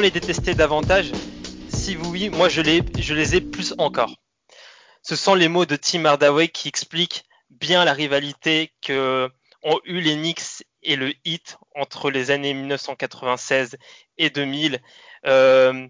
Les 0.00 0.10
détester 0.10 0.54
davantage 0.54 1.12
Si 1.68 1.94
oui, 1.94 2.30
moi 2.30 2.48
je 2.48 2.62
les, 2.62 2.82
je 2.98 3.12
les 3.12 3.36
ai 3.36 3.42
plus 3.42 3.74
encore. 3.76 4.10
Ce 5.02 5.14
sont 5.14 5.34
les 5.34 5.48
mots 5.48 5.66
de 5.66 5.76
Tim 5.76 6.06
Hardaway 6.06 6.48
qui 6.48 6.68
expliquent 6.68 7.24
bien 7.50 7.84
la 7.84 7.92
rivalité 7.92 8.72
que 8.80 9.28
ont 9.62 9.78
eu 9.84 10.00
les 10.00 10.14
Knicks 10.14 10.64
et 10.82 10.96
le 10.96 11.12
Heat 11.26 11.58
entre 11.74 12.10
les 12.10 12.30
années 12.30 12.54
1996 12.54 13.76
et 14.16 14.30
2000. 14.30 14.80
Euh, 15.26 15.86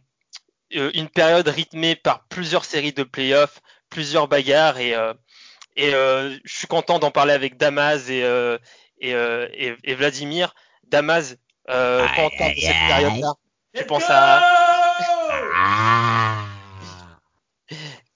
euh, 0.75 0.91
une 0.95 1.09
période 1.09 1.47
rythmée 1.47 1.95
par 1.95 2.25
plusieurs 2.25 2.65
séries 2.65 2.93
de 2.93 3.05
playoffs, 3.05 3.61
plusieurs 3.91 4.27
bagarres 4.27 4.81
et, 4.81 4.93
euh, 4.93 5.15
et 5.77 5.95
euh, 5.95 6.37
je 6.45 6.59
suis 6.59 6.67
content 6.67 6.99
d'en 6.99 7.13
parler 7.13 7.33
avec 7.33 7.59
Damas 7.59 8.09
et, 8.09 8.27
et, 9.01 9.77
et, 9.85 9.95
Vladimir. 9.95 10.53
Damas, 10.89 11.37
quand 11.69 12.31
on 12.41 12.49
de 12.49 12.61
cette 12.61 12.89
période-là, 12.89 13.35
tu 13.75 13.85
penses 13.85 14.05
à... 14.09 14.43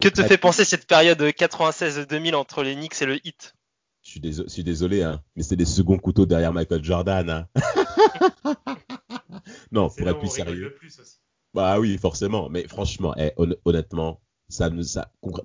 Que 0.01 0.09
te 0.09 0.23
fait 0.23 0.39
penser 0.39 0.65
cette 0.65 0.87
période 0.87 1.21
96-2000 1.23 2.35
entre 2.35 2.63
les 2.63 2.75
Knicks 2.75 3.01
et 3.01 3.07
le 3.07 3.27
Heat? 3.27 3.55
Je 4.03 4.11
suis, 4.11 4.21
désolé, 4.21 4.49
je 4.49 4.53
suis 4.53 4.65
désolé, 4.65 5.03
hein, 5.03 5.23
mais 5.35 5.43
c'est 5.43 5.57
des 5.57 5.65
seconds 5.65 5.97
couteaux 5.99 6.27
derrière 6.27 6.53
Michael 6.53 6.85
Jordan. 6.85 7.31
Hein. 7.31 7.49
non, 9.73 9.89
pour 9.89 10.07
être 10.07 10.19
plus 10.19 10.29
sérieux. 10.29 10.75
Plus 10.79 10.99
aussi. 11.01 11.17
Bah 11.55 11.79
oui, 11.79 11.97
forcément. 11.97 12.51
Mais 12.51 12.69
franchement, 12.69 13.15
eh, 13.17 13.33
hon- 13.39 13.57
honnêtement, 13.65 14.21
ça 14.49 14.69
nous, 14.69 14.85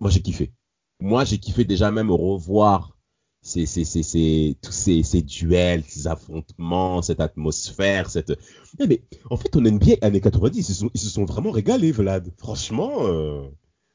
moi 0.01 0.09
j'ai 0.11 0.21
kiffé. 0.21 0.51
Moi 0.99 1.23
j'ai 1.23 1.37
kiffé 1.37 1.63
déjà 1.63 1.89
même 1.91 2.11
revoir 2.11 2.97
ces, 3.41 3.65
ces, 3.65 3.85
ces, 3.85 4.03
ces, 4.03 4.57
tous 4.61 4.71
ces, 4.71 5.01
ces 5.03 5.21
duels, 5.21 5.83
ces 5.87 6.07
affrontements, 6.07 7.01
cette 7.01 7.21
atmosphère, 7.21 8.09
cette. 8.09 8.31
Eh, 8.79 8.87
mais 8.87 9.01
en 9.29 9.37
fait, 9.37 9.55
on 9.55 9.61
NBA 9.61 9.93
années 10.01 10.21
90, 10.21 10.57
ils 10.59 10.63
se 10.63 10.73
sont, 10.73 10.91
ils 10.93 10.99
se 10.99 11.09
sont 11.09 11.25
vraiment 11.25 11.51
régalés, 11.51 11.91
Vlad. 11.91 12.31
Franchement. 12.37 13.05
euh, 13.07 13.41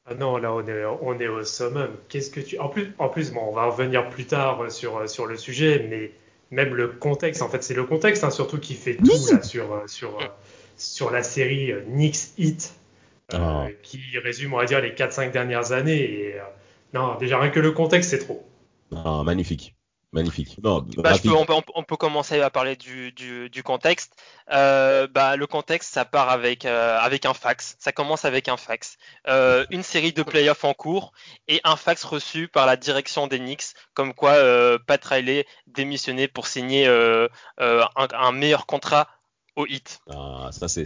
Ah 0.05 0.15
non, 0.15 0.37
là 0.37 0.53
on 0.53 0.65
est, 0.67 0.85
on 1.01 1.19
est 1.19 1.27
au 1.27 1.43
summum. 1.43 1.89
Qu'est-ce 2.09 2.29
que 2.31 2.39
tu. 2.41 2.57
En 2.59 2.69
plus, 2.69 2.93
en 2.97 3.09
plus 3.09 3.31
bon, 3.31 3.41
on 3.49 3.51
va 3.53 3.65
revenir 3.67 4.09
plus 4.09 4.25
tard 4.25 4.71
sur, 4.71 5.07
sur 5.09 5.25
le 5.27 5.37
sujet, 5.37 5.87
mais 5.89 6.11
même 6.51 6.73
le 6.75 6.87
contexte, 6.87 7.41
en 7.41 7.49
fait, 7.49 7.63
c'est 7.63 7.73
le 7.73 7.85
contexte 7.85 8.23
hein, 8.23 8.29
surtout 8.31 8.59
qui 8.59 8.73
fait 8.75 8.95
tout 8.95 9.05
là, 9.05 9.41
sur, 9.43 9.83
sur, 9.89 10.19
euh, 10.19 10.25
sur 10.77 11.11
la 11.11 11.23
série 11.23 11.71
euh, 11.71 11.81
Heat, 12.37 12.73
euh, 13.33 13.37
Ah. 13.37 13.67
qui 13.83 13.99
résume, 14.23 14.53
on 14.53 14.57
va 14.57 14.65
dire, 14.65 14.81
les 14.81 14.91
4-5 14.93 15.31
dernières 15.31 15.71
années. 15.71 16.01
Et, 16.03 16.33
euh, 16.35 16.43
non, 16.93 17.15
déjà 17.19 17.39
rien 17.39 17.49
que 17.51 17.59
le 17.59 17.71
contexte, 17.71 18.09
c'est 18.11 18.19
trop. 18.19 18.43
Magnifique. 19.23 19.75
Magnifique. 20.11 20.57
Non, 20.63 20.79
bah, 20.79 20.87
je 20.95 21.01
rapide. 21.01 21.31
peux, 21.31 21.35
on, 21.35 21.45
peut, 21.45 21.53
on 21.75 21.83
peut 21.83 21.97
commencer 21.97 22.39
à 22.39 22.49
parler 22.49 22.77
du, 22.77 23.11
du, 23.11 23.49
du 23.49 23.63
contexte. 23.63 24.13
Euh, 24.49 25.07
bah, 25.07 25.35
le 25.35 25.45
contexte, 25.45 25.93
ça 25.93 26.05
part 26.05 26.29
avec, 26.29 26.63
euh, 26.63 26.97
avec 26.99 27.25
un 27.25 27.33
fax. 27.33 27.75
Ça 27.79 27.91
commence 27.91 28.23
avec 28.23 28.47
un 28.47 28.55
fax. 28.55 28.95
Euh, 29.27 29.65
une 29.71 29.83
série 29.83 30.13
de 30.13 30.23
playoffs 30.23 30.63
en 30.63 30.73
cours 30.73 31.11
et 31.49 31.59
un 31.65 31.75
fax 31.75 32.05
reçu 32.05 32.47
par 32.47 32.65
la 32.65 32.77
direction 32.77 33.27
des 33.27 33.39
Knicks, 33.39 33.73
comme 33.93 34.13
quoi 34.13 34.35
Pat 34.87 35.03
Riley 35.03 35.45
démissionnait 35.67 36.29
pour 36.29 36.47
signer 36.47 36.87
un, 36.87 37.27
un 37.57 38.31
meilleur 38.31 38.67
contrat 38.67 39.09
au 39.57 39.65
hit. 39.65 39.99
Ah, 40.09 40.49
ça 40.53 40.69
c'est. 40.69 40.85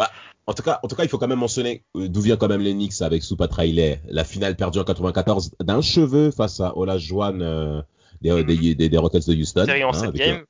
Bah, 0.00 0.10
en 0.46 0.54
tout 0.54 0.62
cas, 0.62 0.80
en 0.82 0.88
tout 0.88 0.96
cas, 0.96 1.02
il 1.02 1.10
faut 1.10 1.18
quand 1.18 1.28
même 1.28 1.38
mentionner 1.38 1.84
euh, 1.94 2.08
d'où 2.08 2.22
vient 2.22 2.38
quand 2.38 2.48
même 2.48 2.62
les 2.62 2.72
Knicks 2.72 3.02
avec 3.02 3.22
Soupa 3.22 3.46
Riley. 3.50 4.00
La 4.08 4.24
finale 4.24 4.56
perdue 4.56 4.78
en 4.78 4.84
94 4.84 5.50
d'un 5.60 5.82
cheveu 5.82 6.30
face 6.30 6.58
à 6.60 6.74
Olajuwon 6.74 7.40
euh, 7.42 7.82
des, 8.22 8.42
des, 8.44 8.74
des, 8.74 8.88
des 8.88 8.96
Rockets 8.96 9.28
de 9.28 9.34
Houston. 9.34 9.66
Série 9.66 9.84
en 9.84 9.90
hein, 9.90 9.92
7 9.92 10.08
avec, 10.08 10.16
games. 10.16 10.44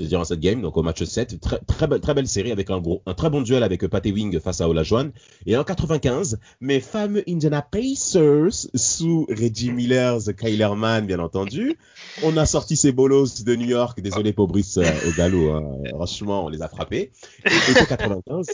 Euh, 0.00 0.04
C'est 0.04 0.08
durant 0.08 0.24
cette 0.24 0.40
game, 0.40 0.60
donc 0.60 0.76
au 0.76 0.82
match 0.82 1.02
7. 1.02 1.40
Très, 1.40 1.58
très, 1.58 2.14
belle, 2.14 2.28
série 2.28 2.52
avec 2.52 2.70
un, 2.70 2.80
très 3.16 3.30
bon 3.30 3.42
duel 3.42 3.62
avec 3.62 3.84
euh, 3.84 3.88
Pat 3.88 4.04
Ewing 4.04 4.40
face 4.40 4.60
à 4.60 4.68
Olajuwon. 4.68 5.12
Et 5.46 5.56
en 5.56 5.64
95, 5.64 6.38
mes 6.60 6.80
fameux 6.80 7.22
Indiana 7.28 7.62
Pacers 7.62 8.68
sous 8.74 9.26
Reggie 9.28 9.72
Miller, 9.72 10.18
The 10.22 10.34
Kylerman, 10.34 11.06
bien 11.06 11.18
entendu. 11.18 11.76
On 12.22 12.36
a 12.36 12.46
sorti 12.46 12.76
ces 12.76 12.92
bolos 12.92 13.44
de 13.44 13.56
New 13.56 13.68
York. 13.68 14.00
Désolé 14.00 14.32
pour 14.32 14.48
Brice 14.48 14.78
euh, 14.78 14.84
au 15.08 15.12
galop. 15.16 15.52
Hein. 15.52 15.64
Franchement, 15.90 16.46
on 16.46 16.48
les 16.48 16.62
a 16.62 16.68
frappés. 16.68 17.12
Et, 17.44 17.80
en 17.80 17.84
95, 17.84 18.46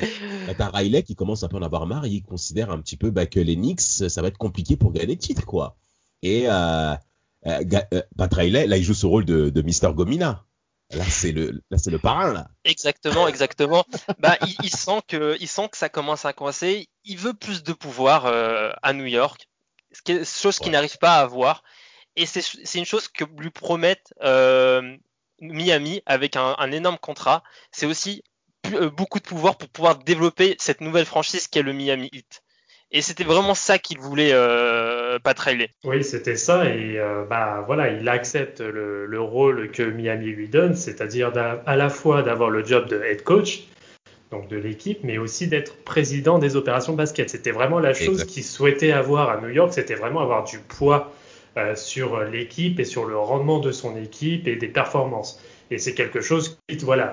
bah, 0.47 0.55
t'as 0.57 0.71
Riley 0.71 1.03
qui 1.03 1.15
commence 1.15 1.43
un 1.43 1.49
peu 1.49 1.57
à 1.57 1.61
en 1.61 1.63
avoir 1.63 1.87
marre. 1.87 2.07
Il 2.07 2.23
considère 2.23 2.71
un 2.71 2.78
petit 2.81 2.97
peu 2.97 3.11
bah, 3.11 3.27
que 3.27 3.41
les 3.41 3.57
Knicks, 3.57 3.81
ça 3.81 4.23
va 4.23 4.28
être 4.28 4.39
compliqué 4.39 4.77
pour 4.77 4.93
gagner 4.93 5.15
le 5.15 5.19
titre, 5.19 5.45
quoi. 5.45 5.77
Et 6.23 6.45
euh, 6.49 6.95
euh, 7.47 7.63
euh, 7.93 8.03
Pat 8.17 8.33
Riley, 8.33 8.67
là, 8.67 8.77
il 8.77 8.83
joue 8.83 8.95
ce 8.95 9.07
rôle 9.07 9.25
de, 9.25 9.51
de 9.51 9.63
Mister 9.63 9.91
Gomina. 9.95 10.45
Là, 10.91 11.04
c'est 11.04 11.32
le, 11.32 11.62
là, 11.70 11.78
c'est 11.78 11.91
le 11.91 11.98
parrain, 11.98 12.32
là. 12.32 12.48
Exactement, 12.64 13.26
exactement. 13.26 13.84
bah, 14.19 14.36
il, 14.47 14.54
il 14.62 14.70
sent 14.70 15.00
que, 15.08 15.36
il 15.41 15.48
sent 15.48 15.69
que 15.70 15.76
ça 15.76 15.88
commence 15.88 16.24
à 16.24 16.32
coincer. 16.32 16.88
Il 17.04 17.19
veut 17.19 17.34
plus 17.34 17.62
de 17.62 17.72
pouvoir 17.72 18.26
euh, 18.26 18.70
à 18.82 18.92
New 18.92 19.06
York, 19.06 19.48
ce 19.92 20.02
qui 20.02 20.12
est, 20.12 20.24
chose 20.24 20.58
qu'il 20.58 20.72
n'arrive 20.72 20.98
pas 20.98 21.16
à 21.16 21.22
avoir. 21.22 21.62
Et 22.14 22.24
c'est 22.24 22.41
c'est 22.41 22.78
une 22.78 22.86
chose 22.86 23.08
que 23.08 23.24
lui 23.38 23.50
promettent 23.50 24.14
euh, 24.22 24.97
Miami 25.41 26.02
avec 26.06 26.36
un, 26.36 26.54
un 26.58 26.72
énorme 26.72 26.98
contrat. 26.98 27.42
C'est 27.72 27.86
aussi 27.86 28.22
euh, 28.72 28.91
beaucoup 28.91 29.18
de 29.18 29.24
pouvoir 29.24 29.58
pour 29.58 29.68
pouvoir 29.68 29.98
développer 29.98 30.56
cette 30.58 30.80
nouvelle 30.80 31.04
franchise 31.04 31.48
qu'est 31.48 31.62
le 31.62 31.72
Miami 31.72 32.08
Heat. 32.12 32.42
Et 32.92 33.02
c'était 33.02 33.24
vraiment 33.24 33.54
ça 33.54 33.78
qu'il 33.78 33.98
voulait, 33.98 34.30
euh, 34.32 35.19
Pat 35.19 35.38
Riley. 35.38 35.70
Oui, 35.84 36.04
c'était 36.04 36.36
ça. 36.36 36.66
Et 36.66 36.98
euh, 36.98 37.24
bah 37.28 37.64
voilà, 37.66 37.91
il 37.91 38.08
accepte 38.08 38.60
le, 38.60 39.06
le 39.06 39.20
rôle 39.20 39.70
que 39.70 39.82
Miami 39.82 40.26
lui 40.26 40.48
donne, 40.48 40.74
c'est-à-dire 40.74 41.32
à 41.66 41.76
la 41.76 41.88
fois 41.88 42.22
d'avoir 42.22 42.50
le 42.50 42.64
job 42.64 42.88
de 42.88 43.02
head 43.02 43.22
coach, 43.22 43.64
donc 44.30 44.48
de 44.48 44.56
l'équipe, 44.56 45.00
mais 45.02 45.19
aussi 45.19 45.48
d'être 45.48 45.76
président 45.84 46.38
des 46.38 46.56
opérations 46.56 46.94
basket. 46.94 47.28
C'était 47.30 47.50
vraiment 47.50 47.80
la 47.80 47.94
chose 47.94 48.24
qu'il 48.24 48.44
souhaitait 48.44 48.92
avoir 48.92 49.30
à 49.30 49.41
New 49.41 49.50
York, 49.50 49.72
c'était 49.72 49.94
vraiment 49.94 50.20
avoir 50.20 50.44
du 50.44 50.58
poids 50.58 51.12
euh, 51.56 51.74
sur 51.74 52.20
l'équipe 52.20 52.78
et 52.78 52.84
sur 52.84 53.04
le 53.04 53.16
rendement 53.16 53.58
de 53.58 53.72
son 53.72 53.97
équipe 53.97 54.47
et 54.47 54.56
des 54.56 54.68
performances. 54.68 55.41
Et 55.70 55.78
c'est 55.78 55.94
quelque 55.94 56.20
chose 56.20 56.58
qui, 56.68 56.76
voilà, 56.78 57.12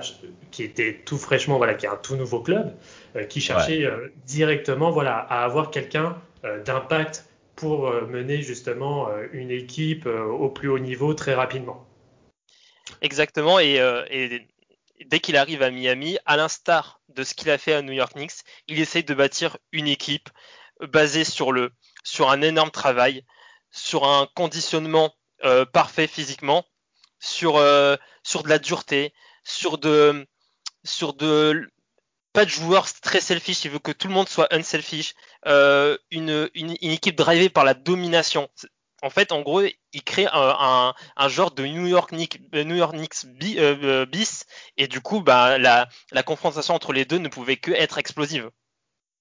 qui 0.53 0.63
était 0.63 1.01
tout 1.03 1.17
fraîchement, 1.17 1.57
voilà, 1.57 1.73
qui 1.73 1.87
est 1.87 1.89
un 1.89 1.97
tout 1.97 2.15
nouveau 2.15 2.39
club, 2.39 2.77
euh, 3.15 3.25
qui 3.25 3.41
cherchait 3.41 3.83
euh, 3.83 4.13
directement, 4.25 4.91
voilà, 4.91 5.17
à 5.17 5.43
avoir 5.43 5.71
quelqu'un 5.71 6.21
euh, 6.45 6.63
d'impact 6.63 7.25
pour 7.55 7.87
euh, 7.87 8.05
mener 8.05 8.41
justement 8.43 9.09
euh, 9.09 9.25
une 9.33 9.49
équipe 9.49 10.05
euh, 10.05 10.23
au 10.23 10.49
plus 10.49 10.69
haut 10.69 10.79
niveau 10.79 11.15
très 11.15 11.33
rapidement. 11.33 11.85
Exactement, 13.01 13.59
et, 13.59 13.79
euh, 13.79 14.05
et 14.11 14.47
dès 15.05 15.19
qu'il 15.19 15.37
arrive 15.37 15.63
à 15.63 15.71
Miami, 15.71 16.19
à 16.25 16.37
l'instar 16.37 17.01
de 17.09 17.23
ce 17.23 17.33
qu'il 17.33 17.49
a 17.49 17.57
fait 17.57 17.73
à 17.73 17.81
New 17.81 17.93
York 17.93 18.13
Knicks, 18.13 18.43
il 18.67 18.79
essaye 18.79 19.03
de 19.03 19.13
bâtir 19.15 19.57
une 19.71 19.87
équipe 19.87 20.29
basée 20.81 21.23
sur 21.23 21.51
le 21.51 21.71
sur 22.03 22.29
un 22.29 22.41
énorme 22.41 22.71
travail, 22.71 23.25
sur 23.71 24.05
un 24.05 24.27
conditionnement 24.35 25.15
euh, 25.45 25.65
parfait 25.65 26.07
physiquement, 26.07 26.63
sur 27.19 27.57
euh, 27.57 27.95
sur 28.21 28.43
de 28.43 28.49
la 28.49 28.59
dureté, 28.59 29.13
sur 29.43 29.77
de 29.77 30.27
sur 30.83 31.13
de 31.13 31.69
pas 32.33 32.45
de 32.45 32.49
joueurs 32.49 32.87
très 33.01 33.21
selfish, 33.21 33.63
il 33.65 33.71
veut 33.71 33.79
que 33.79 33.91
tout 33.91 34.07
le 34.07 34.13
monde 34.13 34.27
soit 34.27 34.51
unselfish, 34.51 35.13
euh, 35.45 35.97
une, 36.09 36.49
une, 36.55 36.75
une 36.81 36.91
équipe 36.91 37.15
drivée 37.15 37.49
par 37.49 37.63
la 37.63 37.75
domination. 37.75 38.49
En 39.03 39.09
fait, 39.09 39.31
en 39.31 39.41
gros, 39.41 39.61
il 39.61 40.03
crée 40.03 40.25
un, 40.25 40.29
un, 40.33 40.93
un 41.15 41.27
genre 41.27 41.51
de 41.51 41.63
New 41.65 41.85
York 41.85 42.09
Knicks, 42.11 42.39
euh, 42.55 42.63
New 42.63 42.75
York 42.75 42.93
Knicks 42.93 43.25
bi, 43.25 43.55
euh, 43.59 44.05
bis, 44.05 44.45
et 44.77 44.87
du 44.87 44.99
coup, 45.01 45.21
bah, 45.21 45.57
la, 45.57 45.87
la 46.11 46.23
confrontation 46.23 46.73
entre 46.73 46.93
les 46.93 47.05
deux 47.05 47.17
ne 47.19 47.27
pouvait 47.27 47.57
que 47.57 47.71
être 47.71 47.97
explosive. 47.97 48.49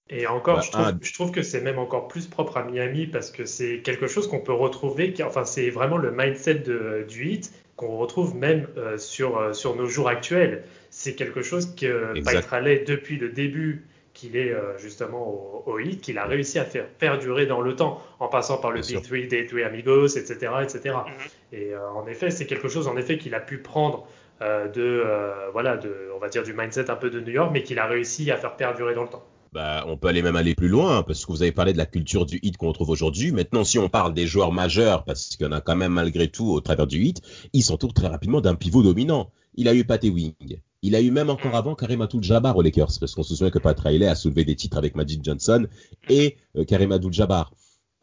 Et 0.09 0.27
encore, 0.27 0.63
je, 0.63 0.71
trouve, 0.71 0.87
ah. 0.87 0.99
je 1.01 1.13
trouve 1.15 1.31
que 1.33 1.43
c'est 1.43 1.61
même 1.61 1.79
encore 1.79 2.09
plus 2.09 2.27
propre 2.27 2.57
à 2.57 2.65
Miami 2.65 3.07
parce 3.07 3.31
que 3.31 3.45
c'est 3.45 3.83
quelque 3.83 4.07
chose 4.09 4.29
qu'on 4.29 4.41
peut 4.41 4.53
retrouver, 4.53 5.13
qui- 5.13 5.23
enfin 5.23 5.45
c'est 5.45 5.71
vraiment 5.71 5.97
le 5.97 6.13
mindset 6.13 6.57
de, 6.57 7.05
du 7.09 7.31
hit 7.31 7.53
qu'on 7.77 7.97
retrouve 7.97 8.37
même 8.37 8.69
euh, 8.77 8.99
sur, 8.99 9.39
euh, 9.39 9.53
sur 9.53 9.77
nos 9.77 9.87
jours 9.87 10.09
actuels. 10.09 10.65
C'est 10.91 11.15
quelque 11.15 11.43
chose 11.43 11.75
que 11.75 12.13
Riley, 12.51 12.85
depuis 12.87 13.17
le 13.17 13.31
début 13.31 13.87
qu'il 14.15 14.37
est 14.37 14.55
justement 14.77 15.27
au, 15.27 15.63
au 15.65 15.79
hit, 15.79 16.03
qu'il 16.03 16.19
a 16.19 16.27
réussi 16.27 16.59
à 16.59 16.67
faire 16.67 16.87
perdurer 16.87 17.47
dans 17.47 17.63
le 17.63 17.75
temps, 17.75 18.03
en 18.19 18.29
passant 18.29 18.59
par 18.59 18.71
le 18.71 18.83
Big 18.83 19.01
3 19.01 19.19
des 19.21 19.47
Three 19.47 19.63
Amigos, 19.63 20.19
etc. 20.19 20.53
etc. 20.63 20.97
Et 21.51 21.75
en 21.75 22.07
effet, 22.07 22.31
c'est 22.31 22.45
quelque 22.45 22.69
chose 22.69 22.89
en 22.89 22.99
effet 22.99 23.17
qu'il 23.17 23.35
a 23.35 23.41
pu 23.41 23.57
prendre 23.57 24.07
de, 24.43 25.03
voilà, 25.53 25.79
de, 25.79 26.11
on 26.15 26.19
va 26.19 26.29
dire 26.29 26.43
du 26.43 26.53
mindset 26.53 26.91
un 26.91 26.97
peu 26.97 27.09
de 27.09 27.21
New 27.21 27.33
York, 27.33 27.49
mais 27.55 27.63
qu'il 27.63 27.79
a 27.79 27.87
réussi 27.87 28.31
à 28.31 28.37
faire 28.37 28.55
perdurer 28.57 28.95
dans 28.95 29.05
le 29.05 29.09
temps. 29.09 29.25
Bah, 29.53 29.85
on 29.87 29.99
peut 29.99 30.09
aller 30.09 30.23
même 30.23 30.37
aller 30.37 30.55
plus 30.55 30.69
loin, 30.69 31.03
parce 31.03 31.27
que 31.27 31.33
vous 31.33 31.43
avez 31.43 31.53
parlé 31.53 31.75
de 31.75 31.79
la 31.79 31.85
culture 31.85 32.25
du 32.25 32.41
hit 32.43 32.57
qu'on 32.57 32.73
trouve 32.73 32.89
aujourd'hui. 32.89 33.33
Maintenant, 33.33 33.65
si 33.65 33.79
on 33.79 33.91
parle 33.91 34.15
des 34.15 34.27
joueurs 34.27 34.51
majeurs, 34.51 35.05
parce 35.05 35.37
qu'il 35.37 35.45
y 35.45 35.49
en 35.49 35.53
a 35.53 35.61
quand 35.61 35.77
même 35.77 35.93
malgré 35.93 36.29
tout 36.29 36.47
au 36.47 36.61
travers 36.63 36.87
du 36.87 37.05
hit, 37.05 37.21
il 37.53 37.63
s'entoure 37.63 37.93
très 37.93 38.07
rapidement 38.07 38.41
d'un 38.41 38.55
pivot 38.55 38.83
dominant. 38.83 39.31
Il 39.55 39.69
a 39.69 39.75
eu 39.75 39.85
Pat 39.85 40.03
Wing. 40.03 40.61
Il 40.81 40.97
a 40.97 41.03
eu 41.03 41.11
même 41.11 41.29
encore 41.29 41.55
avant 41.55 41.75
Karim 41.75 42.01
Abdul-Jabbar 42.01 42.57
aux 42.57 42.63
Lakers, 42.63 42.99
parce 42.99 43.15
qu'on 43.15 43.23
se 43.23 43.35
souvient 43.35 43.51
que 43.51 43.59
Pat 43.59 43.79
Riley 43.79 44.07
a 44.07 44.15
soulevé 44.15 44.47
des 44.47 44.57
titres 44.57 44.79
avec 44.79 44.95
Magic 44.97 45.23
Johnson 45.23 45.67
et 46.09 46.39
euh, 46.57 46.65
Karim 46.65 46.91
Abdul-Jabbar. 46.91 47.53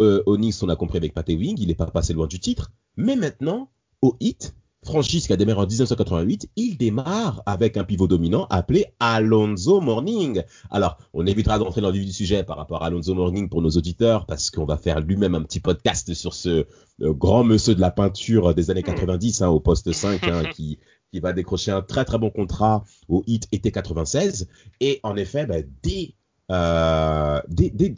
Euh, 0.02 0.22
au 0.28 0.38
Knicks, 0.38 0.62
on 0.62 0.70
a 0.70 0.76
compris 0.76 0.98
avec 0.98 1.16
Pat 1.16 1.28
Wing, 1.28 1.58
il 1.60 1.68
n'est 1.68 1.76
pas 1.76 1.88
passé 1.88 2.14
loin 2.14 2.28
du 2.28 2.40
titre. 2.40 2.72
Mais 2.96 3.16
maintenant, 3.16 3.72
au 4.04 4.16
hit, 4.20 4.54
franchise 4.84 5.28
qui 5.28 5.34
a 5.34 5.38
démarré 5.38 5.62
en 5.62 5.68
1988, 5.68 6.50
il 6.56 6.78
démarre 6.78 7.44
avec 7.46 7.78
un 7.78 7.84
pivot 7.84 8.08
dominant 8.08 8.48
appelé 8.50 8.86
Alonzo 9.00 9.82
Morning. 9.82 10.44
Alors, 10.72 10.98
on 11.14 11.26
évitera 11.26 11.60
d'entrer 11.60 11.82
dans 11.82 11.90
le 11.90 11.96
vif 11.96 12.06
du 12.06 12.14
sujet 12.14 12.44
par 12.44 12.58
rapport 12.58 12.84
à 12.84 12.88
Alonzo 12.88 13.14
Morning 13.14 13.50
pour 13.50 13.62
nos 13.62 13.70
auditeurs, 13.72 14.26
parce 14.26 14.50
qu'on 14.52 14.66
va 14.66 14.78
faire 14.78 15.02
lui-même 15.02 15.36
un 15.36 15.42
petit 15.42 15.60
podcast 15.60 16.14
sur 16.14 16.34
ce 16.34 16.66
euh, 17.02 17.14
grand 17.14 17.44
monsieur 17.44 17.76
de 17.76 17.82
la 17.82 17.92
peinture 17.92 18.54
des 18.56 18.72
années 18.72 18.84
90 18.84 19.42
hein, 19.42 19.50
au 19.50 19.60
poste 19.60 19.92
5, 19.92 20.24
hein, 20.24 20.44
qui, 20.54 20.80
qui 21.12 21.20
va 21.20 21.34
décrocher 21.34 21.72
un 21.72 21.82
très 21.82 22.06
très 22.06 22.18
bon 22.18 22.30
contrat 22.30 22.84
au 23.08 23.24
hit 23.28 23.48
été 23.52 23.72
96. 23.72 24.48
Et 24.80 25.00
en 25.04 25.16
effet, 25.18 25.46
bah, 25.46 25.58
dès, 25.84 26.16
euh, 26.52 27.42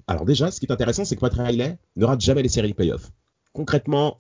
alors 0.08 0.26
déjà, 0.26 0.52
ce 0.52 0.60
qui 0.60 0.66
est 0.66 0.72
intéressant, 0.72 1.06
c'est 1.06 1.16
que 1.16 1.22
Patrick 1.22 1.46
Riley 1.46 1.78
ne 1.96 2.06
rate 2.06 2.22
jamais 2.22 2.42
les 2.42 2.50
séries 2.50 2.74
playoffs. 2.74 3.12
Concrètement, 3.54 4.18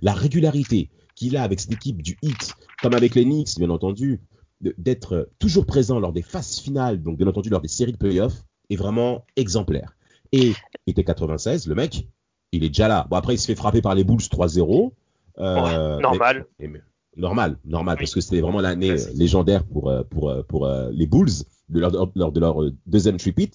la 0.00 0.14
régularité, 0.14 0.90
qu'il 1.14 1.36
a 1.36 1.42
avec 1.42 1.60
cette 1.60 1.72
équipe 1.72 2.02
du 2.02 2.16
hit, 2.22 2.54
comme 2.82 2.94
avec 2.94 3.14
les 3.14 3.24
Knicks, 3.24 3.58
bien 3.58 3.70
entendu, 3.70 4.20
d'être 4.60 5.28
toujours 5.38 5.66
présent 5.66 5.98
lors 5.98 6.12
des 6.12 6.22
phases 6.22 6.58
finales, 6.58 7.02
donc 7.02 7.18
bien 7.18 7.26
entendu 7.26 7.50
lors 7.50 7.60
des 7.60 7.68
séries 7.68 7.92
de 7.92 7.96
playoffs, 7.96 8.44
est 8.70 8.76
vraiment 8.76 9.24
exemplaire. 9.36 9.96
Et 10.32 10.52
était 10.86 11.04
96, 11.04 11.66
le 11.66 11.74
mec, 11.74 12.08
il 12.52 12.64
est 12.64 12.68
déjà 12.68 12.88
là. 12.88 13.06
Bon, 13.10 13.16
après, 13.16 13.34
il 13.34 13.38
se 13.38 13.46
fait 13.46 13.54
frapper 13.54 13.82
par 13.82 13.94
les 13.94 14.04
Bulls 14.04 14.18
3-0. 14.18 14.92
Euh, 15.38 15.98
normal. 15.98 16.46
normal, 17.16 17.58
normal, 17.64 17.96
parce 17.98 18.14
que 18.14 18.20
c'était 18.20 18.40
vraiment 18.40 18.60
l'année 18.60 18.94
légendaire 19.14 19.64
pour, 19.64 19.90
euh, 19.90 20.04
pour, 20.04 20.30
euh, 20.30 20.42
pour, 20.42 20.68
les 20.92 21.06
Bulls 21.06 21.30
lors, 21.68 22.32
de 22.32 22.40
leur 22.40 22.60
deuxième 22.86 23.16
tripit. 23.16 23.50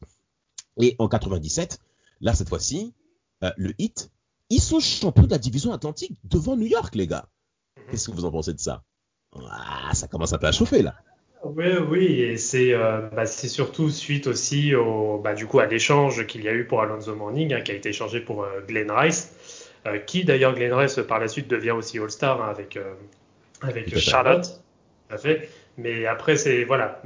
Et 0.81 0.95
en 0.99 1.07
97, 1.07 1.79
là, 2.21 2.33
cette 2.33 2.49
fois-ci, 2.49 2.93
le 3.57 3.73
hit, 3.77 4.11
ils 4.49 4.61
sont 4.61 4.79
champions 4.79 5.23
de 5.23 5.31
la 5.31 5.37
division 5.37 5.71
atlantique 5.71 6.17
devant 6.23 6.55
New 6.55 6.65
York, 6.65 6.95
les 6.95 7.07
gars. 7.07 7.27
Qu'est-ce 7.89 8.09
que 8.09 8.15
vous 8.15 8.25
en 8.25 8.31
pensez 8.31 8.53
de 8.53 8.59
ça? 8.59 8.83
Ah, 9.35 9.93
Ça 9.93 10.07
commence 10.07 10.33
un 10.33 10.37
peu 10.37 10.47
à 10.47 10.51
chauffer 10.51 10.81
là. 10.81 10.95
Oui, 11.43 11.65
oui, 11.89 12.21
et 12.21 12.37
c'est 12.37 12.73
euh, 12.73 13.07
bah, 13.15 13.25
surtout 13.25 13.89
suite 13.89 14.27
aussi 14.27 14.75
au, 14.75 15.19
bah, 15.19 15.33
du 15.33 15.47
coup, 15.47 15.59
à 15.59 15.65
l'échange 15.67 16.27
qu'il 16.27 16.43
y 16.43 16.49
a 16.49 16.53
eu 16.53 16.65
pour 16.65 16.81
Alonso 16.81 17.15
Morning, 17.15 17.53
hein, 17.53 17.61
qui 17.61 17.71
a 17.71 17.75
été 17.75 17.89
échangé 17.89 18.19
pour 18.19 18.43
euh, 18.43 18.59
Glenn 18.67 18.91
Rice, 18.91 19.69
euh, 19.87 19.99
qui 19.99 20.25
d'ailleurs 20.25 20.53
Glenn 20.53 20.73
Rice 20.73 20.99
par 21.07 21.19
la 21.19 21.29
suite 21.29 21.47
devient 21.47 21.71
aussi 21.71 21.97
All-Star 21.97 22.41
hein, 22.41 22.49
avec, 22.49 22.77
avec 23.61 23.97
Charlotte. 23.97 24.61
Fait. 25.17 25.49
Mais 25.77 26.05
après, 26.05 26.35
c'est 26.35 26.65
voilà, 26.65 27.01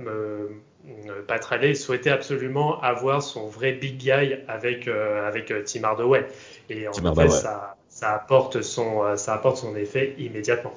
Pat 1.28 1.46
Riley 1.46 1.76
souhaitait 1.76 2.10
absolument 2.10 2.82
avoir 2.82 3.22
son 3.22 3.48
vrai 3.48 3.74
big 3.74 3.98
guy 3.98 4.12
avec, 4.48 4.88
avec 4.88 5.54
Tim 5.66 5.84
Hardaway. 5.84 6.26
Et 6.70 6.88
en 6.88 6.94
fait, 7.16 7.30
ça, 7.30 7.78
ça 7.94 8.16
apporte 8.16 8.64
son, 8.64 9.04
euh, 9.04 9.18
ça 9.18 9.36
apporte 9.36 9.58
son 9.58 9.76
effet 9.76 10.16
immédiatement. 10.18 10.74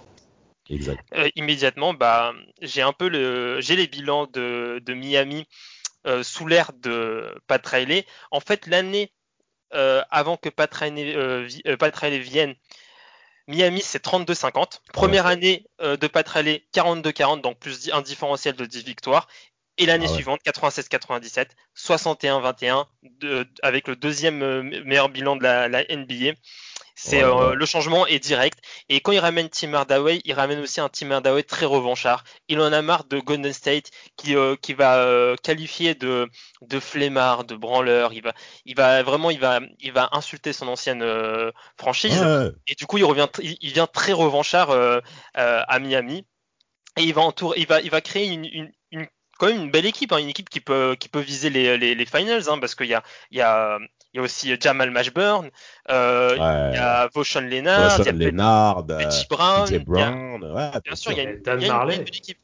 Exact. 0.69 1.03
Euh, 1.15 1.31
immédiatement, 1.35 1.95
bah, 1.95 2.35
j'ai 2.61 2.83
un 2.83 2.93
peu 2.93 3.09
le, 3.09 3.59
j'ai 3.61 3.75
les 3.75 3.87
bilans 3.87 4.27
de, 4.27 4.83
de 4.85 4.95
Miami 4.95 5.47
euh, 6.07 6.23
sous 6.23 6.47
l'ère 6.47 6.73
de 6.75 7.35
Pat 7.47 7.65
Riley. 7.67 8.05
En 8.31 8.41
fait, 8.41 8.67
l'année 8.67 9.13
avant 10.11 10.39
que 10.39 10.49
Pat 10.49 10.73
Riley, 10.73 11.15
Pat 11.79 11.95
Riley 11.95 12.19
vienne, 12.19 12.55
Miami, 13.47 13.83
c'est 13.83 14.03
32-50. 14.03 14.81
Première 14.95 15.27
année 15.27 15.67
de 15.81 16.07
Pat 16.07 16.27
Riley, 16.27 16.65
42-40, 16.73 17.43
donc 17.43 17.59
plus 17.59 17.91
un 17.93 18.01
différentiel 18.01 18.55
de 18.55 18.65
10 18.65 18.85
victoires. 18.85 19.29
Et 19.79 19.87
l'année 19.87 20.07
ah 20.09 20.13
suivante, 20.13 20.41
96-97, 20.47 21.49
61-21, 21.77 22.87
avec 23.63 23.89
le 23.89 23.97
deuxième 23.97 24.63
meilleur 24.85 25.09
bilan 25.09 25.37
de 25.37 25.43
la, 25.43 25.69
la 25.69 25.85
NBA. 25.85 26.33
C'est 26.99 27.23
euh, 27.23 27.55
le 27.55 27.67
changement 27.67 28.07
est 28.07 28.19
direct. 28.19 28.59
Et 28.89 29.01
quand 29.01 29.13
il 29.13 29.19
ramène 29.19 29.51
Tim 29.51 29.75
Hardaway, 29.75 30.23
il 30.25 30.33
ramène 30.33 30.61
aussi 30.61 30.81
un 30.81 30.89
Tim 30.89 31.11
Hardaway 31.11 31.43
très 31.43 31.67
revanchard. 31.67 32.25
Il 32.49 32.59
en 32.59 32.73
a 32.73 32.81
marre 32.81 33.05
de 33.05 33.19
Golden 33.21 33.53
State 33.53 33.91
qui, 34.17 34.35
euh, 34.35 34.57
qui 34.57 34.73
va 34.73 35.01
euh, 35.01 35.37
qualifier 35.37 35.95
de, 35.95 36.27
de 36.63 36.81
flemmard, 36.81 37.45
de 37.45 37.55
branleur. 37.55 38.15
Il 38.15 38.23
va, 38.23 38.33
il 38.65 38.75
va 38.75 39.03
vraiment, 39.03 39.31
il 39.31 39.39
va, 39.39 39.61
il 39.79 39.93
va 39.93 40.09
insulter 40.13 40.55
son 40.55 40.69
ancienne 40.69 41.05
franchise. 41.77 42.25
Et 42.67 42.75
du 42.75 42.87
coup, 42.87 42.97
il 42.97 43.05
revient, 43.05 43.29
il, 43.43 43.73
vient 43.73 43.87
très 43.87 44.15
revanchard 44.15 44.71
à 45.35 45.79
Miami. 45.79 46.27
Et 46.99 47.03
il 47.03 47.13
va 47.13 47.21
entour, 47.21 47.55
il 47.59 47.67
va, 47.67 47.83
il 47.83 47.91
va 47.91 48.01
créer 48.01 48.29
une, 48.29 48.47
une, 48.47 48.73
une 48.91 49.07
quand 49.39 49.47
même 49.47 49.63
une 49.63 49.71
belle 49.71 49.87
équipe, 49.87 50.13
hein, 50.13 50.19
une 50.19 50.29
équipe 50.29 50.49
qui 50.49 50.61
peut, 50.61 50.97
qui 50.99 51.09
peut 51.09 51.21
viser 51.21 51.51
les, 51.51 51.77
les, 51.79 51.95
les 51.95 52.07
finals, 52.07 52.43
hein, 52.49 52.59
parce 52.59 52.75
qu'il 52.75 52.87
y 52.87 52.95
a, 52.95 53.03
il 53.31 53.39
y 53.39 53.43
a 53.43 53.79
il 54.17 54.19
y 54.19 54.21
a 54.21 54.23
aussi 54.23 54.51
euh, 54.51 54.57
Jamal 54.59 54.91
Mashburn, 54.91 55.51
euh, 55.91 56.31
il 56.33 56.75
y 56.75 56.79
a 56.79 57.09
Vaughn 57.15 57.47
Leonard, 57.49 58.01
il 58.01 58.07
y 58.07 58.09
a 58.09 59.25
Brown, 59.29 59.85
Brown 59.85 60.45
ouais, 60.55 60.71
bien, 60.83 60.95
sûr, 60.95 61.13
il 61.13 61.19
y 61.19 61.21
a 61.21 61.25
une, 61.25 61.43
Dan 61.43 61.67
Marley. 61.67 61.97
équipe. 62.01 62.39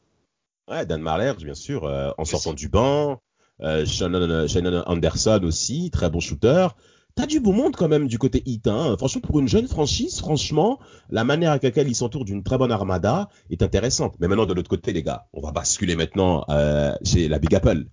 Ouais, 0.68 0.84
Dan 0.84 1.00
Marley, 1.00 1.32
bien 1.34 1.54
sûr, 1.54 1.84
euh, 1.84 2.10
en 2.18 2.26
sortant 2.26 2.52
du 2.52 2.68
banc. 2.68 3.22
Euh, 3.62 3.86
Shannon, 3.86 4.46
Shannon, 4.48 4.82
Anderson 4.86 5.40
aussi, 5.44 5.90
très 5.90 6.10
bon 6.10 6.20
shooter. 6.20 6.68
T'as 7.14 7.26
du 7.26 7.40
beau 7.40 7.52
monde 7.52 7.76
quand 7.76 7.88
même 7.88 8.08
du 8.08 8.18
côté 8.18 8.42
hit. 8.46 8.66
Hein. 8.66 8.96
Franchement, 8.96 9.20
pour 9.20 9.38
une 9.40 9.48
jeune 9.48 9.68
franchise, 9.68 10.18
franchement, 10.18 10.78
la 11.10 11.24
manière 11.24 11.50
avec 11.50 11.62
laquelle 11.62 11.88
il 11.88 11.94
s'entoure 11.94 12.24
d'une 12.24 12.42
très 12.42 12.56
bonne 12.56 12.72
armada 12.72 13.28
est 13.50 13.62
intéressante. 13.62 14.14
Mais 14.18 14.28
maintenant, 14.28 14.46
de 14.46 14.54
l'autre 14.54 14.70
côté, 14.70 14.92
les 14.92 15.02
gars, 15.02 15.26
on 15.32 15.42
va 15.42 15.52
basculer 15.52 15.94
maintenant 15.94 16.44
euh, 16.48 16.94
chez 17.04 17.28
la 17.28 17.38
Big 17.38 17.54
Apple, 17.54 17.84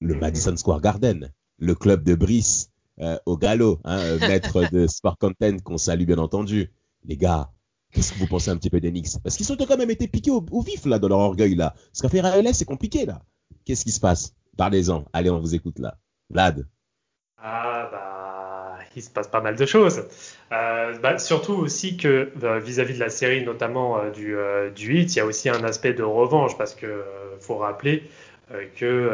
le 0.00 0.14
Madison 0.14 0.56
Square 0.56 0.80
Garden, 0.80 1.32
le 1.58 1.74
club 1.74 2.04
de 2.04 2.14
Brice, 2.14 2.70
euh, 3.00 3.18
au 3.26 3.36
galop, 3.36 3.80
hein, 3.84 3.98
euh, 3.98 4.18
maître 4.28 4.70
de 4.70 4.86
Sport 4.86 5.18
Content 5.18 5.56
qu'on 5.64 5.78
salue 5.78 6.04
bien 6.04 6.18
entendu. 6.18 6.70
Les 7.04 7.16
gars, 7.16 7.50
qu'est-ce 7.92 8.12
que 8.12 8.18
vous 8.18 8.28
pensez 8.28 8.50
un 8.50 8.56
petit 8.56 8.70
peu 8.70 8.80
d'Enix 8.80 9.18
Parce 9.18 9.36
qu'ils 9.36 9.50
ont 9.52 9.56
quand 9.56 9.76
même 9.78 9.90
été 9.90 10.06
piqués 10.06 10.30
au, 10.30 10.60
vif 10.60 10.84
là 10.86 10.98
dans 10.98 11.08
leur 11.08 11.18
orgueil 11.18 11.56
là. 11.56 11.74
Ce 11.92 12.02
qu'a 12.02 12.08
fait 12.08 12.20
RLS, 12.20 12.54
c'est 12.54 12.64
compliqué 12.64 13.06
là. 13.06 13.22
Qu'est-ce 13.64 13.84
qui 13.84 13.92
se 13.92 14.00
passe? 14.00 14.34
Parlez-en. 14.56 15.04
Allez, 15.12 15.30
on 15.30 15.40
vous 15.40 15.54
écoute 15.54 15.78
là. 15.78 15.98
Vlad. 16.30 16.68
Ah 17.38 17.88
bah, 17.90 18.21
il 18.96 19.02
se 19.02 19.10
passe 19.10 19.28
pas 19.28 19.40
mal 19.40 19.56
de 19.56 19.66
choses. 19.66 20.04
Euh, 20.52 20.96
bah, 20.98 21.18
surtout 21.18 21.54
aussi 21.54 21.96
que 21.96 22.30
vis-à-vis 22.58 22.94
de 22.94 23.00
la 23.00 23.10
série, 23.10 23.44
notamment 23.44 23.98
du, 24.10 24.36
du 24.74 24.98
hit, 24.98 25.14
il 25.14 25.18
y 25.18 25.20
a 25.20 25.26
aussi 25.26 25.48
un 25.48 25.64
aspect 25.64 25.92
de 25.92 26.02
revanche 26.02 26.56
parce 26.58 26.74
que 26.74 27.02
faut 27.40 27.56
rappeler 27.56 28.04
que 28.76 29.10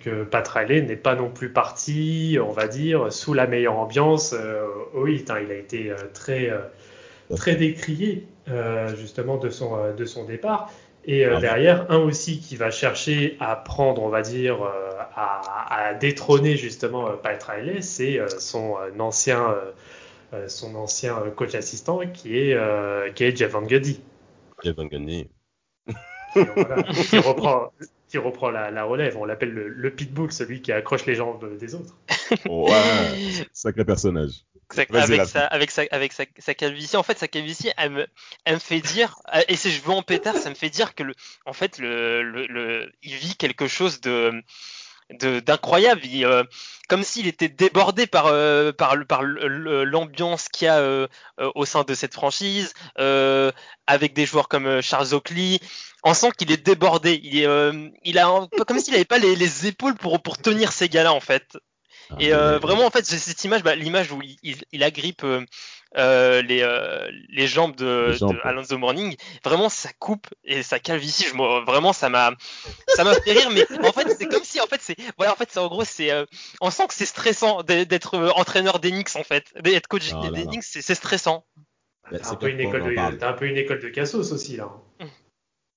que 0.00 0.24
Pat 0.24 0.46
Riley 0.46 0.82
n'est 0.82 0.96
pas 0.96 1.14
non 1.14 1.30
plus 1.30 1.50
parti, 1.50 2.38
on 2.42 2.52
va 2.52 2.68
dire, 2.68 3.12
sous 3.12 3.34
la 3.34 3.46
meilleure 3.46 3.78
ambiance 3.78 4.34
euh, 4.34 4.66
au 4.94 5.06
hit. 5.06 5.30
Hein. 5.30 5.40
Il 5.44 5.50
a 5.50 5.56
été 5.56 5.90
euh, 5.90 5.96
très, 6.12 6.50
euh, 6.50 6.60
très 7.36 7.56
décrié 7.56 8.26
justement 8.96 9.36
de 9.36 9.50
son, 9.50 9.94
de 9.96 10.04
son 10.04 10.24
départ. 10.24 10.70
Et 11.04 11.24
ah 11.24 11.40
derrière, 11.40 11.90
un 11.90 11.98
aussi 11.98 12.38
qui 12.40 12.56
va 12.56 12.70
chercher 12.70 13.36
à 13.40 13.56
prendre, 13.56 14.02
on 14.02 14.08
va 14.08 14.22
dire, 14.22 14.58
à, 15.16 15.94
détrôner 15.94 16.56
justement 16.56 17.10
Pat 17.16 17.42
Riley, 17.42 17.82
c'est 17.82 18.20
son 18.38 18.76
ancien, 18.98 19.54
son 20.46 20.76
ancien 20.76 21.16
coach 21.34 21.54
assistant 21.56 22.00
qui 22.12 22.38
est, 22.38 23.14
qui 23.14 23.24
est 23.24 23.36
Jeff 23.36 23.50
Van 23.50 23.62
Gundy. 23.62 24.00
Jeff 24.62 24.76
Van 24.76 24.86
Gundy. 24.86 25.28
qui 26.34 27.18
reprend, 27.18 27.72
qui 28.08 28.18
reprend 28.18 28.50
la, 28.50 28.84
relève. 28.84 29.16
On 29.16 29.24
l'appelle 29.24 29.52
le, 29.52 29.90
pitbull, 29.90 30.30
celui 30.32 30.60
qui 30.60 30.70
accroche 30.70 31.06
les 31.06 31.14
jambes 31.14 31.56
des 31.58 31.74
autres. 31.74 31.96
ouais, 32.46 33.46
sacré 33.52 33.84
personnage. 33.84 34.44
Avec, 34.78 35.26
sa, 35.26 35.46
avec, 35.46 35.70
sa, 35.70 35.82
avec 35.90 36.12
sa, 36.12 36.54
calvitie, 36.54 36.96
en 36.96 37.02
fait, 37.02 37.18
sa 37.18 37.28
calvitie, 37.28 37.70
elle 37.76 37.90
me, 37.90 38.06
elle 38.44 38.54
me 38.54 38.58
fait 38.58 38.80
dire, 38.80 39.16
et 39.48 39.56
si 39.56 39.70
je 39.70 39.80
veux 39.82 39.92
en 39.92 40.02
pétard, 40.02 40.36
ça 40.36 40.50
me 40.50 40.54
fait 40.54 40.70
dire 40.70 40.94
que, 40.94 41.02
le, 41.02 41.14
en 41.46 41.52
fait, 41.52 41.78
le, 41.78 42.22
le, 42.22 42.92
il 43.02 43.14
vit 43.14 43.36
quelque 43.36 43.68
chose 43.68 44.00
de, 44.00 44.42
d'incroyable, 45.12 46.02
euh, 46.04 46.44
comme 46.88 47.02
s'il 47.02 47.26
était 47.26 47.48
débordé 47.48 48.06
par 48.06 48.26
euh, 48.26 48.72
par, 48.72 48.96
par 49.06 49.22
l'ambiance 49.22 50.48
qu'il 50.48 50.66
y 50.66 50.68
a 50.68 50.78
euh, 50.78 51.06
au 51.54 51.64
sein 51.64 51.84
de 51.84 51.94
cette 51.94 52.14
franchise, 52.14 52.72
avec 53.86 54.14
des 54.14 54.26
joueurs 54.26 54.48
comme 54.48 54.80
Charles 54.80 55.14
Oakley. 55.14 55.60
On 56.04 56.14
sent 56.14 56.32
qu'il 56.36 56.50
est 56.50 56.64
débordé. 56.64 57.20
Il 57.22 57.38
est, 57.38 57.92
il 58.04 58.18
a 58.18 58.28
un 58.28 58.48
peu 58.48 58.64
comme 58.64 58.78
s'il 58.78 58.92
n'avait 58.92 59.04
pas 59.04 59.18
les, 59.18 59.36
les, 59.36 59.66
épaules 59.66 59.94
pour 59.94 60.20
pour 60.22 60.38
tenir 60.38 60.72
ces 60.72 60.88
gars-là 60.88 61.12
en 61.12 61.20
fait. 61.20 61.56
Ah, 62.12 62.22
et 62.22 62.30
vraiment 62.58 62.86
en 62.86 62.90
fait 62.90 63.04
cette 63.04 63.44
image, 63.44 63.62
bah, 63.62 63.74
l'image 63.74 64.12
où 64.12 64.20
il, 64.22 64.56
il, 64.72 64.82
agrippe 64.82 65.24
euh, 65.98 66.40
les, 66.40 66.62
euh, 66.62 67.10
les 67.28 67.46
jambes 67.46 67.76
de, 67.76 68.16
Alonso 68.44 68.78
Morning, 68.78 69.14
vraiment 69.44 69.68
ça 69.68 69.90
coupe 69.98 70.26
et 70.42 70.62
ça 70.62 70.78
calvitie. 70.78 71.24
Je, 71.24 71.64
vraiment 71.66 71.92
ça 71.92 72.08
m'a 72.08 72.32
ça 72.88 73.04
m'a 73.04 73.14
fait 73.14 73.32
rire, 73.32 73.50
mais 73.50 73.66
en 73.86 73.92
fait 73.92 74.08
c'est 74.18 74.26
comme 74.26 74.42
si 74.42 74.58
en 74.60 74.66
fait 74.66 74.80
c'est 74.80 74.96
voilà 75.18 75.32
en 75.32 75.36
fait 75.36 75.50
c'est 75.50 75.60
en 75.60 75.68
gros 75.68 75.84
c'est 75.84 76.10
euh, 76.10 76.24
on 76.62 76.70
sent 76.70 76.86
que 76.88 76.94
c'est 76.94 77.04
stressant 77.04 77.62
d'être 77.62 78.16
entraîneur 78.36 78.78
d'Enix 78.78 79.16
en 79.16 79.22
fait, 79.22 79.52
d'être 79.60 79.86
coach 79.86 80.12
oh 80.14 80.30
d'Enix 80.30 80.78
c'est 80.80 80.94
stressant. 80.94 81.44
T'as 82.10 82.30
un, 82.30 82.34
peu 82.36 82.48
une 82.48 82.60
école 82.60 82.82
de, 82.82 83.24
un 83.24 83.32
peu 83.34 83.46
une 83.46 83.56
école 83.56 83.80
de 83.80 83.88
Cassos 83.88 84.32
aussi 84.32 84.56
là. 84.56 84.70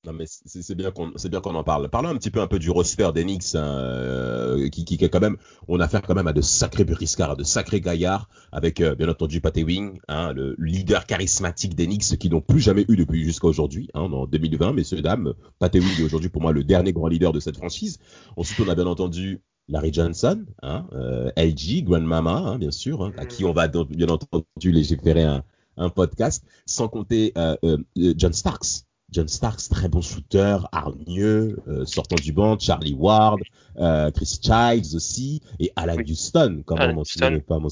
Non 0.06 0.14
mais 0.14 0.26
c'est 0.28 0.76
bien 0.76 0.92
qu'on 0.92 1.12
c'est 1.16 1.30
bien 1.30 1.42
qu'on 1.42 1.56
en 1.56 1.64
parle. 1.64 1.90
Parlons 1.90 2.10
un 2.10 2.16
petit 2.16 2.30
peu 2.30 2.40
un 2.40 2.48
peu 2.48 2.60
du 2.60 2.70
roster 2.70 3.10
d'Enix 3.14 3.56
hein, 3.56 3.66
euh, 3.66 4.70
qui, 4.70 4.86
qui, 4.86 4.98
quand 4.98 5.20
même 5.20 5.38
on 5.68 5.80
a 5.80 5.86
affaire 5.86 6.04
quand 6.04 6.14
même 6.14 6.28
à 6.28 6.34
de 6.34 6.42
sacrés 6.42 6.84
briscards, 6.84 7.32
à 7.32 7.36
de 7.36 7.44
sacrés 7.44 7.82
gaillards 7.82 8.30
avec 8.52 8.82
euh, 8.82 8.94
bien 8.94 9.10
entendu 9.10 9.42
Patty 9.42 9.64
Wing, 9.64 10.00
hein, 10.08 10.32
le 10.34 10.56
leader 10.60 11.08
charismatique 11.08 11.76
d'Enix 11.76 12.16
qui 12.18 12.30
n'ont 12.30 12.42
plus 12.42 12.60
jamais 12.60 12.86
eu 12.88 12.96
depuis 12.98 13.24
jusqu'à 13.24 13.48
aujourd'hui 13.48 13.90
hein, 13.96 14.02
en 14.02 14.28
2020 14.28 14.74
messieurs 14.74 15.02
dames. 15.02 15.34
Patty 15.58 15.80
Wing 15.80 16.02
est 16.02 16.04
aujourd'hui 16.04 16.30
pour 16.30 16.42
moi 16.44 16.52
le 16.52 16.64
dernier 16.64 16.94
grand 16.94 17.08
leader 17.08 17.34
de 17.34 17.40
cette 17.40 17.58
franchise. 17.58 17.98
Ensuite 18.38 18.60
on 18.60 18.70
a 18.70 18.76
bien 18.76 18.86
entendu 18.86 19.42
Larry 19.68 19.92
Johnson, 19.92 20.46
hein, 20.62 20.86
euh, 20.94 21.32
LG, 21.36 21.84
Grandmama, 21.84 22.58
bien 22.60 22.70
sûr, 22.70 23.12
à 23.18 23.26
qui 23.26 23.44
on 23.44 23.54
va 23.54 23.68
bien 23.68 24.10
entendu 24.10 24.72
légiférer 24.72 25.24
un, 25.24 25.44
un 25.78 25.90
podcast, 25.90 26.46
sans 26.68 26.88
compter 26.88 27.34
John 27.96 28.34
Starks, 28.34 28.86
John 29.12 29.28
Starks, 29.28 29.70
très 29.70 29.88
bon 29.88 30.02
shooter, 30.02 30.58
hargneux, 30.72 31.58
euh, 31.68 31.86
sortant 31.86 32.16
du 32.16 32.34
banc, 32.34 32.58
Charlie 32.60 32.96
Ward, 32.96 33.40
euh, 33.78 34.12
Chris 34.12 34.40
Childs 34.42 34.96
aussi, 34.96 35.42
et 35.60 35.72
Alan 35.76 35.98
Houston, 35.98 36.64
comment 36.66 36.86
on 36.86 36.96
mentionne 36.96 37.42
pas 37.42 37.56
Alan 37.56 37.66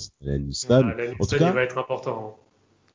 Houston. 0.47 0.87
Alan 0.87 1.13
Houston, 1.19 1.37
il 1.39 1.53
va 1.53 1.63
être 1.63 1.77
important. 1.77 2.37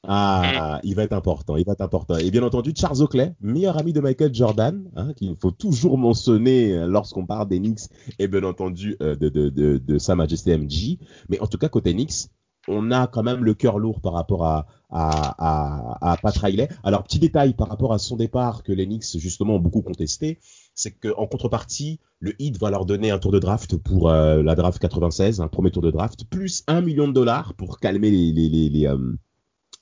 Ah, 0.06 0.80
il 0.84 0.94
va 0.94 1.02
être 1.02 1.12
important, 1.12 1.56
il 1.56 1.64
va 1.64 1.72
être 1.72 1.80
important. 1.82 2.16
Et 2.16 2.30
bien 2.30 2.42
entendu, 2.44 2.72
Charles 2.74 3.02
Oakley, 3.02 3.34
meilleur 3.40 3.76
ami 3.76 3.92
de 3.92 4.00
Michael 4.00 4.32
Jordan, 4.32 4.88
hein, 4.94 5.12
qu'il 5.14 5.34
faut 5.36 5.50
toujours 5.50 5.98
mentionner 5.98 6.86
lorsqu'on 6.86 7.26
parle 7.26 7.48
des 7.48 7.58
Knicks, 7.58 7.90
et 8.18 8.28
bien 8.28 8.44
entendu 8.44 8.96
euh, 9.02 9.16
de, 9.16 9.28
de, 9.28 9.48
de, 9.48 9.78
de, 9.78 9.98
Sa 9.98 10.14
Majesté 10.14 10.56
MJ. 10.56 10.98
Mais 11.28 11.40
en 11.40 11.48
tout 11.48 11.58
cas, 11.58 11.68
côté 11.68 11.92
Knicks, 11.92 12.28
on 12.68 12.90
a 12.90 13.06
quand 13.06 13.22
même 13.22 13.44
le 13.44 13.54
cœur 13.54 13.78
lourd 13.78 14.00
par 14.00 14.12
rapport 14.12 14.44
à, 14.44 14.66
à, 14.90 16.12
à, 16.12 16.16
Pat 16.16 16.36
Riley. 16.36 16.68
Alors, 16.82 17.02
petit 17.02 17.18
détail 17.18 17.54
par 17.54 17.68
rapport 17.68 17.92
à 17.92 17.98
son 17.98 18.16
départ 18.16 18.62
que 18.62 18.72
les 18.72 18.86
Knicks, 18.86 19.18
justement, 19.18 19.56
ont 19.56 19.60
beaucoup 19.60 19.82
contesté, 19.82 20.38
c'est 20.74 20.92
qu'en 20.92 21.26
contrepartie, 21.26 22.00
le 22.20 22.34
Heat 22.40 22.58
va 22.58 22.70
leur 22.70 22.86
donner 22.86 23.10
un 23.10 23.18
tour 23.18 23.32
de 23.32 23.38
draft 23.38 23.76
pour 23.76 24.10
euh, 24.10 24.42
la 24.42 24.54
draft 24.54 24.78
96, 24.78 25.40
un 25.40 25.48
premier 25.48 25.70
tour 25.70 25.82
de 25.82 25.90
draft, 25.90 26.24
plus 26.24 26.64
un 26.66 26.80
million 26.80 27.08
de 27.08 27.12
dollars 27.12 27.54
pour 27.54 27.80
calmer 27.80 28.10
les, 28.10 28.86
euh, 28.86 29.16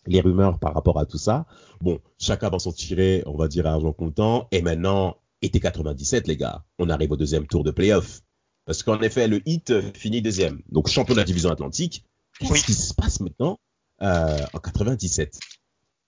les 0.06 0.20
rumeurs 0.20 0.58
par 0.58 0.74
rapport 0.74 0.98
à 0.98 1.06
tout 1.06 1.18
ça. 1.18 1.46
Bon, 1.80 1.98
chacun 2.18 2.48
va 2.48 2.58
s'en 2.58 2.72
tirer, 2.72 3.22
on 3.26 3.36
va 3.36 3.48
dire, 3.48 3.66
à 3.66 3.72
argent 3.72 3.92
comptant. 3.92 4.48
Et 4.52 4.62
maintenant, 4.62 5.16
été 5.42 5.60
97, 5.60 6.26
les 6.26 6.36
gars, 6.36 6.64
on 6.78 6.88
arrive 6.88 7.12
au 7.12 7.16
deuxième 7.16 7.46
tour 7.46 7.64
de 7.64 7.70
playoff. 7.70 8.22
Parce 8.64 8.82
qu'en 8.82 9.00
effet, 9.00 9.28
le 9.28 9.40
Heat 9.46 9.72
finit 9.94 10.22
deuxième. 10.22 10.60
Donc, 10.70 10.88
champion 10.88 11.14
de 11.14 11.20
la 11.20 11.24
division 11.24 11.50
atlantique. 11.50 12.04
Qu'est-ce 12.40 12.64
qui 12.64 12.74
se 12.74 12.94
passe 12.94 13.20
maintenant 13.20 13.58
euh, 14.02 14.38
en 14.52 14.58
97 14.58 15.38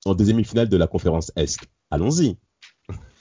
En 0.04 0.14
deuxième 0.14 0.44
finale 0.44 0.68
de 0.68 0.76
la 0.76 0.87
conférence 0.87 1.32
Est? 1.37 1.58
Allons-y. 1.90 2.37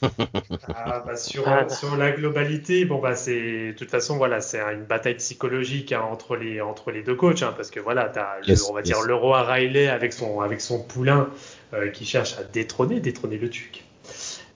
ah, 0.02 1.04
bah 1.06 1.16
sur, 1.16 1.48
ah. 1.48 1.68
sur, 1.68 1.98
la 1.98 2.12
globalité, 2.12 2.86
bon 2.86 3.00
bah 3.00 3.16
c'est 3.16 3.68
de 3.68 3.72
toute 3.74 3.90
façon 3.90 4.16
voilà 4.18 4.40
c'est 4.40 4.60
une 4.60 4.86
bataille 4.86 5.16
psychologique 5.16 5.92
hein, 5.92 6.02
entre 6.02 6.38
les 6.38 6.62
entre 6.62 6.92
les 6.92 7.04
deux 7.04 7.16
coachs 7.16 7.42
hein, 7.42 7.54
parce 7.58 7.70
que 7.70 7.82
voilà 7.82 8.12
as 8.16 8.70
on 8.70 8.74
va 8.74 8.82
dire 8.82 9.02
le 9.02 9.16
roi 9.16 9.44
Riley 9.44 9.88
avec 9.88 10.14
son 10.14 10.40
avec 10.40 10.62
son 10.62 10.82
poulain 10.82 11.30
euh, 11.74 11.90
qui 11.90 12.06
cherche 12.06 12.38
à 12.38 12.44
détrôner 12.44 13.02
détrôner 13.02 13.38
le 13.38 13.50
tuc. 13.50 13.84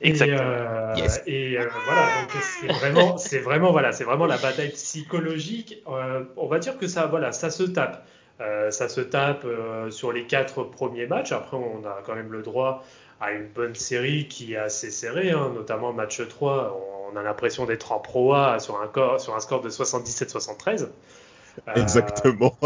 Exactement. 0.02 0.40
Et, 0.40 1.02
euh, 1.02 1.08
et 1.28 1.58
euh, 1.60 1.68
voilà, 1.86 2.22
donc 2.22 2.32
c'est 2.42 2.68
vraiment, 2.68 3.18
c'est 3.18 3.40
vraiment, 3.40 3.72
voilà, 3.72 3.92
c'est 3.92 4.04
vraiment 4.04 4.26
la 4.26 4.38
bataille 4.38 4.72
psychologique. 4.72 5.84
Euh, 5.88 6.24
on 6.38 6.48
va 6.48 6.60
dire 6.60 6.78
que 6.78 6.88
ça, 6.88 7.06
voilà, 7.06 7.32
ça 7.32 7.52
se 7.52 7.64
tape. 7.64 8.06
Euh, 8.42 8.72
ça 8.72 8.90
se 8.90 9.02
tape 9.02 9.46
euh, 9.46 9.92
sur 9.92 10.12
les 10.12 10.26
quatre 10.26 10.64
premiers 10.64 11.06
matchs. 11.06 11.32
Après, 11.32 11.58
on 11.58 11.86
a 11.86 12.02
quand 12.06 12.16
même 12.16 12.32
le 12.32 12.42
droit 12.42 12.84
à 13.20 13.32
une 13.32 13.48
bonne 13.48 13.76
série 13.76 14.28
qui 14.28 14.54
est 14.54 14.58
assez 14.58 14.90
serrée, 14.90 15.32
hein, 15.32 15.52
notamment 15.54 15.94
match 15.94 16.28
3. 16.28 17.12
On 17.14 17.16
a 17.18 17.22
l'impression 17.22 17.66
d'être 17.66 17.92
en 17.92 18.00
proa 18.00 18.58
sur 18.60 18.80
sur 19.20 19.36
un 19.36 19.40
score 19.40 19.62
de 19.62 19.70
77-73. 19.70 20.88
Euh, 21.68 21.74
Exactement. 21.76 22.58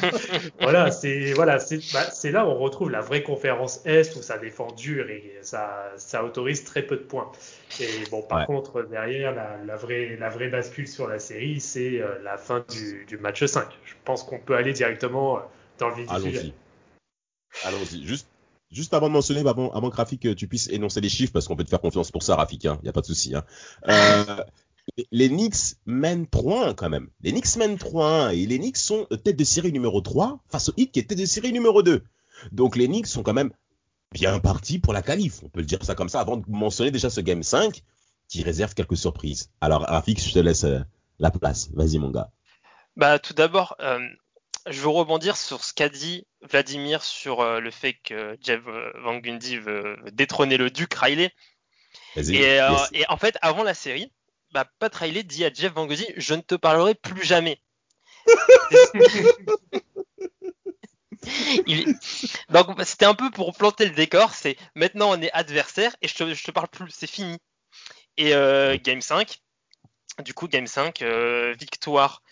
voilà, 0.60 0.90
c'est 0.90 1.32
voilà, 1.32 1.58
bah, 1.92 2.30
là 2.30 2.46
où 2.46 2.48
on 2.48 2.58
retrouve 2.58 2.90
la 2.90 3.00
vraie 3.00 3.22
conférence 3.22 3.80
Est 3.84 4.14
où 4.16 4.22
ça 4.22 4.38
défend 4.38 4.70
dur 4.72 5.08
et 5.10 5.38
ça, 5.42 5.92
ça 5.96 6.24
autorise 6.24 6.64
très 6.64 6.82
peu 6.82 6.96
de 6.96 7.02
points. 7.02 7.30
Et 7.80 8.04
bon, 8.10 8.22
par 8.22 8.46
contre, 8.46 8.82
derrière, 8.82 9.34
la, 9.34 9.56
la, 9.64 9.76
vraie, 9.76 10.16
la 10.18 10.28
vraie 10.28 10.48
bascule 10.48 10.88
sur 10.88 11.08
la 11.08 11.18
série, 11.18 11.60
c'est 11.60 12.00
euh, 12.00 12.18
la 12.22 12.36
fin 12.36 12.64
du, 12.70 13.04
du, 13.06 13.18
match 13.18 13.44
5. 13.44 13.66
Je 13.84 13.94
pense 14.04 14.22
qu'on 14.22 14.38
peut 14.38 14.54
aller 14.54 14.72
directement 14.72 15.38
euh, 15.38 15.40
dans 15.78 15.88
le 15.88 15.94
vif 15.94 16.06
du 16.06 16.20
sujet. 16.20 16.52
Allons-y. 17.64 18.04
Juste, 18.04 18.28
juste 18.70 18.94
avant 18.94 19.08
de 19.08 19.14
mentionner, 19.14 19.40
avant, 19.48 19.70
avant 19.72 19.90
que 19.90 19.96
Rafik, 19.96 20.36
tu 20.36 20.46
puisses 20.46 20.68
énoncer 20.68 21.00
les 21.00 21.08
chiffres, 21.08 21.32
parce 21.32 21.48
qu'on 21.48 21.56
peut 21.56 21.64
te 21.64 21.70
faire 21.70 21.80
confiance 21.80 22.10
pour 22.10 22.22
ça, 22.22 22.36
Rafik, 22.36 22.64
il 22.64 22.68
hein, 22.68 22.78
n'y 22.82 22.88
a 22.88 22.92
pas 22.92 23.00
de 23.00 23.06
souci. 23.06 23.34
Hein. 23.34 23.44
Euh, 23.88 24.44
les 25.10 25.28
Knicks 25.28 25.76
mènent 25.84 26.24
3-1 26.24 26.74
quand 26.74 26.88
même. 26.88 27.08
Les 27.22 27.32
Knicks 27.32 27.56
mènent 27.56 27.76
3-1 27.76 28.34
et 28.34 28.46
les 28.46 28.58
Knicks 28.58 28.76
sont 28.76 29.06
tête 29.24 29.36
de 29.36 29.44
série 29.44 29.72
numéro 29.72 30.00
3 30.00 30.40
face 30.48 30.68
au 30.68 30.72
Heat 30.76 30.92
qui 30.92 31.00
est 31.00 31.08
tête 31.08 31.18
de 31.18 31.26
série 31.26 31.52
numéro 31.52 31.82
2. 31.82 32.04
Donc 32.52 32.76
les 32.76 32.86
Knicks 32.86 33.06
sont 33.06 33.22
quand 33.22 33.34
même 33.34 33.52
bien 34.12 34.38
partis 34.38 34.78
pour 34.78 34.92
la 34.92 35.02
qualif. 35.02 35.42
On 35.42 35.48
peut 35.48 35.60
le 35.60 35.66
dire 35.66 35.84
ça 35.84 35.94
comme 35.94 36.08
ça 36.08 36.20
avant 36.20 36.36
de 36.36 36.44
mentionner 36.48 36.90
déjà 36.90 37.10
ce 37.10 37.20
game 37.20 37.42
5 37.42 37.82
qui 38.28 38.42
réserve 38.42 38.74
quelques 38.74 38.96
surprises. 38.96 39.50
Alors 39.60 39.82
Rafik, 39.82 40.20
je 40.20 40.32
te 40.32 40.38
laisse 40.38 40.64
euh, 40.64 40.80
la 41.18 41.30
place. 41.30 41.70
Vas-y 41.74 41.98
mon 41.98 42.10
gars. 42.10 42.30
Bah 42.96 43.18
tout 43.18 43.34
d'abord, 43.34 43.76
euh, 43.80 44.00
je 44.68 44.80
veux 44.80 44.88
rebondir 44.88 45.36
sur 45.36 45.62
ce 45.62 45.74
qu'a 45.74 45.88
dit 45.88 46.26
Vladimir 46.42 47.02
sur 47.02 47.40
euh, 47.40 47.60
le 47.60 47.70
fait 47.70 47.94
que 47.94 48.36
Jeff 48.40 48.62
Van 49.02 49.18
Gundy 49.18 49.58
veut, 49.58 49.96
détrôner 50.12 50.56
le 50.56 50.70
duc 50.70 50.94
Riley. 50.94 51.30
Et, 52.16 52.58
et, 52.92 53.04
en 53.08 53.16
fait, 53.18 53.36
avant 53.42 53.62
la 53.62 53.74
série, 53.74 54.10
bah, 54.56 54.64
Pat 54.78 54.94
Riley 54.94 55.22
dit 55.22 55.44
à 55.44 55.52
Jeff 55.52 55.74
Van 55.74 55.84
Gundy 55.84 56.06
Je 56.16 56.32
ne 56.32 56.40
te 56.40 56.54
parlerai 56.54 56.94
plus 56.94 57.22
jamais. 57.22 57.60
Donc 62.48 62.82
c'était 62.84 63.04
un 63.04 63.14
peu 63.14 63.30
pour 63.30 63.54
planter 63.54 63.84
le 63.84 63.90
décor, 63.90 64.32
c'est 64.32 64.56
maintenant 64.74 65.10
on 65.10 65.20
est 65.20 65.30
adversaire 65.32 65.94
et 66.00 66.08
je 66.08 66.14
te, 66.14 66.42
te 66.42 66.50
parle 66.52 66.68
plus, 66.68 66.90
c'est 66.90 67.06
fini. 67.06 67.36
Et 68.16 68.34
euh, 68.34 68.78
Game 68.82 69.02
5, 69.02 69.42
du 70.24 70.32
coup 70.32 70.48
Game 70.48 70.66
5, 70.66 71.02
euh, 71.02 71.54
victoire 71.58 72.22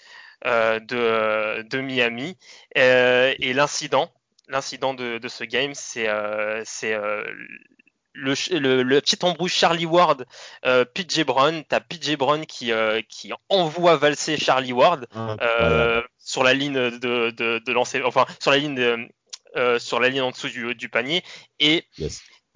euh, 0.46 0.80
de, 0.80 1.60
de, 1.68 1.80
Miami. 1.82 2.38
et 2.74 3.52
l'incident, 3.52 4.10
l'incident 4.48 4.94
de, 4.94 5.18
de, 5.18 5.28
ce 5.28 5.44
game, 5.44 5.74
c'est 5.74 6.08
le, 8.14 8.82
le, 8.82 9.00
petit 9.00 9.18
embrouille 9.22 9.50
Charlie 9.50 9.86
Ward, 9.86 10.24
euh, 10.64 10.84
PJ 10.84 11.24
Brown, 11.24 11.64
t'as 11.64 11.80
PJ 11.80 12.16
Brown 12.16 12.46
qui, 12.46 12.72
euh, 12.72 13.02
qui 13.08 13.32
envoie 13.48 13.96
valser 13.96 14.36
Charlie 14.36 14.72
Ward 14.72 15.06
euh, 15.16 16.02
sur 16.18 16.44
la 16.44 16.54
ligne 16.54 16.74
de, 16.74 17.30
de, 17.30 17.58
de, 17.58 17.72
lancer, 17.72 18.02
enfin 18.02 18.24
sur 18.40 18.50
la 18.52 18.58
ligne 18.58 19.08
euh, 19.56 19.78
sur 19.78 20.00
la 20.00 20.08
ligne 20.08 20.22
en 20.22 20.30
dessous 20.30 20.48
du, 20.48 20.74
du 20.74 20.88
panier. 20.88 21.22
Et 21.58 21.86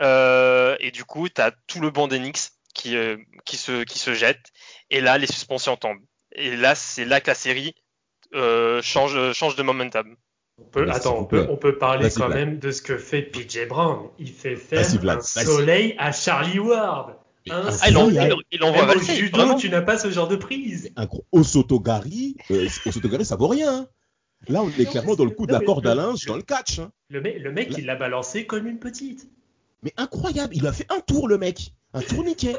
euh, 0.00 0.76
et 0.78 0.92
du 0.92 1.04
coup 1.04 1.28
t'as 1.28 1.50
tout 1.66 1.80
le 1.80 1.90
banc 1.90 2.06
d'Enix 2.06 2.52
qui 2.74 2.96
qui 3.44 3.56
se 3.56 3.82
qui 3.82 3.98
se 3.98 4.14
jette. 4.14 4.52
Et 4.90 5.00
là 5.00 5.18
les 5.18 5.26
suspensions 5.26 5.76
tombent. 5.76 6.04
Et 6.32 6.56
là 6.56 6.74
c'est 6.76 7.04
là 7.04 7.20
que 7.20 7.30
la 7.30 7.34
série 7.34 7.74
change 8.32 9.32
change 9.32 9.56
de 9.56 9.62
momentum. 9.62 10.16
On 10.60 10.70
peut, 10.70 10.90
attends, 10.90 11.18
on 11.18 11.24
peut, 11.24 11.46
on 11.48 11.56
peut 11.56 11.78
parler 11.78 12.08
quand 12.14 12.28
même 12.28 12.58
de 12.58 12.70
ce 12.70 12.82
que 12.82 12.98
fait 12.98 13.22
PJ 13.22 13.68
Brown. 13.68 14.08
Il 14.18 14.28
fait 14.28 14.56
faire 14.56 14.84
un 15.08 15.20
soleil 15.20 15.94
à 15.98 16.12
Charlie 16.12 16.58
Ward. 16.58 17.16
Ah, 17.50 17.70
il, 17.88 17.96
envoie 17.96 18.96
Au 18.96 19.00
judo, 19.00 19.54
tu 19.58 19.70
n'as 19.70 19.80
pas 19.80 19.98
ce 19.98 20.10
genre 20.10 20.28
de 20.28 20.36
prise. 20.36 20.90
Un 20.96 21.06
gros 21.06 21.24
Osotogari, 21.32 22.36
euh, 22.50 22.68
Osotogari, 22.86 23.24
ça 23.24 23.36
vaut 23.36 23.48
rien. 23.48 23.72
Hein. 23.72 23.86
Là, 24.48 24.62
on 24.62 24.68
est 24.68 24.84
clairement 24.84 25.14
dans 25.14 25.24
le 25.24 25.30
coup 25.30 25.46
de 25.46 25.52
la 25.52 25.60
corde 25.60 25.86
à 25.86 25.94
linge, 25.94 26.26
dans 26.26 26.36
le 26.36 26.42
catch. 26.42 26.78
Hein. 26.78 26.90
Le, 27.08 27.20
mec, 27.20 27.38
le 27.40 27.50
mec 27.50 27.74
il 27.76 27.86
l'a 27.86 27.96
balancé 27.96 28.46
comme 28.46 28.66
une 28.66 28.78
petite. 28.78 29.28
Mais 29.82 29.92
incroyable, 29.96 30.54
il 30.54 30.66
a 30.66 30.72
fait 30.72 30.86
un 30.90 31.00
tour, 31.00 31.28
le 31.28 31.38
mec. 31.38 31.72
Un 31.94 32.02
tourniquet. 32.02 32.56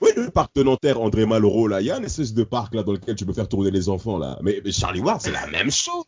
Oui, 0.00 0.10
le 0.16 0.30
parc 0.30 0.54
de 0.54 0.62
Nanterre, 0.62 1.00
André 1.00 1.26
Malraux, 1.26 1.68
là, 1.68 1.80
il 1.80 1.86
y 1.86 1.90
a 1.90 1.96
un 1.96 2.02
espèce 2.02 2.32
de 2.32 2.42
parc 2.42 2.74
là 2.74 2.82
dans 2.82 2.92
lequel 2.92 3.16
tu 3.16 3.26
peux 3.26 3.34
faire 3.34 3.48
tourner 3.48 3.70
les 3.70 3.88
enfants 3.88 4.18
là. 4.18 4.38
Mais, 4.42 4.62
mais 4.64 4.72
Charlie 4.72 5.00
Ward, 5.00 5.20
c'est 5.20 5.32
la 5.32 5.46
même 5.48 5.70
chose. 5.70 6.04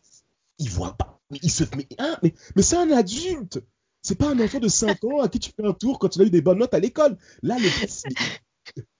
Il 0.57 0.69
voit 0.69 0.95
pas. 0.97 1.19
Hein, 1.99 2.17
mais, 2.21 2.61
c'est 2.61 2.77
un 2.77 2.91
adulte. 2.91 3.59
C'est 4.01 4.15
pas 4.15 4.29
un 4.29 4.39
enfant 4.39 4.59
de 4.59 4.67
5 4.67 5.03
ans 5.05 5.21
à 5.21 5.29
qui 5.29 5.39
tu 5.39 5.51
fais 5.55 5.65
un 5.65 5.73
tour 5.73 5.97
quand 5.97 6.15
il 6.15 6.21
a 6.23 6.25
eu 6.25 6.29
des 6.29 6.41
bonnes 6.41 6.59
notes 6.59 6.73
à 6.73 6.79
l'école. 6.79 7.17
Là, 7.41 7.57
le 7.57 7.69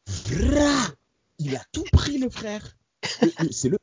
Vra 0.05 0.93
il 1.39 1.55
a 1.55 1.63
tout 1.71 1.83
pris 1.91 2.17
le 2.17 2.29
frère. 2.29 2.77
C'est 3.51 3.69
le 3.69 3.77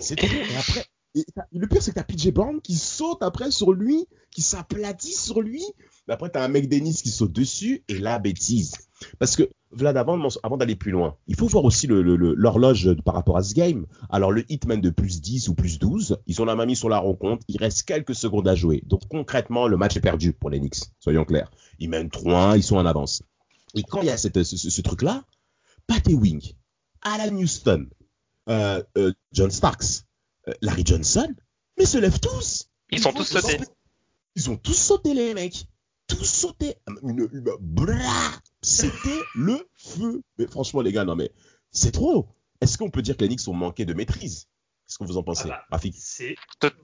c'est 0.00 0.16
trop. 0.16 0.26
Et 0.26 0.56
après 0.56 0.86
et 1.14 1.24
le 1.52 1.66
pire 1.66 1.82
c'est 1.82 1.92
que 1.92 1.96
t'as 1.96 2.04
PJ 2.04 2.30
Brown 2.30 2.60
qui 2.60 2.76
saute 2.76 3.22
après 3.22 3.50
sur 3.50 3.72
lui, 3.72 4.06
qui 4.30 4.42
s'aplatit 4.42 5.14
sur 5.14 5.40
lui. 5.40 5.64
Mais 6.08 6.14
après 6.14 6.30
t'as 6.30 6.44
un 6.44 6.48
mec 6.48 6.68
Dennis 6.68 7.00
qui 7.02 7.10
saute 7.10 7.32
dessus 7.32 7.84
et 7.88 7.98
la 7.98 8.18
bêtise. 8.18 8.74
Parce 9.18 9.36
que 9.36 9.48
Vlad, 9.72 9.96
avant, 9.96 10.16
avant 10.42 10.56
d'aller 10.56 10.76
plus 10.76 10.92
loin, 10.92 11.16
il 11.26 11.34
faut 11.36 11.48
voir 11.48 11.64
aussi 11.64 11.86
le- 11.86 12.00
le- 12.02 12.16
le- 12.16 12.34
l'horloge 12.34 12.94
par 13.04 13.14
rapport 13.14 13.36
à 13.36 13.42
ce 13.42 13.52
game. 13.52 13.84
Alors, 14.08 14.30
le 14.32 14.50
Hitman 14.50 14.80
de 14.80 14.88
plus 14.90 15.20
10 15.20 15.48
ou 15.48 15.54
plus 15.54 15.78
12, 15.78 16.18
ils 16.26 16.40
ont 16.40 16.44
la 16.46 16.54
main 16.54 16.64
mise 16.64 16.78
sur 16.78 16.88
la 16.88 16.98
rencontre. 16.98 17.42
Il 17.48 17.58
reste 17.58 17.82
quelques 17.82 18.14
secondes 18.14 18.48
à 18.48 18.54
jouer. 18.54 18.82
Donc, 18.86 19.02
concrètement, 19.10 19.66
le 19.66 19.76
match 19.76 19.96
est 19.96 20.00
perdu 20.00 20.32
pour 20.32 20.48
les 20.48 20.60
Knicks. 20.60 20.84
Soyons 21.00 21.24
clairs. 21.24 21.50
Ils 21.78 21.90
mènent 21.90 22.08
3-1, 22.08 22.56
ils 22.56 22.62
sont 22.62 22.76
en 22.76 22.86
avance. 22.86 23.22
Et 23.74 23.82
quand 23.82 24.00
il 24.00 24.06
y 24.06 24.10
a 24.10 24.16
cette- 24.16 24.42
ce, 24.44 24.56
ce- 24.56 24.70
ce 24.70 24.80
truc-là, 24.80 25.24
Pat 25.86 26.06
Wing, 26.08 26.54
Alan 27.02 27.34
Houston, 27.36 27.86
euh, 28.48 28.82
euh, 28.96 29.12
John 29.32 29.50
Starks, 29.50 30.04
euh, 30.48 30.52
Larry 30.62 30.84
Johnson, 30.86 31.34
mais 31.76 31.84
se 31.84 31.98
lèvent 31.98 32.20
tous. 32.20 32.68
Ils 32.92 33.00
sont 33.00 33.12
tous 33.12 33.24
sautés. 33.24 33.58
Ils 34.36 34.48
ont 34.48 34.56
tous 34.56 34.74
sauté, 34.74 35.12
les 35.12 35.34
mecs. 35.34 35.66
Tous 36.08 36.24
sauté. 36.24 36.76
Une. 37.02 37.28
C'était 38.62 39.20
le 39.34 39.68
feu. 39.76 40.22
Mais 40.38 40.46
franchement, 40.46 40.80
les 40.80 40.92
gars, 40.92 41.04
non, 41.04 41.16
mais 41.16 41.30
c'est 41.70 41.92
trop. 41.92 42.28
Est-ce 42.60 42.78
qu'on 42.78 42.90
peut 42.90 43.02
dire 43.02 43.16
que 43.16 43.22
les 43.22 43.28
Knicks 43.28 43.46
ont 43.48 43.52
manqué 43.54 43.84
de 43.84 43.92
maîtrise? 43.94 44.46
Qu'est-ce 44.86 44.98
que 44.98 45.04
vous 45.04 45.16
en 45.16 45.22
pensez, 45.22 45.44
Ah 45.46 45.48
bah, 45.48 45.66
Rafik? 45.72 45.94
C'est 45.98 46.36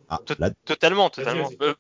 Ah, 0.08 0.18
tout- 0.26 0.34
Totalement, 0.64 1.08
totalement. 1.10 1.50
Euh, 1.62 1.74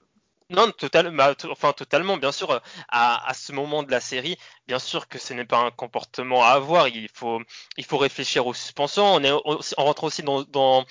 non, 0.52 0.70
total, 0.72 1.14
bah, 1.16 1.34
enfin 1.50 1.72
totalement, 1.72 2.16
bien 2.16 2.32
sûr. 2.32 2.50
euh, 2.50 2.58
À, 2.88 3.32
ce 3.34 3.52
moment 3.52 3.82
de 3.82 3.90
la 3.90 4.00
série, 4.00 4.36
bien 4.68 4.78
sûr 4.78 5.08
que 5.08 5.18
ce 5.18 5.32
n'est 5.32 5.44
pas 5.44 5.58
un 5.58 5.70
comportement 5.70 6.44
à 6.44 6.50
avoir. 6.50 6.88
Il 6.88 7.08
faut, 7.12 7.40
réfléchir 7.92 8.46
aux 8.46 8.54
suspensions. 8.54 9.16
On, 9.44 9.58
rentre 9.82 10.04
aussi 10.04 10.22
dans, 10.22 10.86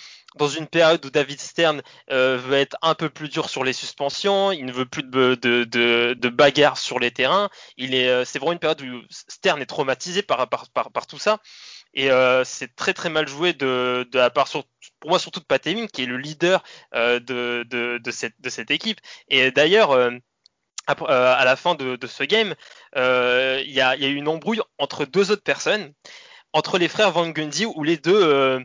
une 0.57 0.67
période 0.67 1.05
où 1.05 1.09
David 1.11 1.39
Stern 1.39 1.81
euh, 2.11 2.37
veut 2.37 2.57
être 2.57 2.77
un 2.81 2.95
peu 2.95 3.09
plus 3.09 3.29
dur 3.29 3.49
sur 3.49 3.63
les 3.63 3.73
suspensions. 3.73 4.51
Il 4.51 4.65
ne 4.65 4.71
veut 4.71 4.85
plus 4.85 5.03
de, 5.03 5.35
de, 5.35 6.29
bagarres 6.29 6.77
sur 6.77 6.99
les 6.99 7.11
terrains. 7.11 7.49
Euh, 7.79 8.25
c'est 8.25 8.39
vraiment 8.39 8.53
une 8.53 8.59
période 8.59 8.81
où 8.81 9.01
Stern 9.09 9.61
est 9.61 9.65
traumatisé 9.65 10.23
par, 10.23 10.47
par 10.49 11.07
tout 11.07 11.19
ça. 11.19 11.39
Et 11.93 12.09
euh, 12.11 12.43
c'est 12.43 12.75
très 12.75 12.93
très 12.93 13.09
mal 13.09 13.27
joué 13.27 13.53
de, 13.53 14.07
de 14.09 14.17
la 14.17 14.29
part, 14.29 14.47
sur, 14.47 14.63
pour 14.99 15.09
moi 15.09 15.19
surtout 15.19 15.39
de 15.39 15.45
Pat 15.45 15.61
qui 15.61 16.03
est 16.03 16.05
le 16.05 16.17
leader 16.17 16.63
euh, 16.95 17.19
de, 17.19 17.65
de, 17.69 17.97
de, 17.97 18.11
cette, 18.11 18.39
de 18.39 18.49
cette 18.49 18.71
équipe. 18.71 18.99
Et 19.27 19.51
d'ailleurs, 19.51 19.91
euh, 19.91 20.11
après- 20.87 21.11
euh, 21.11 21.35
à 21.35 21.45
la 21.45 21.55
fin 21.55 21.75
de, 21.75 21.95
de 21.95 22.07
ce 22.07 22.23
game, 22.23 22.55
euh, 22.95 23.61
il 23.65 23.71
y, 23.71 23.81
a, 23.81 23.95
il 23.95 24.03
y 24.03 24.05
a 24.05 24.09
eu 24.09 24.15
une 24.15 24.27
embrouille 24.27 24.61
entre 24.77 25.05
deux 25.05 25.31
autres 25.31 25.43
personnes, 25.43 25.93
entre 26.53 26.77
les 26.77 26.87
frères 26.87 27.11
Van 27.11 27.29
Gundy, 27.29 27.65
où 27.65 27.83
les 27.83 27.97
deux 27.97 28.21
euh, 28.21 28.59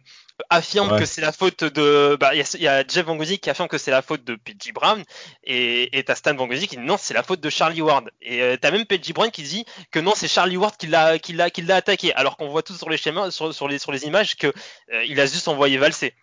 affirment 0.50 0.92
Ouais. 0.92 0.98
que 1.00 1.04
c'est 1.06 1.20
la 1.20 1.32
faute 1.32 1.64
de. 1.64 2.16
bah, 2.20 2.34
Il 2.34 2.38
y, 2.38 2.42
a, 2.42 2.50
il 2.54 2.62
y 2.62 2.68
a 2.68 2.84
Jeff 2.86 3.06
Van 3.06 3.16
Gundy 3.16 3.38
qui 3.38 3.50
affirme 3.50 3.68
que 3.68 3.78
c'est 3.78 3.90
la 3.90 4.02
faute 4.02 4.24
de 4.24 4.34
P.J. 4.36 4.72
Brown, 4.72 5.02
et 5.44 5.98
et 5.98 6.04
t'as 6.04 6.14
Stan 6.14 6.34
Van 6.34 6.46
Gundy 6.46 6.68
qui 6.68 6.76
dit 6.76 6.82
non, 6.82 6.96
c'est 6.98 7.14
la 7.14 7.22
faute 7.22 7.40
de 7.40 7.50
Charlie 7.50 7.82
Ward. 7.82 8.10
Et 8.22 8.42
euh, 8.42 8.56
t'as 8.60 8.70
même 8.70 8.84
P.J. 8.86 9.12
Brown 9.12 9.30
qui 9.30 9.42
dit 9.42 9.64
que 9.90 9.98
non, 10.00 10.12
c'est 10.14 10.28
Charlie 10.28 10.56
Ward 10.56 10.76
qui 10.76 10.86
l'a 10.86 11.18
qui 11.18 11.32
l'a 11.32 11.50
qui 11.50 11.62
l'a 11.62 11.76
attaqué, 11.76 12.12
alors 12.14 12.36
qu'on 12.36 12.48
voit 12.48 12.62
tout 12.62 12.74
sur 12.74 12.90
les 12.90 12.96
schémas, 12.96 13.30
sur, 13.30 13.54
sur 13.54 13.68
les 13.68 13.78
sur 13.78 13.92
les 13.92 14.04
images 14.04 14.36
que 14.36 14.48
euh, 14.92 15.04
il 15.04 15.18
a 15.20 15.26
juste 15.26 15.48
envoyé 15.48 15.78
valser. 15.78 16.14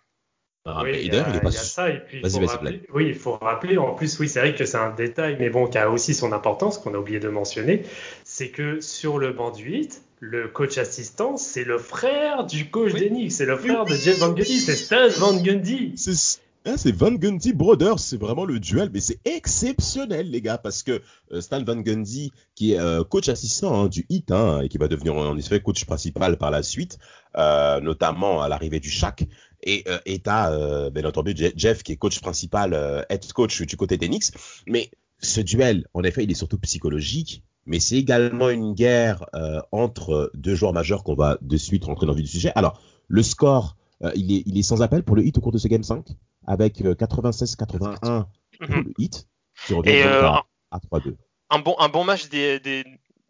Ah, 0.66 0.80
Oui, 0.82 0.92
il 0.94 1.12
y 1.12 1.18
a, 1.18 1.28
il 1.28 1.36
est 1.36 1.40
pas 1.42 1.50
il 1.50 1.54
y 1.54 1.58
a 1.58 1.60
ça, 1.60 1.90
et 1.90 1.98
puis 2.00 2.20
il 2.24 2.30
faut 2.30 2.38
vas-y, 2.40 2.46
rappeler, 2.46 2.82
oui, 2.94 3.08
il 3.08 3.14
faut 3.14 3.36
rappeler, 3.36 3.76
en 3.76 3.92
plus, 3.92 4.18
oui, 4.18 4.30
c'est 4.30 4.40
vrai 4.40 4.54
que 4.54 4.64
c'est 4.64 4.78
un 4.78 4.88
détail, 4.94 5.36
mais 5.38 5.50
bon, 5.50 5.66
qui 5.66 5.76
a 5.76 5.90
aussi 5.90 6.14
son 6.14 6.32
importance, 6.32 6.78
qu'on 6.78 6.94
a 6.94 6.96
oublié 6.96 7.20
de 7.20 7.28
mentionner, 7.28 7.82
c'est 8.24 8.48
que 8.48 8.80
sur 8.80 9.18
le 9.18 9.34
banc 9.34 9.50
du 9.50 9.64
8, 9.64 10.00
le 10.30 10.48
coach 10.48 10.78
assistant, 10.78 11.36
c'est 11.36 11.64
le 11.64 11.78
frère 11.78 12.46
du 12.46 12.70
coach 12.70 12.92
Oui. 12.94 13.00
d'Enix, 13.08 13.34
c'est 13.36 13.46
le 13.46 13.56
frère 13.58 13.84
de 13.84 13.94
Jeff 13.94 14.18
Van 14.18 14.32
Gundy, 14.32 14.60
c'est 14.60 14.76
Stan 14.76 15.08
Van 15.18 15.34
Gundy. 15.36 15.92
C'est 15.96 16.40
hein, 16.66 16.76
c'est 16.78 16.92
Van 16.92 17.12
Gundy 17.12 17.52
Brothers, 17.52 17.98
c'est 17.98 18.16
vraiment 18.18 18.44
le 18.46 18.58
duel, 18.58 18.90
mais 18.92 19.00
c'est 19.00 19.18
exceptionnel, 19.26 20.30
les 20.30 20.40
gars, 20.40 20.56
parce 20.58 20.82
que 20.82 21.02
euh, 21.32 21.40
Stan 21.42 21.62
Van 21.62 21.76
Gundy, 21.76 22.32
qui 22.54 22.72
est 22.72 22.78
euh, 22.80 23.04
coach 23.04 23.28
assistant 23.28 23.82
hein, 23.84 23.88
du 23.88 24.06
HIT, 24.08 24.30
hein, 24.30 24.62
et 24.62 24.68
qui 24.68 24.78
va 24.78 24.88
devenir 24.88 25.14
en 25.14 25.36
effet 25.36 25.60
coach 25.60 25.84
principal 25.84 26.38
par 26.38 26.50
la 26.50 26.62
suite, 26.62 26.98
euh, 27.36 27.80
notamment 27.80 28.40
à 28.40 28.48
l'arrivée 28.48 28.80
du 28.80 28.90
Shaq, 28.90 29.24
et 29.66 29.84
t'as, 30.22 30.52
euh, 30.52 30.90
bien 30.90 31.04
entendu, 31.04 31.34
Je- 31.36 31.52
Jeff, 31.56 31.82
qui 31.82 31.92
est 31.92 31.96
coach 31.96 32.20
principal, 32.20 33.04
head 33.10 33.30
coach 33.32 33.62
du 33.62 33.76
côté 33.76 33.98
Knicks, 33.98 34.32
mais 34.66 34.90
ce 35.20 35.40
duel, 35.40 35.86
en 35.94 36.02
effet, 36.02 36.24
il 36.24 36.30
est 36.30 36.34
surtout 36.34 36.58
psychologique, 36.58 37.42
mais 37.66 37.80
c'est 37.80 37.96
également 37.96 38.50
une 38.50 38.74
guerre 38.74 39.24
euh, 39.34 39.60
entre 39.72 40.30
deux 40.34 40.54
joueurs 40.54 40.72
majeurs 40.72 41.04
qu'on 41.04 41.14
va 41.14 41.38
de 41.40 41.56
suite 41.56 41.84
rentrer 41.84 42.06
dans 42.06 42.12
le 42.12 42.18
vif 42.18 42.26
du 42.26 42.32
sujet. 42.32 42.52
Alors, 42.54 42.80
le 43.08 43.22
score, 43.22 43.76
euh, 44.02 44.10
il, 44.14 44.32
est, 44.32 44.42
il 44.46 44.58
est 44.58 44.62
sans 44.62 44.82
appel 44.82 45.02
pour 45.02 45.16
le 45.16 45.24
hit 45.24 45.36
au 45.38 45.40
cours 45.40 45.52
de 45.52 45.58
ce 45.58 45.68
Game 45.68 45.82
5, 45.82 46.06
avec 46.46 46.80
euh, 46.82 46.94
96-81 46.94 48.26
pour 48.66 48.76
Mhm. 48.76 48.84
le 48.84 48.92
hit, 48.98 49.26
qui 49.66 49.74
revient 49.74 49.90
Et 49.90 50.02
donc 50.02 50.12
euh, 50.12 50.26
à, 50.26 50.44
à 50.70 50.78
3-2. 50.78 51.16
un 51.50 51.58
bon, 51.58 51.76
un 51.78 51.88
bon 51.88 52.04
match 52.04 52.28
des, 52.28 52.60
des, 52.60 52.84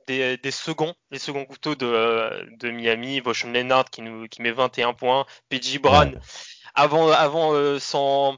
des, 0.07 0.37
des 0.37 0.51
seconds, 0.51 0.95
les 1.11 1.19
seconds 1.19 1.45
couteaux 1.45 1.75
de, 1.75 2.57
de 2.59 2.71
Miami, 2.71 3.21
Voshon 3.21 3.51
Leonard 3.53 3.87
qui, 3.91 4.03
nous, 4.03 4.27
qui 4.29 4.43
met 4.43 4.53
21 4.53 4.93
points, 4.95 5.27
PJ 5.49 5.81
Brown, 5.81 6.15
Ouais. 6.15 6.19
avant, 6.75 7.09
avant, 7.11 7.53
euh, 7.55 7.79
son, 7.79 8.37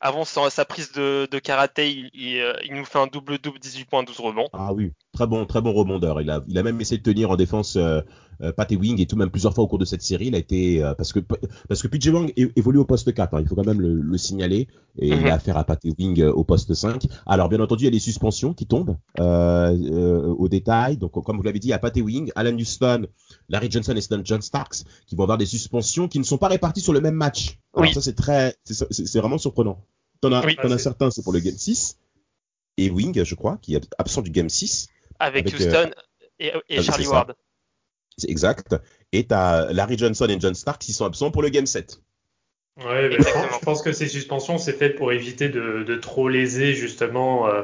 avant 0.00 0.24
sa 0.24 0.64
prise 0.64 0.92
de, 0.92 1.28
de 1.30 1.38
karaté, 1.38 1.90
il, 1.90 2.10
il, 2.14 2.38
euh, 2.38 2.52
il 2.64 2.74
nous 2.74 2.84
fait 2.84 2.98
un 2.98 3.06
double-double, 3.06 3.58
18 3.58 3.84
points, 3.84 4.02
12 4.02 4.18
rebonds. 4.20 4.48
Ah 4.52 4.72
oui, 4.72 4.92
très 5.12 5.26
bon, 5.26 5.44
très 5.46 5.60
bon 5.60 5.72
rebondeur. 5.72 6.20
Il 6.20 6.30
a, 6.30 6.42
il 6.48 6.56
a 6.58 6.62
même 6.62 6.80
essayé 6.80 6.98
de 6.98 7.02
tenir 7.02 7.30
en 7.30 7.36
défense 7.36 7.76
euh, 7.76 8.00
euh, 8.42 8.52
Pat 8.52 8.70
Wing 8.70 9.00
et 9.00 9.06
tout, 9.06 9.16
même 9.16 9.30
plusieurs 9.30 9.54
fois 9.54 9.64
au 9.64 9.66
cours 9.68 9.78
de 9.78 9.84
cette 9.84 10.00
série. 10.02 10.28
Il 10.28 10.34
a 10.34 10.38
été 10.38 10.82
euh, 10.82 10.94
parce 10.94 11.12
que 11.12 11.20
parce 11.68 11.82
que 11.82 11.88
PJ 11.88 12.08
Wang 12.08 12.32
évolue 12.56 12.78
au 12.78 12.84
poste 12.86 13.12
4. 13.12 13.34
hein, 13.34 13.40
il 13.42 13.48
faut 13.48 13.54
quand 13.54 13.66
même 13.66 13.80
le, 13.80 13.94
le 14.00 14.18
signaler 14.18 14.68
et 14.98 15.10
Mhm. 15.10 15.20
il 15.20 15.28
a 15.28 15.34
affaire 15.34 15.56
à 15.58 15.64
Pat 15.64 15.78
Wing 15.98 16.22
au 16.24 16.44
poste 16.44 16.72
5. 16.72 17.02
Alors 17.26 17.48
bien 17.50 17.60
entendu, 17.60 17.82
il 17.84 17.86
y 17.86 17.88
a 17.88 17.92
les 17.92 17.98
suspensions 17.98 18.54
qui 18.54 18.66
tombent 18.66 18.96
euh, 19.20 20.26
au 20.38 20.48
détail. 20.48 20.96
Donc 20.96 21.12
comme 21.24 21.36
vous 21.36 21.42
l'avez 21.42 21.58
dit, 21.58 21.68
il 21.68 21.72
y 21.72 21.74
a 21.74 21.78
Pat 21.78 21.94
Wing, 21.96 22.32
Alan 22.34 22.54
Houston, 22.56 23.06
Larry 23.50 23.70
Johnson 23.70 23.94
et 23.96 24.00
Stan 24.00 24.20
John 24.24 24.40
Starks 24.40 24.84
qui 25.06 25.16
vont 25.16 25.24
avoir 25.24 25.36
des 25.38 25.46
suspensions 25.46 26.08
qui 26.08 26.18
ne 26.18 26.24
sont 26.24 26.38
pas 26.38 26.48
réparties 26.48 26.80
sur 26.80 26.92
le 26.92 27.00
même 27.00 27.14
match. 27.14 27.58
Alors 27.74 27.88
Oui. 27.88 27.94
ça 27.94 28.00
c'est 28.00 28.14
très, 28.14 28.56
c'est 28.64 29.18
vraiment 29.18 29.38
surprenant. 29.38 29.84
T'en 30.22 30.32
as, 30.32 30.44
Oui. 30.44 30.56
t'en 30.56 30.70
as 30.70 30.78
certains, 30.78 31.10
c'est 31.10 31.22
pour 31.22 31.32
le 31.32 31.40
game 31.40 31.56
6 31.56 31.98
et 32.78 32.88
Wing, 32.90 33.22
je 33.24 33.34
crois, 33.34 33.58
qui 33.60 33.74
est 33.74 33.86
absent 33.98 34.22
du 34.22 34.30
game 34.30 34.48
6. 34.48 34.88
Avec, 35.18 35.46
Avec, 35.46 35.60
Houston 35.60 35.90
et, 36.38 36.52
ah 36.54 36.82
Charlie. 36.82 37.06
Ward. 37.06 37.34
C'est 38.16 38.30
exact. 38.30 38.76
Et 39.12 39.26
t'as 39.26 39.72
Larry 39.72 39.98
Johnson 39.98 40.26
et 40.28 40.38
John 40.40 40.54
Stark 40.54 40.80
qui 40.80 40.92
sont 40.92 41.04
absents 41.04 41.30
pour 41.30 41.42
le 41.42 41.48
Game 41.48 41.66
7. 41.66 42.00
Ouais, 42.78 43.08
mais 43.08 43.12
je, 43.12 43.16
Exactement. 43.16 43.44
pense, 43.48 43.58
je 43.58 43.64
pense 43.64 43.82
que 43.82 43.92
ces 43.92 44.08
suspensions, 44.08 44.56
c'est 44.58 44.72
fait 44.72 44.90
pour 44.90 45.12
éviter 45.12 45.48
de, 45.48 45.82
de 45.82 45.96
trop 45.96 46.28
léser 46.28 46.74
justement 46.74 47.46
euh, 47.48 47.62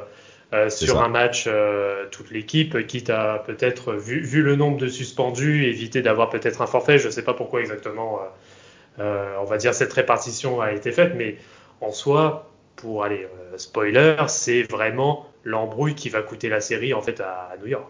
euh, 0.52 0.70
sur 0.70 0.96
ça. 0.96 1.04
un 1.04 1.08
match 1.08 1.46
euh, 1.48 2.06
toute 2.10 2.30
l'équipe, 2.30 2.86
quitte 2.86 3.10
à 3.10 3.42
peut-être, 3.44 3.94
vu, 3.94 4.20
vu 4.20 4.42
le 4.42 4.54
nombre 4.56 4.78
de 4.78 4.86
suspendus, 4.86 5.64
éviter 5.64 6.02
d'avoir 6.02 6.30
peut-être 6.30 6.62
un 6.62 6.66
forfait. 6.66 6.98
Je 6.98 7.06
ne 7.06 7.12
sais 7.12 7.24
pas 7.24 7.34
pourquoi 7.34 7.60
exactement, 7.60 8.20
euh, 8.98 9.34
on 9.40 9.44
va 9.44 9.56
dire, 9.56 9.74
cette 9.74 9.92
répartition 9.92 10.60
a 10.60 10.72
été 10.72 10.92
faite, 10.92 11.14
mais 11.16 11.36
en 11.80 11.90
soi, 11.90 12.50
pour 12.76 13.04
aller 13.04 13.26
spoiler, 13.56 14.16
c'est 14.28 14.62
vraiment 14.62 15.26
l'embrouille 15.44 15.94
qui 15.94 16.10
va 16.10 16.22
coûter 16.22 16.48
la 16.48 16.60
série 16.60 16.94
en 16.94 17.02
fait 17.02 17.20
à, 17.20 17.50
à 17.52 17.56
New 17.56 17.66
York. 17.66 17.88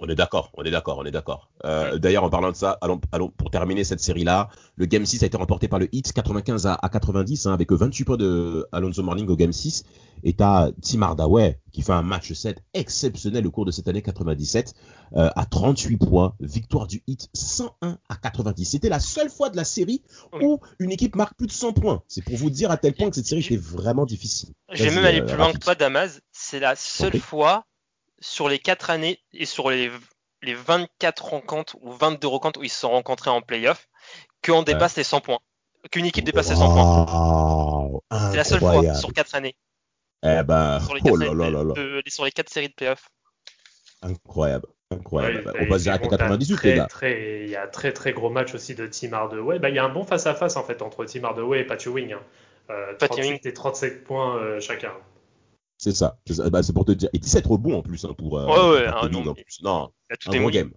On 0.00 0.08
est 0.08 0.14
d'accord, 0.14 0.50
on 0.54 0.64
est 0.64 0.70
d'accord, 0.70 0.98
on 0.98 1.04
est 1.04 1.10
d'accord. 1.10 1.50
Euh, 1.64 1.98
D'ailleurs, 1.98 2.24
en 2.24 2.30
parlant 2.30 2.50
de 2.50 2.56
ça, 2.56 2.78
allons, 2.80 3.00
allons 3.12 3.30
pour 3.30 3.50
terminer 3.50 3.84
cette 3.84 4.00
série-là. 4.00 4.48
Le 4.76 4.86
Game 4.86 5.06
6 5.06 5.22
a 5.22 5.26
été 5.26 5.36
remporté 5.36 5.68
par 5.68 5.78
le 5.78 5.88
Heat 5.94 6.12
95 6.12 6.66
à, 6.66 6.74
à 6.74 6.88
90, 6.88 7.46
hein, 7.46 7.54
avec 7.54 7.70
28 7.72 8.04
points 8.04 8.16
de 8.16 8.66
Alonso 8.72 9.02
Morning 9.02 9.28
au 9.28 9.36
Game 9.36 9.52
6. 9.52 9.84
Et 10.24 10.34
t'as 10.34 10.70
Tim 10.82 11.02
Hardaway 11.02 11.58
qui 11.72 11.82
fait 11.82 11.92
un 11.92 12.02
match 12.02 12.32
7 12.32 12.62
exceptionnel 12.74 13.46
au 13.46 13.50
cours 13.50 13.64
de 13.64 13.70
cette 13.70 13.88
année 13.88 14.02
97 14.02 14.74
euh, 15.14 15.30
à 15.34 15.46
38 15.46 15.96
points. 15.96 16.34
Victoire 16.40 16.86
du 16.86 17.02
Heat 17.06 17.28
101 17.34 17.98
à 18.08 18.16
90. 18.16 18.64
C'était 18.64 18.88
la 18.88 19.00
seule 19.00 19.30
fois 19.30 19.50
de 19.50 19.56
la 19.56 19.64
série 19.64 20.02
où 20.40 20.60
une 20.78 20.92
équipe 20.92 21.16
marque 21.16 21.36
plus 21.36 21.46
de 21.46 21.52
100 21.52 21.72
points. 21.72 22.02
C'est 22.08 22.24
pour 22.24 22.36
vous 22.36 22.50
dire 22.50 22.70
à 22.70 22.76
tel 22.76 22.94
point 22.94 23.08
que 23.08 23.16
cette 23.16 23.26
série 23.26 23.40
était 23.40 23.56
vraiment 23.56 24.04
difficile. 24.04 24.50
Vas-y, 24.68 24.94
même 24.94 25.04
aller 25.04 25.20
euh, 25.20 25.26
plus 25.26 25.36
loin 25.36 25.52
que 25.52 25.58
toi, 25.58 25.74
Damas. 25.74 26.20
C'est 26.30 26.60
la 26.60 26.76
seule 26.76 27.18
fois 27.18 27.64
sur 28.22 28.48
les 28.48 28.58
4 28.58 28.88
années 28.88 29.20
et 29.34 29.44
sur 29.44 29.68
les, 29.70 29.90
les 30.42 30.54
24 30.54 31.24
rencontres 31.26 31.76
ou 31.82 31.92
22 31.92 32.26
rencontres 32.26 32.60
où 32.60 32.64
ils 32.64 32.70
se 32.70 32.80
sont 32.80 32.90
rencontrés 32.90 33.28
en 33.30 33.42
playoff 33.42 33.86
qu'on 34.42 34.62
dépasse 34.62 34.96
les 34.96 35.04
100 35.04 35.20
points. 35.20 35.38
Qu'une 35.90 36.06
équipe 36.06 36.24
dépasse 36.24 36.48
les 36.48 36.56
100 36.56 36.72
points. 36.72 37.92
Wow, 37.92 38.02
C'est 38.30 38.36
la 38.36 38.44
seule 38.44 38.60
fois 38.60 38.94
sur 38.94 39.12
4 39.12 39.34
années. 39.34 39.54
Eh 40.24 40.42
ben, 40.44 40.78
Sur 40.80 40.94
les 40.94 41.00
oh 41.04 41.18
4 41.18 41.34
là 41.34 41.34
là 41.34 41.50
là 41.50 41.64
là. 41.64 41.74
de- 41.74 42.02
sur 42.06 42.24
les 42.24 42.30
quatre 42.30 42.48
séries 42.48 42.68
de 42.68 42.74
playoff. 42.74 43.08
Incroyable. 44.02 44.66
Incroyable. 44.90 45.50
Ouais, 45.54 45.64
on 45.66 45.68
passe 45.68 45.82
direct 45.82 46.04
à 46.04 46.08
bon, 46.08 46.10
t'as 46.10 46.16
98, 46.18 46.56
très, 46.56 46.68
les 46.70 46.74
gars. 46.76 46.86
très- 46.86 47.40
Il 47.44 47.50
y 47.50 47.56
a 47.56 47.66
très 47.66 47.92
très 47.92 48.12
gros 48.12 48.30
match 48.30 48.54
aussi 48.54 48.74
de 48.74 48.86
Tim 48.86 49.12
Hardaway. 49.14 49.58
Bah, 49.58 49.68
il 49.70 49.74
y 49.74 49.78
a 49.78 49.84
un 49.84 49.88
bon 49.88 50.04
face-à-face 50.04 50.56
en 50.56 50.64
fait 50.64 50.82
entre 50.82 51.04
Tim 51.06 51.24
Hardaway 51.24 51.60
et 51.60 51.64
Pat 51.64 51.84
Ewing. 51.84 52.12
hein. 52.12 52.20
Euh, 52.70 52.94
Pat 52.98 53.08
38 53.10 53.28
Ewing. 53.28 53.40
et 53.44 53.52
37 53.52 54.04
points 54.04 54.36
euh, 54.36 54.60
chacun. 54.60 54.92
C'est 55.82 55.94
ça. 55.96 56.16
C'est 56.26 56.34
ça. 56.34 56.48
Bah, 56.48 56.62
c'est 56.62 56.72
pour 56.72 56.84
te 56.84 56.92
dire. 56.92 57.08
Et 57.12 57.18
17 57.18 57.44
rebonds 57.44 57.76
en 57.78 57.82
plus 57.82 58.04
hein, 58.04 58.14
pour. 58.16 58.38
euh, 58.38 58.46
Ouais, 58.46 58.82
ouais, 58.82 58.86
un 58.86 59.08
nombre- 59.08 59.30
en 59.32 59.34
plus. 59.34 59.58
Non, 59.64 59.90
tout 60.20 60.30
un 60.30 60.38
gros 60.38 60.50
game. 60.50 60.70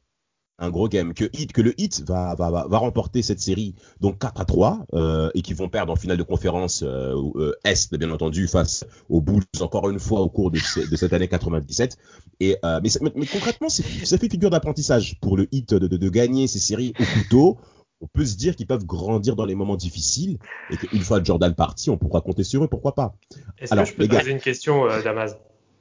Un 0.58 0.70
gros 0.72 0.88
game. 0.88 1.14
Que, 1.14 1.26
Heat, 1.34 1.52
que 1.54 1.62
le 1.62 1.80
Heat 1.80 2.02
va, 2.08 2.34
va, 2.34 2.50
va, 2.50 2.66
va 2.68 2.78
remporter 2.80 3.22
cette 3.22 3.40
série 3.42 3.76
donc 4.00 4.18
4 4.20 4.40
à 4.42 4.46
3 4.46 4.86
euh, 4.94 5.30
et 5.36 5.42
qui 5.44 5.54
vont 5.54 5.68
perdre 5.70 5.92
en 5.94 5.96
finale 5.98 6.18
de 6.18 6.24
conférence 6.24 6.82
euh, 6.82 7.14
euh, 7.36 7.54
Est, 7.66 7.94
bien 7.98 8.10
entendu, 8.10 8.48
face 8.48 8.84
aux 9.10 9.20
Bulls 9.22 9.44
encore 9.60 9.90
une 9.90 10.00
fois 10.00 10.22
au 10.22 10.30
cours 10.30 10.50
de, 10.52 10.58
ce- 10.58 10.90
de 10.90 10.96
cette 10.96 11.14
année 11.14 11.28
97. 11.28 11.98
Et, 12.40 12.58
euh, 12.66 12.80
mais, 12.82 12.90
concrètement, 13.28 13.70
ça 13.70 13.84
fait 13.84 14.30
figure 14.30 14.50
d'apprentissage 14.50 15.20
pour 15.20 15.38
le 15.38 15.46
de, 15.78 15.88
de, 15.88 15.98
de 15.98 16.10
gagner 16.10 16.48
ces 16.48 16.60
séries 16.60 16.94
au 17.00 17.04
couteau. 17.20 17.58
On 18.06 18.08
peut 18.20 18.26
se 18.26 18.38
dire 18.38 18.56
qu'ils 18.56 18.68
peuvent 18.68 18.86
grandir 18.86 19.36
dans 19.36 19.46
les 19.46 19.56
moments 19.56 19.76
difficiles 19.76 20.38
et 20.72 20.78
qu'une 20.78 21.02
fois 21.02 21.24
Jordan 21.24 21.56
parti, 21.56 21.90
on 21.90 21.98
pourra 21.98 22.22
compter 22.22 22.44
sur 22.44 22.64
eux, 22.64 22.68
pourquoi 22.68 22.94
pas. 22.94 23.16
Est-ce 23.58 23.74
Alors, 23.74 23.86
que 23.86 23.90
je 23.90 23.96
peux 23.96 24.04
les 24.04 24.08
te 24.10 24.14
gars. 24.14 24.20
poser 24.20 24.32
une 24.32 24.40
question, 24.40 24.86
euh, 24.86 25.02
Damas? 25.02 25.36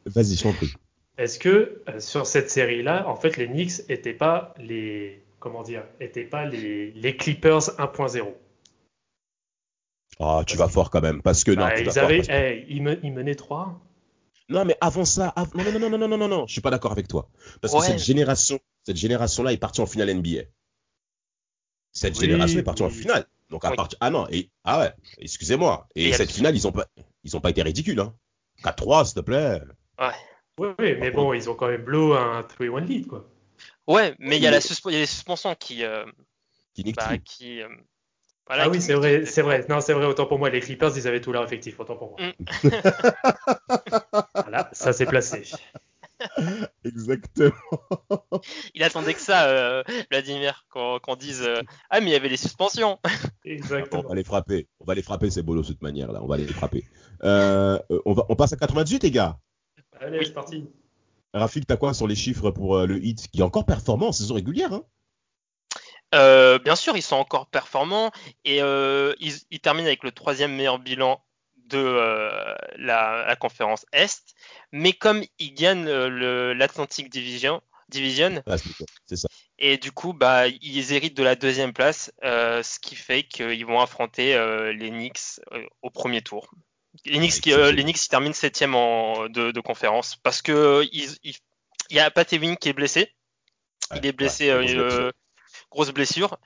Vas-y, 0.06 0.34
je 0.36 0.42
t'en 0.42 0.52
prie. 0.54 0.72
Est-ce 1.18 1.38
que 1.38 1.82
euh, 1.86 2.00
sur 2.00 2.26
cette 2.26 2.50
série-là, 2.50 3.06
en 3.08 3.14
fait, 3.16 3.36
les 3.36 3.46
Knicks 3.46 3.82
étaient 3.90 4.14
pas 4.14 4.54
les 4.58 5.22
comment 5.38 5.62
dire, 5.62 5.84
étaient 6.00 6.24
pas 6.24 6.46
les, 6.46 6.92
les 6.92 7.16
Clippers 7.18 7.60
1.0 7.78 8.32
Ah, 10.18 10.42
tu 10.46 10.56
vas 10.56 10.68
fort 10.68 10.88
quand 10.88 11.02
même, 11.02 11.20
parce 11.20 11.44
que 11.44 11.50
non, 11.50 11.66
Bah, 11.66 11.74
Ils 11.78 11.90
fort, 11.90 12.04
avaient, 12.04 12.16
parce 12.16 12.28
que- 12.28 12.64
ils, 12.70 12.82
me- 12.82 12.98
ils 13.04 13.12
menaient 13.12 13.34
3 13.34 13.78
Non, 14.48 14.64
mais 14.64 14.76
avant 14.80 15.04
ça, 15.04 15.32
av- 15.36 15.54
non, 15.54 15.64
non, 15.64 15.78
non, 15.78 15.90
non, 15.90 15.98
non, 15.98 16.08
non, 16.08 16.18
non, 16.18 16.28
non, 16.28 16.46
je 16.46 16.52
suis 16.52 16.60
pas 16.62 16.70
d'accord 16.70 16.92
avec 16.92 17.06
toi. 17.08 17.28
Parce 17.60 17.74
que 17.74 17.80
cette 17.80 17.98
génération, 17.98 18.58
cette 18.84 18.96
génération-là 18.96 19.52
est 19.52 19.58
partie 19.58 19.82
en 19.82 19.86
finale 19.86 20.08
NBA. 20.10 20.44
Cette 21.94 22.16
Oui, 22.16 22.22
génération 22.22 22.58
est 22.58 22.64
partie 22.64 22.82
en 22.82 22.90
finale. 22.90 23.24
Donc 23.50 23.64
à 23.64 23.70
Oui. 23.70 23.76
partir, 23.76 23.96
ah 24.00 24.10
non, 24.10 24.26
et 24.30 24.50
ah 24.64 24.80
ouais, 24.80 24.92
excusez-moi. 25.18 25.86
Et 25.94 26.12
cette 26.12 26.28
le- 26.28 26.34
finale, 26.34 26.56
ils 26.56 26.66
ont 26.66 26.72
pas, 26.72 26.86
ils 27.22 27.36
ont 27.36 27.40
pas 27.40 27.50
été 27.50 27.62
ridicules, 27.62 28.00
hein. 28.00 28.14
4-3, 28.62 29.04
s'il 29.04 29.14
te 29.14 29.20
plaît. 29.20 29.60
Oui, 30.58 30.68
oui, 30.78 30.94
mais 30.98 31.10
bon, 31.10 31.32
ils 31.32 31.48
ont 31.48 31.54
quand 31.54 31.68
même 31.68 31.82
blow 31.82 32.14
un 32.14 32.42
3-1 32.42 32.84
lead, 32.84 33.06
quoi. 33.06 33.28
Ouais, 33.86 34.14
mais 34.18 34.36
il 34.36 34.42
y 34.42 34.46
a 34.46 34.50
la 34.50 34.58
y 34.58 34.94
a 34.94 34.98
les 34.98 35.06
suspensions 35.06 35.54
qui, 35.54 35.84
euh, 35.84 36.04
Qui 36.74 36.92
bah, 36.92 37.18
qui, 37.18 37.62
euh, 37.62 37.68
voilà, 38.46 38.64
ah 38.64 38.68
oui, 38.68 38.80
c'est 38.80 38.94
vrai, 38.94 39.24
c'est 39.24 39.42
vrai. 39.42 39.64
Non, 39.68 39.80
c'est 39.80 39.92
vrai, 39.94 40.04
autant 40.06 40.26
pour 40.26 40.38
moi, 40.38 40.50
les 40.50 40.60
Clippers, 40.60 40.96
ils 40.96 41.08
avaient 41.08 41.20
tout 41.20 41.32
leur 41.32 41.44
effectif, 41.44 41.78
autant 41.80 41.96
pour 41.96 42.10
moi. 42.10 42.20
Mm. 42.20 42.32
voilà, 44.34 44.68
ça 44.72 44.92
s'est 44.92 45.06
placé. 45.06 45.44
Exactement. 46.84 47.52
Il 48.74 48.82
attendait 48.82 49.14
que 49.14 49.20
ça, 49.20 49.46
euh, 49.48 49.82
Vladimir, 50.10 50.66
qu'on 50.70 51.16
dise 51.18 51.42
euh, 51.42 51.60
ah 51.90 52.00
mais 52.00 52.10
il 52.10 52.12
y 52.12 52.16
avait 52.16 52.28
les 52.28 52.36
suspensions. 52.36 52.98
On 53.44 53.48
Exactement. 53.50 54.02
va 54.08 54.14
les 54.14 54.24
frapper. 54.24 54.68
On 54.80 54.84
va 54.84 54.94
les 54.94 55.02
frapper, 55.02 55.30
ces 55.30 55.42
bolos, 55.42 55.62
de 55.62 55.66
toute 55.68 55.82
manière, 55.82 56.12
là. 56.12 56.22
On 56.22 56.26
va 56.26 56.36
les 56.36 56.46
frapper. 56.46 56.84
Euh, 57.24 57.78
euh, 57.90 58.00
on, 58.06 58.12
va, 58.14 58.24
on 58.28 58.36
passe 58.36 58.52
à 58.52 58.56
98, 58.56 59.02
les 59.02 59.10
gars. 59.10 59.38
Allez, 60.00 60.18
Oui. 60.18 60.26
c'est 60.26 60.32
parti. 60.32 60.66
Rafik, 61.32 61.66
t'as 61.66 61.76
quoi 61.76 61.94
sur 61.94 62.06
les 62.06 62.14
chiffres 62.14 62.50
pour 62.52 62.76
euh, 62.76 62.86
le 62.86 63.04
hit 63.04 63.28
qui 63.28 63.40
est 63.40 63.42
encore 63.44 63.66
performant 63.66 64.08
en 64.08 64.12
saison 64.12 64.34
régulière, 64.34 64.72
hein? 64.72 64.84
Euh, 66.14 66.60
bien 66.60 66.76
sûr, 66.76 66.96
ils 66.96 67.02
sont 67.02 67.16
encore 67.16 67.48
performants 67.48 68.12
et 68.44 68.62
euh, 68.62 69.14
ils, 69.18 69.32
ils 69.50 69.58
terminent 69.58 69.86
avec 69.88 70.04
le 70.04 70.12
troisième 70.12 70.54
meilleur 70.54 70.78
bilan 70.78 71.20
de 71.64 71.78
euh, 71.78 72.54
la, 72.76 73.24
la 73.26 73.36
conférence 73.36 73.86
Est. 73.92 74.34
Mais 74.72 74.92
comme 74.92 75.22
ils 75.38 75.54
gagnent 75.54 75.86
euh, 75.88 76.54
l'Atlantic 76.54 77.10
Division, 77.10 77.62
Division 77.88 78.42
Ah, 78.46 78.56
c'est 79.06 79.16
ça, 79.16 79.28
et 79.58 79.76
du 79.78 79.92
coup, 79.92 80.12
bah, 80.12 80.48
ils 80.48 80.92
héritent 80.92 81.16
de 81.16 81.22
la 81.22 81.36
deuxième 81.36 81.72
place, 81.72 82.12
euh, 82.24 82.62
ce 82.62 82.80
qui 82.80 82.96
fait 82.96 83.22
qu'ils 83.22 83.64
vont 83.66 83.80
affronter 83.80 84.34
euh, 84.34 84.72
les 84.72 84.90
Knicks 84.90 85.40
au 85.82 85.90
premier 85.90 86.22
tour. 86.22 86.50
Les 87.04 87.18
Knicks, 87.18 87.40
qui, 87.40 87.50
les 87.50 87.82
Knicks 87.82 88.04
ils 88.04 88.08
terminent 88.08 88.34
septième 88.34 88.74
en, 88.74 89.28
de, 89.28 89.50
de 89.50 89.60
conférence 89.60 90.16
parce 90.16 90.42
que 90.42 90.84
il 90.92 91.34
y 91.90 91.98
a 91.98 92.10
Pat 92.10 92.32
Ewing 92.32 92.56
qui 92.56 92.68
est 92.68 92.72
blessé. 92.72 93.12
Il 93.94 94.06
est 94.06 94.12
blessé, 94.12 94.52
Ouais, 94.52 94.64
grosse 94.64 94.74
blessure. 94.74 95.12
grosse 95.70 95.90
blessure. 95.90 96.38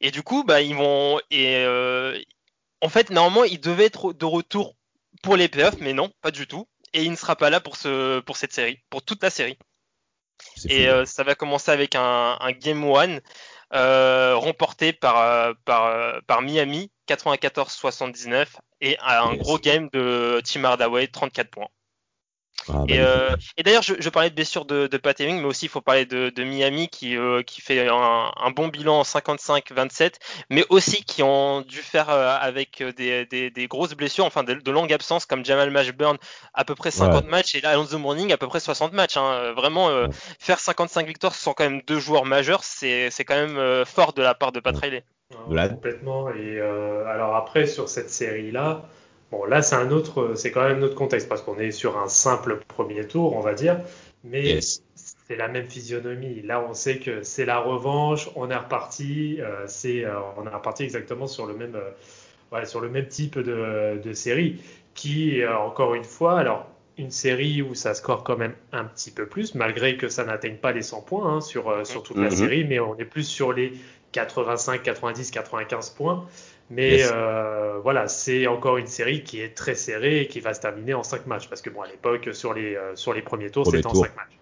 Et 0.00 0.10
du 0.10 0.22
coup, 0.22 0.44
bah, 0.44 0.60
ils 0.60 0.74
vont. 0.74 1.20
Et 1.30 1.64
en 2.82 2.88
fait, 2.90 3.10
normalement, 3.10 3.44
il 3.44 3.60
devait 3.60 3.86
être 3.86 4.12
de 4.12 4.24
retour 4.26 4.76
pour 5.22 5.36
les 5.36 5.48
playoffs, 5.48 5.78
mais 5.80 5.94
non, 5.94 6.10
pas 6.20 6.30
du 6.30 6.46
tout. 6.46 6.68
Et 6.92 7.02
il 7.04 7.10
ne 7.10 7.16
sera 7.16 7.36
pas 7.36 7.48
là 7.50 7.60
pour, 7.60 7.76
ce, 7.76 8.20
pour 8.20 8.36
cette 8.36 8.52
série, 8.52 8.78
pour 8.90 9.02
toute 9.02 9.22
la 9.22 9.30
série. 9.30 9.56
Et 10.68 10.88
euh, 10.88 11.04
ça 11.06 11.22
va 11.24 11.34
commencer 11.34 11.70
avec 11.70 11.94
un, 11.94 12.36
un 12.40 12.52
Game 12.52 12.84
One 12.84 13.20
euh, 13.74 14.34
remporté 14.36 14.92
par, 14.92 15.18
euh, 15.18 15.54
par, 15.64 16.20
par 16.26 16.42
Miami, 16.42 16.90
94-79, 17.08 18.46
et 18.80 18.98
un 19.00 19.34
Yes. 19.34 19.38
gros 19.38 19.58
game 19.58 19.88
de 19.92 20.42
Tim 20.44 20.64
Hardaway, 20.64 21.06
34 21.08 21.50
points. 21.50 21.68
Ah, 22.68 22.84
Et, 22.88 22.98
magnifique. 22.98 23.00
euh, 23.00 23.36
et 23.56 23.62
d'ailleurs, 23.62 23.82
je, 23.82 23.94
je 23.98 24.08
parlais 24.08 24.30
de 24.30 24.34
blessure 24.34 24.64
de, 24.64 24.86
de 24.86 24.96
Pat 24.96 25.18
Ewing, 25.20 25.38
mais 25.40 25.44
aussi 25.46 25.66
il 25.66 25.68
faut 25.68 25.80
parler 25.80 26.06
de, 26.06 26.30
de 26.30 26.44
Miami 26.44 26.88
qui, 26.88 27.16
euh, 27.16 27.42
qui 27.42 27.60
fait 27.60 27.88
un, 27.88 28.30
un 28.36 28.50
bon 28.50 28.68
bilan 28.68 29.00
en 29.00 29.04
55-27, 29.04 30.14
mais 30.50 30.64
aussi 30.68 31.04
qui 31.04 31.22
ont 31.22 31.60
dû 31.62 31.78
faire 31.78 32.10
euh, 32.10 32.36
avec 32.40 32.82
des, 32.96 33.26
des, 33.26 33.50
des 33.50 33.66
grosses 33.68 33.94
blessures, 33.94 34.24
enfin 34.24 34.44
de, 34.44 34.54
de 34.54 34.70
longues 34.70 34.92
absences 34.92 35.26
comme 35.26 35.44
Jamal 35.44 35.70
Mashburn 35.70 36.16
à 36.54 36.64
peu 36.64 36.74
près 36.74 36.90
50 36.90 37.26
matchs 37.26 37.54
et 37.54 37.60
là 37.60 37.70
Alonso 37.70 37.98
Morning 37.98 38.32
à 38.32 38.36
peu 38.36 38.46
près 38.48 38.60
60 38.60 38.92
matchs. 38.92 39.16
hein. 39.16 39.52
Vraiment, 39.56 39.88
euh, 39.88 40.06
Ouais. 40.06 40.12
faire 40.38 40.60
55 40.60 41.06
victoires 41.06 41.34
sans 41.34 41.54
quand 41.54 41.64
même 41.64 41.82
deux 41.86 41.98
joueurs 42.00 42.24
majeurs, 42.24 42.64
c'est 42.64 43.10
c'est 43.10 43.24
quand 43.24 43.34
même 43.34 43.56
euh, 43.58 43.84
fort 43.84 44.12
de 44.12 44.22
la 44.22 44.34
part 44.34 44.52
de 44.52 44.60
Pat. 44.60 44.76
Riley. 44.76 45.04
Complètement. 45.68 46.28
Et 46.30 46.58
euh, 46.58 47.06
alors 47.06 47.36
après, 47.36 47.66
sur 47.66 47.88
cette 47.88 48.10
série-là, 48.10 48.82
bon, 49.32 49.44
là, 49.46 49.62
c'est 49.62 49.74
un 49.76 49.90
autre, 49.90 50.34
c'est 50.36 50.52
quand 50.52 50.62
même 50.68 50.78
un 50.78 50.82
autre 50.82 50.94
contexte 50.94 51.28
parce 51.28 51.42
qu'on 51.42 51.58
est 51.58 51.72
sur 51.72 51.98
un 51.98 52.08
simple 52.08 52.60
premier 52.68 53.06
tour, 53.08 53.34
on 53.36 53.40
va 53.40 53.54
dire. 53.54 53.80
Mais 54.24 54.42
Yes. 54.44 54.84
c'est 54.94 55.36
la 55.36 55.48
même 55.48 55.66
physionomie. 55.66 56.42
Là, 56.42 56.64
on 56.68 56.74
sait 56.74 56.98
que 56.98 57.22
c'est 57.24 57.44
la 57.46 57.58
revanche, 57.58 58.30
on 58.36 58.50
est 58.50 58.56
reparti, 58.56 59.38
euh, 59.40 59.64
c'est, 59.66 60.04
euh, 60.04 60.20
on 60.36 60.46
est 60.46 60.54
reparti 60.54 60.84
exactement 60.84 61.26
sur 61.26 61.46
le 61.46 61.54
même, 61.54 61.74
euh, 61.74 61.90
ouais, 62.52 62.66
sur 62.66 62.80
le 62.80 62.88
même 62.88 63.08
type 63.08 63.38
de, 63.38 64.00
de 64.02 64.12
série 64.12 64.62
qui, 64.94 65.40
encore 65.46 65.94
une 65.94 66.04
fois, 66.04 66.38
alors 66.38 66.68
une 66.98 67.10
série 67.10 67.62
où 67.62 67.74
ça 67.74 67.94
score 67.94 68.22
quand 68.24 68.36
même 68.36 68.54
un 68.72 68.84
petit 68.84 69.10
peu 69.10 69.26
plus, 69.26 69.54
malgré 69.54 69.96
que 69.96 70.08
ça 70.10 70.24
n'atteigne 70.24 70.56
pas 70.58 70.72
les 70.72 70.82
100 70.82 71.00
points 71.00 71.26
hein, 71.36 71.40
sur, 71.40 71.86
sur 71.86 72.02
toute 72.02 72.18
la 72.18 72.24
Mhm. 72.30 72.36
série, 72.36 72.64
mais 72.64 72.78
on 72.80 72.96
est 72.98 73.06
plus 73.06 73.24
sur 73.24 73.52
les 73.54 73.72
85, 74.12 74.82
90, 74.82 75.30
95 75.30 75.90
points. 75.90 76.26
Mais 76.72 76.98
Yes. 76.98 77.10
euh, 77.12 77.78
voilà, 77.82 78.08
c'est 78.08 78.46
encore 78.46 78.78
une 78.78 78.86
série 78.86 79.22
qui 79.22 79.40
est 79.40 79.54
très 79.54 79.74
serrée 79.74 80.22
et 80.22 80.26
qui 80.26 80.40
va 80.40 80.54
se 80.54 80.60
terminer 80.60 80.94
en 80.94 81.02
5 81.02 81.26
matchs. 81.26 81.48
Parce 81.48 81.60
que 81.60 81.70
bon, 81.70 81.82
à 81.82 81.86
l'époque, 81.86 82.30
sur 82.32 82.54
les, 82.54 82.74
euh, 82.74 82.96
sur 82.96 83.12
les 83.12 83.22
premiers 83.22 83.50
tours, 83.50 83.66
c'était 83.66 83.86
en 83.86 83.92
tour. 83.92 84.06
5 84.06 84.16
matchs. 84.16 84.38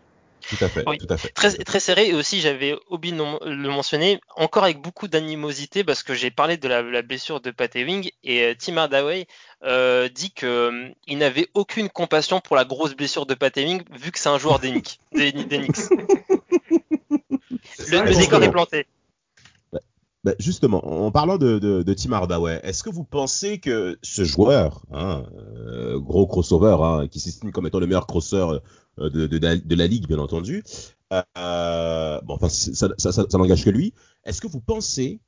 Tout 0.48 0.64
à 0.64 0.68
fait, 0.68 0.84
Oui. 0.86 0.96
tout 0.98 1.06
à 1.12 1.16
fait. 1.16 1.28
Très, 1.28 1.50
très 1.52 1.80
serré 1.80 2.08
et 2.08 2.14
aussi 2.14 2.40
j'avais 2.40 2.74
oublié 2.88 3.14
de 3.14 3.22
le 3.44 3.68
mentionner 3.68 4.20
encore 4.36 4.64
avec 4.64 4.78
beaucoup 4.80 5.06
d'animosité 5.06 5.84
parce 5.84 6.02
que 6.02 6.14
j'ai 6.14 6.30
parlé 6.30 6.56
de 6.56 6.66
la, 6.66 6.80
la 6.82 7.02
blessure 7.02 7.40
de 7.40 7.50
Pat 7.50 7.74
Ewing 7.76 8.10
et 8.24 8.44
euh, 8.44 8.54
Tim 8.58 8.78
Hardaway 8.78 9.26
euh, 9.64 10.08
dit 10.08 10.32
que 10.32 10.46
euh, 10.46 10.88
il 11.06 11.18
n'avait 11.18 11.48
aucune 11.54 11.90
compassion 11.90 12.40
pour 12.40 12.56
la 12.56 12.64
grosse 12.64 12.94
blessure 12.96 13.26
de 13.26 13.34
Pat 13.34 13.54
Ewing 13.56 13.82
vu 13.92 14.10
que 14.12 14.18
c'est 14.18 14.30
un 14.30 14.38
joueur. 14.38 14.60
C'est 14.62 14.72
Le, 17.90 18.04
le 18.04 18.14
décor 18.16 18.42
est 18.42 18.50
planté. 18.50 18.86
Ben, 20.22 20.34
justement, 20.38 20.84
en 20.86 21.10
parlant 21.10 21.38
de, 21.38 21.58
de, 21.58 21.94
Tim 21.94 22.12
Hardaway, 22.12 22.60
est-ce 22.62 22.82
que 22.82 22.90
vous 22.90 23.04
pensez 23.04 23.58
que 23.58 23.98
ce 24.02 24.22
joueur, 24.22 24.84
hein, 24.92 25.24
euh, 25.34 25.98
gros 25.98 26.26
crossover, 26.26 26.76
hein, 26.82 27.08
qui 27.08 27.20
s'estime 27.20 27.52
comme 27.52 27.66
étant 27.66 27.78
le 27.80 27.86
meilleur 27.86 28.06
crosser 28.06 28.36
euh, 28.98 29.08
de, 29.08 29.26
de, 29.26 29.74
la- 29.74 29.86
ligue, 29.86 30.06
bien 30.06 30.18
entendu, 30.18 30.62
euh, 31.12 32.20
bon, 32.20 32.34
enfin, 32.34 32.50
ça 32.50 33.38
n'engage 33.38 33.64
que 33.64 33.70
lui, 33.70 33.94
est-ce 34.24 34.42
que 34.42 34.46
vous 34.46 34.60
pensez 34.60 35.20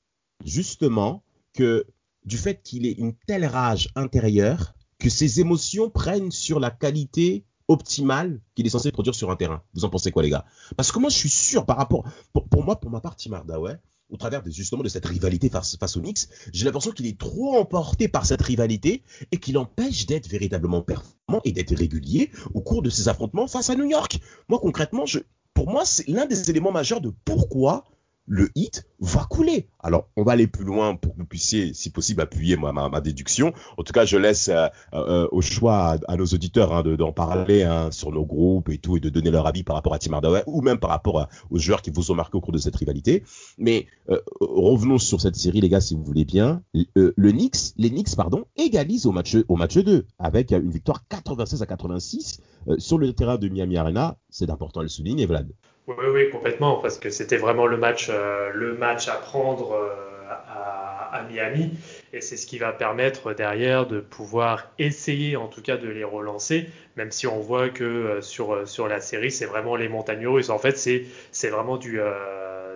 justement 0.45 1.23
que 1.55 1.87
du 2.27 2.37
fait 2.37 2.63
qu'il 2.63 2.85
ait 2.85 2.93
une 2.93 3.15
telle 3.27 3.47
rage 3.47 3.89
intérieure, 3.97 4.75
que 4.99 5.09
ses 5.09 5.41
émotions 5.41 5.89
prennent 5.89 6.31
sur 6.31 6.61
la 6.61 6.71
qualité 6.71 7.47
optimale 7.67 8.41
qu'il 8.55 8.67
est 8.67 8.71
censé 8.71 8.93
produire 8.93 9.15
sur 9.15 9.31
un 9.31 9.37
terrain? 9.37 9.63
Vous 9.73 9.87
en 9.87 9.89
pensez 9.89 10.11
quoi, 10.13 10.23
les 10.23 10.31
gars? 10.31 10.45
Parce 10.77 10.93
que 10.93 10.99
moi, 10.99 11.09
je 11.09 11.17
suis 11.17 11.31
sûr, 11.31 11.65
par 11.65 11.79
rapport, 11.79 12.05
pour, 12.35 12.47
pour 12.47 12.63
moi, 12.63 12.79
pour 12.79 12.91
ma 12.91 13.01
part, 13.01 13.17
Tim 13.17 13.33
Hardaway, 13.33 13.79
au 14.13 14.17
travers 14.17 14.43
de, 14.43 14.51
justement 14.51 14.83
de 14.83 14.89
cette 14.89 15.07
rivalité 15.07 15.49
face, 15.49 15.77
face 15.77 15.97
aux 15.97 16.01
Knicks, 16.01 16.29
j'ai 16.53 16.65
l'impression 16.65 16.93
qu'il 16.93 17.07
est 17.07 17.19
trop 17.19 17.57
emporté 17.57 18.09
par 18.09 18.27
cette 18.27 18.43
rivalité 18.43 19.03
et 19.33 19.39
qu'il 19.39 19.59
empêche 19.59 20.07
d'être 20.07 20.29
véritablement 20.29 20.83
performant 20.83 21.41
et 21.45 21.53
d'être 21.53 21.75
régulier 21.75 22.31
au 22.55 22.61
cours 22.61 22.83
de 22.83 22.91
ses 22.91 23.09
affrontements 23.09 23.49
face 23.49 23.71
à 23.71 23.75
New 23.75 23.87
York. 23.87 24.21
Moi, 24.49 24.59
concrètement, 24.61 25.07
je, 25.07 25.21
pour 25.55 25.71
moi, 25.71 25.85
c'est 25.85 26.07
l'un 26.09 26.27
des 26.27 26.51
éléments 26.51 26.73
majeurs 26.73 27.01
de 27.01 27.13
pourquoi 27.25 27.85
le 28.33 28.49
hit 28.55 28.87
va 28.99 29.27
couler. 29.29 29.69
Alors, 29.79 30.09
on 30.17 30.23
va 30.23 30.33
aller 30.33 30.47
plus 30.47 30.65
loin 30.65 30.97
pour 30.97 31.13
que 31.13 31.19
vous 31.19 31.27
puissiez, 31.27 31.75
si 31.75 31.91
possible, 31.91 32.23
appuyer 32.23 32.57
ma, 32.57 33.01
déduction. 33.03 33.53
En 33.77 33.83
tout 33.83 33.93
cas, 33.93 34.07
je 34.07 34.17
laisse 34.17 34.49
euh, 34.49 34.69
euh, 34.95 35.29
au 35.33 35.43
choix 35.43 35.99
à, 36.09 36.17
nos 36.17 36.25
auditeurs 36.25 36.73
hein, 36.73 36.83
d'en 36.83 37.13
parler 37.13 37.63
hein, 37.63 37.91
sur 37.91 38.11
nos 38.11 38.25
groupes 38.25 38.71
et 38.71 38.79
tout, 38.79 38.97
et 38.97 39.01
de 39.01 39.11
donner 39.11 39.31
leur 39.31 39.47
avis 39.47 39.65
par 39.65 39.77
rapport 39.77 39.93
à 39.93 39.99
Tim 39.99 40.15
Hardaway, 40.15 40.43
ou 40.47 40.63
même 40.63 40.79
par 40.79 40.89
rapport 40.89 41.29
aux 41.51 41.59
joueurs 41.59 41.83
qui 41.83 41.91
vous 41.91 42.11
ont 42.11 42.15
marqué 42.15 42.39
au 42.39 42.41
cours 42.41 42.55
de 42.55 42.59
cette 42.59 42.77
rivalité. 42.77 43.23
Mais 43.59 43.87
euh, 44.09 44.19
revenons 44.41 44.97
sur 44.97 45.21
cette 45.21 45.37
série, 45.37 45.61
les 45.61 45.69
gars, 45.69 45.83
si 45.83 45.95
vous 45.95 46.03
voulez 46.03 46.25
bien. 46.25 46.63
le 46.73 47.33
Knicks, 47.33 47.75
les 47.77 47.91
Knicks, 47.91 48.17
pardon, 48.17 48.47
égalisent 48.57 49.05
au 49.05 49.13
match, 49.13 49.37
au 49.47 49.57
match 49.57 49.77
2, 49.77 50.07
avec 50.19 50.53
une 50.53 50.71
victoire 50.71 51.07
96 51.07 51.61
à 51.61 51.67
86 51.67 52.41
sur 52.79 52.97
le 52.97 53.13
terrain 53.13 53.37
de 53.37 53.49
Miami 53.51 53.77
Arena. 53.77 54.17
C'est 54.31 54.49
important 54.49 54.81
à 54.81 54.85
le 54.85 54.89
souligner, 54.89 55.27
Vlad. 55.27 55.53
Oui, 55.89 55.95
oui, 56.13 56.31
complètement, 56.31 56.77
parce 56.77 56.99
que 56.99 57.11
c'était 57.11 57.37
vraiment 57.37 57.67
le 57.67 57.77
match, 57.77 58.09
euh, 58.09 58.51
le 58.55 58.75
match 58.75 59.09
à 59.09 59.15
prendre 59.15 59.73
euh, 59.73 59.89
à, 60.31 61.25
Miami, 61.29 61.71
et 62.13 62.21
c'est 62.21 62.37
ce 62.37 62.47
qui 62.47 62.59
va 62.59 62.73
permettre 62.73 63.33
derrière 63.33 63.87
de 63.87 64.01
pouvoir 64.01 64.65
essayer, 64.79 65.37
en 65.37 65.49
tout 65.49 65.61
cas, 65.61 65.77
de 65.77 65.89
les 65.89 66.05
relancer, 66.05 66.69
même 66.97 67.11
si 67.11 67.27
on 67.27 67.41
voit 67.41 67.69
que 67.69 67.85
euh, 67.85 68.23
sur, 68.23 68.67
sur 68.67 68.87
la 68.87 69.01
série, 69.01 69.33
c'est 69.33 69.47
vraiment 69.47 69.75
les 69.75 69.89
montagnes 69.89 70.27
russes. 70.27 70.51
En 70.51 70.59
fait, 70.59 70.79
c'est, 70.79 71.05
c'est 71.33 71.51
vraiment 71.51 71.77
du, 71.77 72.01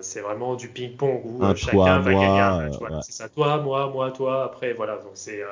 c'est 0.01 0.21
vraiment 0.21 0.57
du 0.57 0.69
ping-pong 0.69 1.23
où 1.25 1.55
chacun 1.55 2.01
va 2.01 2.13
gagner 2.13 2.41
un 2.41 2.69
match. 2.69 2.75
C'est 3.03 3.13
ça, 3.13 3.29
toi, 3.29 3.59
moi, 3.59 3.89
moi, 3.89 4.11
toi. 4.11 4.45
Après, 4.45 4.73
voilà, 4.73 4.97
donc 4.97 5.13
c'est 5.15 5.43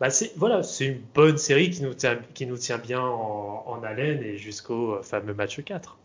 bah 0.00 0.08
c'est 0.08 0.32
voilà, 0.36 0.62
c'est 0.62 0.86
une 0.86 1.00
bonne 1.14 1.36
série 1.36 1.68
qui 1.68 1.82
nous 1.82 1.92
tient, 1.92 2.18
qui 2.32 2.46
nous 2.46 2.56
tient 2.56 2.78
bien 2.78 3.02
en, 3.02 3.64
en 3.66 3.82
haleine 3.82 4.22
et 4.22 4.38
jusqu'au 4.38 5.02
fameux 5.02 5.34
match 5.34 5.62
4. 5.62 5.98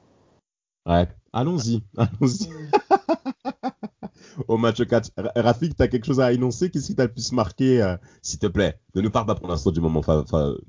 Ouais, 0.85 1.07
allons-y, 1.33 1.83
allons-y. 1.97 2.49
Au 4.47 4.57
match 4.57 4.83
4, 4.85 5.11
Rafik, 5.35 5.77
tu 5.77 5.83
as 5.83 5.87
quelque 5.87 6.05
chose 6.05 6.19
à 6.19 6.31
énoncer? 6.33 6.69
Qu'est-ce 6.69 6.87
qui 6.87 6.95
t'a 6.95 7.03
le 7.03 7.11
plus 7.11 7.31
marqué, 7.31 7.81
euh, 7.81 7.95
s'il 8.21 8.39
te 8.39 8.47
plaît? 8.47 8.77
Ne 8.93 9.01
nous 9.01 9.09
parle 9.09 9.25
pas 9.25 9.35
pour 9.35 9.47
l'instant 9.47 9.71
du 9.71 9.79
moment, 9.79 10.01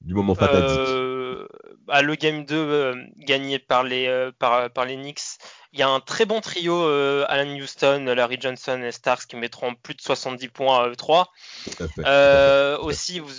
du 0.02 0.14
moment. 0.14 0.36
Euh, 0.40 1.46
bah, 1.86 2.02
le 2.02 2.14
game 2.14 2.44
2 2.44 2.54
euh, 2.56 2.94
gagné 3.18 3.58
par 3.58 3.82
les, 3.82 4.30
par, 4.38 4.70
par 4.70 4.84
les 4.84 4.96
Knicks, 4.96 5.38
il 5.72 5.80
y 5.80 5.82
a 5.82 5.88
un 5.88 6.00
très 6.00 6.26
bon 6.26 6.40
trio, 6.40 6.80
Alan 7.28 7.50
Houston, 7.56 8.04
Larry 8.16 8.38
Johnson 8.40 8.80
et 8.82 8.92
Starks 8.92 9.26
qui 9.26 9.36
mettront 9.36 9.74
plus 9.74 9.94
de 9.94 10.00
70 10.00 10.48
points 10.48 10.84
à 10.84 10.88
eux 10.88 10.94
aussi, 12.82 13.18
vous, 13.18 13.32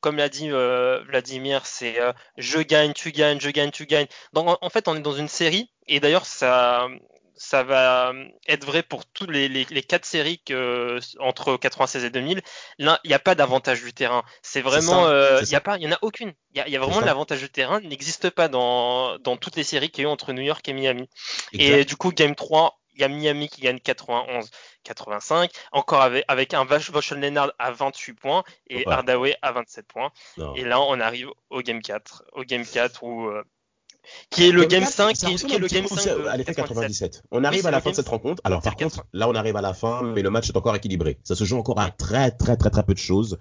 comme 0.00 0.16
l'a 0.16 0.28
dit 0.28 0.50
euh, 0.50 1.02
Vladimir, 1.06 1.66
c'est 1.66 2.00
euh, 2.00 2.12
je 2.36 2.60
gagne, 2.60 2.92
tu 2.92 3.12
gagnes, 3.12 3.40
je 3.40 3.50
gagne, 3.50 3.70
tu 3.70 3.86
gagnes. 3.86 4.06
Donc 4.32 4.56
en, 4.60 4.70
fait, 4.70 4.88
on 4.88 4.96
est 4.96 5.00
dans 5.00 5.12
une 5.12 5.28
série, 5.28 5.70
et 5.86 6.00
d'ailleurs, 6.00 6.26
ça, 6.26 6.88
ça 7.36 7.62
va 7.62 8.12
être 8.46 8.64
vrai 8.64 8.82
pour 8.82 9.06
toutes 9.06 9.30
les, 9.30 9.48
les, 9.48 9.82
quatre 9.82 10.04
séries 10.04 10.40
que, 10.44 10.98
entre 11.18 11.56
96 11.56 12.04
et 12.04 12.10
2000. 12.10 12.42
Là, 12.78 13.00
il 13.04 13.08
n'y 13.08 13.14
a 13.14 13.18
pas 13.18 13.34
d'avantage 13.34 13.82
du 13.82 13.92
terrain. 13.92 14.22
C'est 14.42 14.62
vraiment, 14.62 15.06
euh, 15.06 15.40
il 15.42 15.48
n'y 15.48 15.56
a 15.56 15.60
pas, 15.60 15.76
il 15.76 15.82
y 15.82 15.88
en 15.88 15.92
a 15.92 15.98
aucune. 16.02 16.32
Il 16.54 16.62
y 16.66 16.76
a, 16.76 16.80
vraiment 16.80 17.00
l'avantage 17.00 17.40
du 17.40 17.50
terrain 17.50 17.80
n'existe 17.80 18.30
pas 18.30 18.48
dans, 18.48 19.18
dans 19.18 19.36
toutes 19.36 19.56
les 19.56 19.64
séries 19.64 19.90
qu'il 19.90 20.04
y 20.04 20.06
a 20.06 20.10
eu 20.10 20.12
entre 20.12 20.32
New 20.32 20.42
York 20.42 20.66
et 20.68 20.72
Miami. 20.72 21.08
Et 21.52 21.84
du 21.84 21.96
coup, 21.96 22.12
Game 22.12 22.34
3, 22.34 22.78
il 22.94 23.00
y 23.00 23.04
a 23.04 23.08
Miami 23.08 23.48
qui 23.48 23.60
gagne 23.62 23.78
91-85, 23.78 25.50
encore 25.72 26.02
avec, 26.02 26.24
avec 26.28 26.54
un 26.54 26.64
Vaughn 26.64 27.20
Leonard 27.20 27.52
à 27.58 27.72
28 27.72 28.14
points 28.14 28.44
et 28.68 28.86
Hardaway 28.86 29.36
à 29.42 29.52
27 29.52 29.86
points. 29.86 30.10
Et 30.56 30.64
là, 30.64 30.80
on 30.80 31.00
arrive 31.00 31.28
au 31.50 31.60
game 31.60 31.82
4, 31.82 32.24
au 32.32 32.42
game 32.44 32.64
4 32.64 33.02
où 33.02 33.26
euh, 33.26 33.42
qui 34.30 34.48
est 34.48 34.52
le 34.52 34.64
game 34.64 34.84
5, 34.84 35.14
qui, 35.14 35.26
est 35.26 35.58
le 35.58 35.66
game 35.66 35.86
5 35.86 36.26
à 36.28 36.36
l'effet 36.36 36.54
97. 36.54 37.22
On 37.30 37.44
arrive 37.44 37.66
à 37.66 37.70
la 37.70 37.80
fin 37.80 37.90
de 37.90 37.96
cette 37.96 38.08
rencontre. 38.08 38.42
Alors 38.44 38.62
par 38.62 38.76
contre, 38.76 39.06
là 39.12 39.28
on 39.28 39.34
arrive 39.34 39.56
à 39.56 39.62
la 39.62 39.74
fin, 39.74 40.02
mais 40.02 40.22
le 40.22 40.30
match 40.30 40.48
est 40.48 40.56
encore 40.56 40.76
équilibré. 40.76 41.18
Ça 41.24 41.34
se 41.34 41.44
joue 41.44 41.56
encore 41.56 41.80
à 41.80 41.90
très 41.90 42.30
très 42.30 42.56
très 42.56 42.70
très 42.70 42.82
peu 42.82 42.94
de 42.94 42.98
choses. 42.98 43.38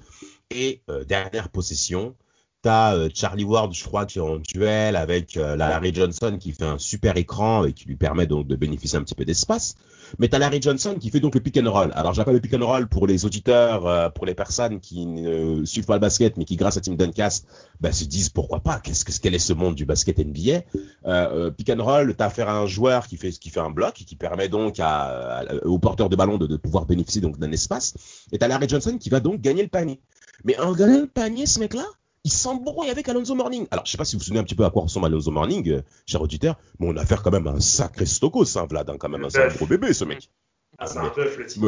Et 0.52 0.82
euh, 0.90 1.04
dernière 1.04 1.50
possession, 1.50 2.16
T'as 2.64 2.96
euh, 2.96 3.10
Charlie 3.14 3.44
Ward, 3.44 3.74
je 3.74 3.84
crois, 3.84 4.06
qui 4.06 4.20
est 4.20 4.22
en 4.22 4.38
duel 4.38 4.96
avec 4.96 5.36
euh, 5.36 5.58
Larry 5.58 5.94
Johnson 5.94 6.38
qui 6.40 6.54
fait 6.54 6.64
un 6.64 6.78
super 6.78 7.18
écran 7.18 7.66
et 7.66 7.74
qui 7.74 7.86
lui 7.86 7.98
permet 7.98 8.26
donc 8.26 8.48
de 8.48 8.56
bénéficier 8.56 8.98
un 8.98 9.04
petit 9.04 9.16
peu 9.16 9.26
d'espace. 9.26 9.76
Mais 10.18 10.30
t'as 10.30 10.40
Larry 10.40 10.62
Johnson 10.62 10.96
qui 10.98 11.10
fait 11.10 11.20
donc 11.20 11.36
le 11.36 11.42
pick 11.42 11.58
and 11.58 11.70
roll. 11.70 11.92
Alors 11.94 12.14
j'appelle 12.14 12.36
le 12.36 12.40
pick 12.40 12.54
and 12.54 12.66
roll 12.66 12.88
pour 12.88 13.06
les 13.06 13.26
auditeurs, 13.26 13.86
euh, 13.86 14.08
pour 14.08 14.26
les 14.26 14.34
personnes 14.34 14.80
qui 14.80 15.06
ne 15.06 15.66
suivent 15.66 15.86
pas 15.86 15.96
le 15.96 16.00
basket, 16.00 16.38
mais 16.38 16.46
qui 16.46 16.56
grâce 16.56 16.78
à 16.78 16.80
Tim 16.80 16.94
Duncast, 16.94 17.48
bah, 17.82 17.92
se 17.92 18.06
disent 18.06 18.30
pourquoi 18.30 18.62
pas? 18.62 18.80
Qu'est-ce 18.80 19.04
que 19.04 19.12
quel 19.22 19.36
est 19.36 19.40
ce 19.40 19.52
monde 19.52 19.76
du 19.76 19.84
basket 19.84 20.20
NBA 20.20 20.62
euh, 21.06 21.52
Pick 21.52 21.70
and 21.70 21.84
roll, 21.84 22.16
t'as 22.16 22.28
affaire 22.28 22.48
à 22.48 22.58
un 22.58 22.66
joueur 22.66 23.08
qui 23.08 23.18
fait 23.18 23.32
qui 23.32 23.50
fait 23.50 23.60
un 23.60 23.72
bloc 23.72 24.00
et 24.00 24.06
qui 24.06 24.16
permet 24.16 24.48
donc 24.48 24.80
à, 24.80 25.44
au 25.66 25.80
porteur 25.80 26.08
de 26.08 26.16
ballon 26.16 26.38
de, 26.38 26.48
de 26.48 26.56
pouvoir 26.56 26.86
bénéficier 26.86 27.20
donc 27.20 27.38
d'un 27.40 27.52
espace. 27.52 27.94
Et 28.32 28.38
t'as 28.38 28.48
Larry 28.48 28.70
Johnson 28.70 28.98
qui 28.98 29.10
va 29.10 29.20
donc 29.20 29.42
gagner 29.42 29.64
le 29.64 29.68
panier. 29.68 30.00
Mais 30.46 30.58
en 30.60 30.72
gagnant 30.72 31.02
le 31.02 31.08
panier, 31.08 31.46
ce 31.46 31.60
mec-là, 31.60 31.84
il 32.24 32.32
s'embrouille 32.32 32.90
avec 32.90 33.10
Alonso 33.10 33.36
Morning. 33.36 33.68
Alors, 33.72 33.86
je 33.86 33.92
sais 33.92 33.98
pas 33.98 34.06
si 34.06 34.16
vous 34.16 34.20
vous 34.20 34.26
souvenez 34.26 34.40
un 34.40 34.44
petit 34.44 34.56
peu 34.56 34.66
à 34.66 34.70
quoi 34.70 34.84
ressemble 34.84 35.08
Alonso 35.08 35.32
Morning, 35.32 35.70
euh, 35.70 35.82
cher 36.06 36.22
auditeur, 36.22 36.58
mais 36.80 36.88
on 36.88 36.96
a 36.96 37.02
affaire 37.02 37.22
quand 37.22 37.32
même 37.32 37.48
à 37.48 37.52
un 37.52 37.60
sacré 37.60 38.06
stocos, 38.06 38.56
hein, 38.56 38.66
Vlad, 38.70 38.90
hein, 38.90 38.96
quand 38.98 39.10
même, 39.10 39.26
un 39.26 39.48
gros 39.50 39.66
bébé, 39.66 39.94
ce 39.94 40.06
mec. 40.06 40.30
Ah, 40.78 40.88
c'est 40.88 41.00
un 41.00 41.10
bœuf, 41.10 41.38
le 41.38 41.46
type. 41.46 41.66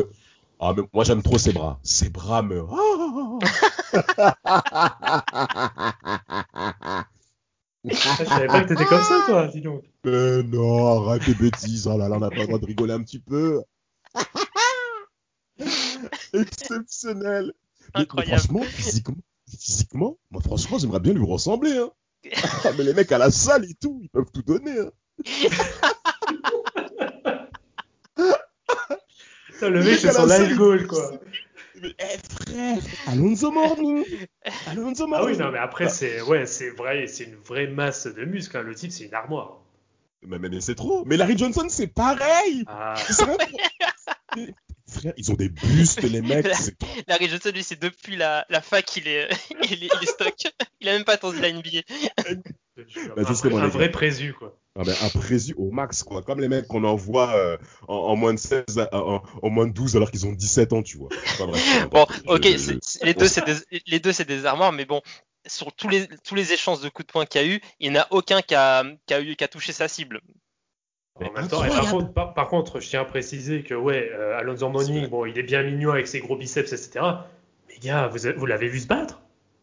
Ah, 0.59 0.73
mais 0.75 0.83
moi, 0.93 1.03
j'aime 1.03 1.21
trop 1.21 1.37
ses 1.37 1.51
bras. 1.51 1.79
Ses 1.83 2.09
bras 2.09 2.41
me... 2.41 2.61
je 7.83 8.25
savais 8.25 8.47
pas 8.47 8.63
que 8.63 8.69
t'étais 8.69 8.85
comme 8.85 9.03
ça, 9.03 9.23
toi, 9.27 9.47
dis 9.47 9.61
donc. 9.61 9.83
Mais 10.05 10.41
non, 10.43 11.09
arrête 11.09 11.25
tes 11.25 11.33
bêtises. 11.33 11.87
Oh 11.87 11.97
là 11.97 12.07
là, 12.07 12.15
on 12.15 12.19
n'a 12.19 12.29
pas 12.29 12.37
le 12.37 12.47
droit 12.47 12.59
de 12.59 12.65
rigoler 12.65 12.93
un 12.93 13.03
petit 13.03 13.19
peu. 13.19 13.61
Exceptionnel. 16.33 17.53
Incroyable. 17.93 18.41
franchement, 18.41 18.63
physiquement, 18.63 19.17
physiquement, 19.65 20.17
moi 20.29 20.41
franchement, 20.41 20.77
j'aimerais 20.77 20.99
bien 20.99 21.13
lui 21.13 21.25
ressembler. 21.25 21.77
Hein. 21.77 21.89
Ah, 22.63 22.71
mais 22.77 22.83
les 22.83 22.93
mecs 22.93 23.11
à 23.11 23.17
la 23.17 23.31
salle 23.31 23.65
et 23.65 23.73
tout, 23.73 23.99
ils 24.01 24.09
peuvent 24.09 24.31
tout 24.31 24.43
donner. 24.43 24.79
Hein. 24.79 24.91
le 29.61 29.83
mec, 29.83 29.99
c'est 29.99 30.11
son 30.11 30.25
live 30.25 30.55
goal, 30.55 30.87
quoi. 30.87 31.11
Eh 31.83 32.17
frère, 32.29 32.77
Alonso 33.07 33.51
Morning. 33.51 34.05
Alonso 34.67 35.07
Morning. 35.07 35.27
Ah 35.27 35.31
oui, 35.31 35.37
non, 35.37 35.51
mais 35.51 35.59
après, 35.59 35.89
c'est 35.89 36.21
ouais, 36.21 36.45
vrai, 36.77 37.07
c'est 37.07 37.25
une 37.25 37.35
vraie 37.35 37.67
masse 37.67 38.07
de 38.07 38.23
muscles. 38.25 38.57
Hein. 38.57 38.61
Le 38.61 38.73
type, 38.75 38.91
c'est 38.91 39.05
une 39.05 39.13
armoire. 39.13 39.61
Mais, 40.23 40.39
mais, 40.39 40.61
c'est 40.61 40.75
trop. 40.75 41.03
Mais 41.05 41.17
Larry 41.17 41.37
Johnson, 41.37 41.67
c'est 41.69 41.87
pareil. 41.87 42.63
Ah. 42.67 42.95
Ils 45.17 45.31
ont 45.31 45.35
des 45.35 45.49
bustes, 45.49 46.01
les 46.03 46.21
mecs. 46.21 46.47
Larry 47.07 47.29
Johnson, 47.29 47.51
lui, 47.53 47.63
c'est 47.63 47.81
depuis 47.81 48.15
la, 48.15 48.45
la 48.49 48.61
fac 48.61 48.85
qu'il 48.85 49.07
est, 49.07 49.29
il 49.63 49.83
est, 49.83 49.89
il 49.93 50.03
est 50.03 50.05
stock. 50.05 50.35
Il 50.81 50.89
a 50.89 50.93
même 50.93 51.05
pas 51.05 51.13
attendu 51.13 51.39
la 51.39 51.51
NBA. 51.51 51.81
Bah, 53.15 53.23
un, 53.25 53.55
un 53.55 53.67
vrai 53.69 53.89
présu, 53.89 54.33
quoi. 54.33 54.59
Ah 54.77 54.83
ben, 54.83 54.93
un 55.01 55.07
présu 55.07 55.53
au 55.55 55.71
max, 55.71 56.03
quoi. 56.03 56.21
Comme 56.21 56.41
les 56.41 56.49
mecs 56.49 56.67
qu'on 56.67 56.83
envoie 56.83 57.33
euh, 57.33 57.57
en, 57.87 58.17
moins 58.17 58.33
de 58.33 58.39
16, 58.39 58.65
en, 58.91 59.23
en, 59.41 59.49
moins 59.49 59.67
de 59.67 59.71
12 59.71 59.95
alors 59.95 60.11
qu'ils 60.11 60.27
ont 60.27 60.33
17 60.33 60.73
ans, 60.73 60.83
tu 60.83 60.97
vois. 60.97 61.07
bon, 61.89 62.05
ok, 62.27 62.43
les, 62.43 63.13
deux, 63.13 63.27
c'est 63.29 63.45
des, 63.45 63.81
les 63.87 63.99
deux, 64.01 64.11
c'est 64.11 64.27
des 64.27 64.45
armoires, 64.45 64.73
mais 64.73 64.83
bon, 64.83 65.01
sur 65.45 65.71
tous 65.71 65.87
les, 65.87 66.07
tous 66.25 66.35
les 66.35 66.51
échanges 66.51 66.81
de 66.81 66.89
coups 66.89 67.07
de 67.07 67.11
poing 67.13 67.25
qu'il 67.25 67.41
y 67.41 67.43
a 67.45 67.47
eu, 67.47 67.61
il 67.79 67.91
n'y 67.91 67.97
en 67.97 68.01
a 68.01 68.07
aucun 68.09 68.41
qui 68.41 68.55
a, 68.55 68.83
qui 69.05 69.13
a, 69.13 69.21
eu, 69.21 69.37
qui 69.37 69.43
a 69.45 69.47
touché 69.47 69.71
sa 69.71 69.87
cible. 69.87 70.19
En 71.15 71.31
même 71.31 71.47
temps, 71.47 71.63
par, 72.13 72.47
contre, 72.49 72.81
je 72.81 72.89
tiens 72.89 73.01
à 73.01 73.05
préciser 73.05 73.63
que 73.63 73.73
ouais, 73.73 74.09
euh, 74.11 74.37
Alonso 74.37 74.67
Morning, 74.67 75.07
bon, 75.07 75.25
il 75.25 75.37
est 75.37 75.43
bien 75.43 75.63
mignon 75.63 75.91
avec 75.91 76.07
ses 76.07 76.19
gros 76.19 76.35
biceps, 76.35 76.73
etc. 76.73 77.05
Mais 77.69 77.77
gars, 77.81 78.07
vous, 78.07 78.19
vous 78.35 78.45
l'avez 78.45 78.67
vu 78.67 78.81
se 78.81 78.87
battre? 78.87 79.21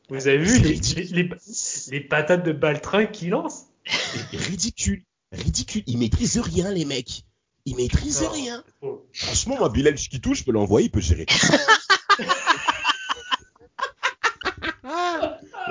Vous 0.09 0.29
avez 0.29 0.39
vu 0.39 0.59
les, 0.59 0.81
les, 1.13 1.31
les, 1.91 2.01
patates 2.01 2.45
de 2.45 2.53
baltringue 2.53 3.11
qu'il 3.11 3.31
lance? 3.31 3.67
Ridicule, 4.33 5.05
ridicule. 5.31 5.83
Ils 5.87 5.99
maîtrisent 5.99 6.39
rien, 6.39 6.71
les 6.71 6.87
mecs. 6.87 7.25
Ils 7.67 7.77
maîtrisent 7.77 8.27
rien. 8.27 8.65
Franchement, 9.13 9.57
moi, 9.59 9.69
Bilal 9.69 9.97
Chiquitou, 9.97 10.35
je 10.35 10.45
peux 10.45 10.53
l'envoyer, 10.53 10.87
il 10.87 10.91
peut 10.91 11.01
gérer. 11.01 11.27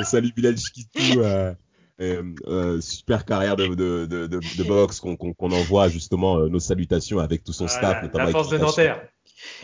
salut 0.04 0.32
Bilal 0.36 0.58
Chiquitou. 0.58 1.22
Euh, 1.22 1.54
euh, 2.02 2.82
super 2.82 3.26
carrière 3.26 3.56
de, 3.56 3.68
de, 3.68 4.06
de, 4.06 4.28
de 4.28 4.64
boxe 4.64 5.00
qu'on 5.00 5.52
envoie 5.52 5.88
justement 5.88 6.38
euh, 6.38 6.50
nos 6.50 6.60
salutations 6.60 7.20
avec 7.20 7.44
tout 7.44 7.54
son 7.54 7.68
staff, 7.68 8.04
notamment. 8.04 8.26
La 8.26 8.32
force 8.32 8.50
de 8.50 8.58
Nanterre. 8.58 9.02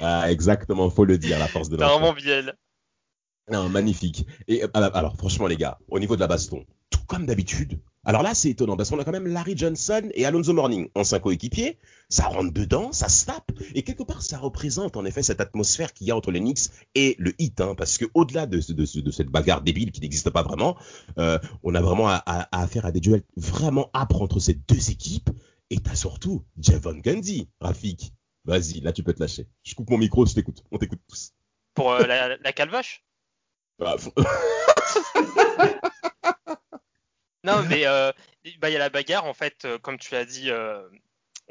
Ah, 0.02 0.32
exactement, 0.32 0.89
faut 0.89 1.06
le 1.06 1.17
dire, 1.17 1.39
la 1.39 1.47
force 1.47 1.69
de 1.69 1.78
Nanterre. 1.78 2.00
Vraiment 2.00 2.13
Bilal. 2.13 2.56
Non, 3.50 3.69
magnifique. 3.69 4.26
Et 4.47 4.62
alors, 4.73 5.15
franchement, 5.15 5.47
les 5.47 5.58
gars, 5.58 5.78
au 5.89 6.00
niveau 6.00 6.15
de 6.15 6.21
la 6.21 6.28
baston, 6.28 6.65
tout 6.89 7.00
comme 7.08 7.26
d'habitude, 7.26 7.80
alors 8.08 8.24
là, 8.24 8.34
c'est 8.34 8.52
étonnant 8.52 8.78
parce 8.78 8.89
qu'on 8.89 9.00
a 9.00 9.04
quand 9.04 9.12
même 9.12 9.28
Larry 9.28 9.58
Johnson 9.58 10.02
et 10.13 10.26
Alonso 10.26 10.54
Morning 10.54 10.89
en 10.96 11.04
cinq 11.04 11.20
coéquipiers. 11.20 11.78
Ça 12.08 12.28
rentre 12.28 12.54
dedans, 12.54 12.93
ça 12.93 13.10
se 13.10 13.26
tape. 13.26 13.52
Et 13.76 13.84
quelque 13.84 14.04
part, 14.04 14.22
ça 14.22 14.38
représente 14.38 14.96
en 14.96 15.04
effet 15.04 15.24
cette 15.24 15.41
atmosphère 15.41 15.91
qu'il 15.91 16.08
y 16.08 16.12
a 16.12 16.15
entre 16.15 16.32
les 16.32 16.39
Knicks 16.39 16.70
et 16.96 17.17
le 17.20 17.34
Heat. 17.38 17.60
Hein, 17.60 17.76
parce 17.76 17.98
que 17.98 18.06
au-delà 18.13 18.46
de, 18.46 18.62
de, 18.72 19.12
cette 19.12 19.28
bagarre 19.28 19.62
débile 19.62 19.91
qui 19.91 20.00
n'existe 20.00 20.30
pas 20.30 20.41
vraiment, 20.41 20.78
euh, 21.17 21.38
on 21.63 21.76
a 21.76 21.82
vraiment 21.82 22.08
affaire 22.08 22.86
à 22.86 22.93
des 22.93 23.02
duels 23.02 23.24
vraiment 23.36 23.89
âpres 23.93 24.22
entre 24.22 24.39
ces 24.39 24.54
deux 24.54 24.89
équipes. 24.89 25.30
Et 25.70 25.80
t'as 25.80 25.96
surtout 25.96 26.46
Javon 26.58 27.02
Gundy, 27.04 27.50
Rafik. 27.60 28.13
Vas-y, 28.46 28.80
là 28.80 28.93
tu 28.93 29.04
peux 29.04 29.12
te 29.12 29.20
lâcher. 29.20 29.50
Je 29.63 29.76
coupe 29.76 29.89
mon 29.89 29.98
micro, 29.98 30.26
je 30.26 30.34
t'écoute. 30.34 30.63
On 30.72 30.78
t'écoute 30.78 31.02
tous. 31.10 31.34
Pour 31.74 31.91
euh, 31.91 32.08
la, 32.08 32.38
la 32.38 32.54
calvache? 32.54 33.04
Ah, 33.84 33.98
Non, 37.43 37.63
mais 37.63 37.86
euh, 37.86 38.12
bah, 38.60 38.69
il 38.69 38.73
y 38.73 38.76
a 38.76 38.80
la 38.80 38.89
bagarre, 38.89 39.26
en 39.26 39.34
fait, 39.34 39.65
euh, 39.65 39.78
comme 39.78 39.97
tu 39.97 40.13
l'as 40.13 40.26
dit, 40.26 40.50
euh, 40.50 40.82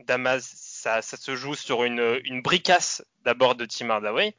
Damas, 0.04 0.42
ça, 0.42 1.00
se 1.02 1.36
joue 1.36 1.54
sur 1.54 1.84
une, 1.84 2.20
une 2.24 2.42
bricasse 2.42 3.04
d'abord 3.24 3.54
de 3.54 3.64
Tim 3.64 3.90
Hardaway. 3.90 4.34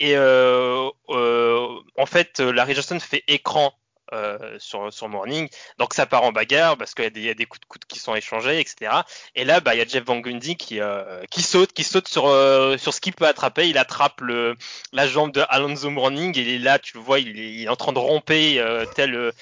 Et 0.00 0.16
en 0.18 2.06
fait, 2.06 2.40
Larry 2.40 2.74
Johnson 2.74 2.98
fait 2.98 3.22
écran 3.28 3.72
sur, 4.58 4.92
sur 4.92 5.08
Morning, 5.08 5.48
donc 5.78 5.94
ça 5.94 6.04
part 6.04 6.24
en 6.24 6.32
bagarre 6.32 6.76
parce 6.76 6.92
qu'il 6.92 7.16
y 7.18 7.30
a 7.30 7.34
des, 7.34 7.46
coups 7.46 7.60
de 7.60 7.66
coude 7.66 7.84
qui 7.86 7.98
sont 7.98 8.14
échangés, 8.14 8.58
etc. 8.60 8.92
Et 9.36 9.44
là, 9.44 9.60
bah, 9.60 9.74
il 9.74 9.78
y 9.78 9.80
a 9.80 9.86
Jeff 9.86 10.04
Van 10.04 10.18
Gundy 10.18 10.56
qui, 10.56 10.80
qui 11.30 11.42
saute, 11.42 11.72
qui 11.72 11.84
saute 11.84 12.08
sur, 12.08 12.24
sur 12.78 12.92
ce 12.92 13.00
qu'il 13.00 13.12
peut 13.12 13.28
attraper. 13.28 13.68
Il 13.68 13.78
attrape 13.78 14.20
la 14.92 15.06
jambe 15.06 15.30
de 15.30 15.44
Alonso 15.48 15.88
Morning 15.88 16.32
il 16.36 16.48
est 16.48 16.58
là, 16.58 16.80
tu 16.80 16.96
le 16.96 17.02
vois, 17.02 17.20
il 17.20 17.62
est, 17.62 17.68
en 17.68 17.76
train 17.76 17.92
de 17.92 18.00
romper 18.00 18.62
tel, 18.96 19.32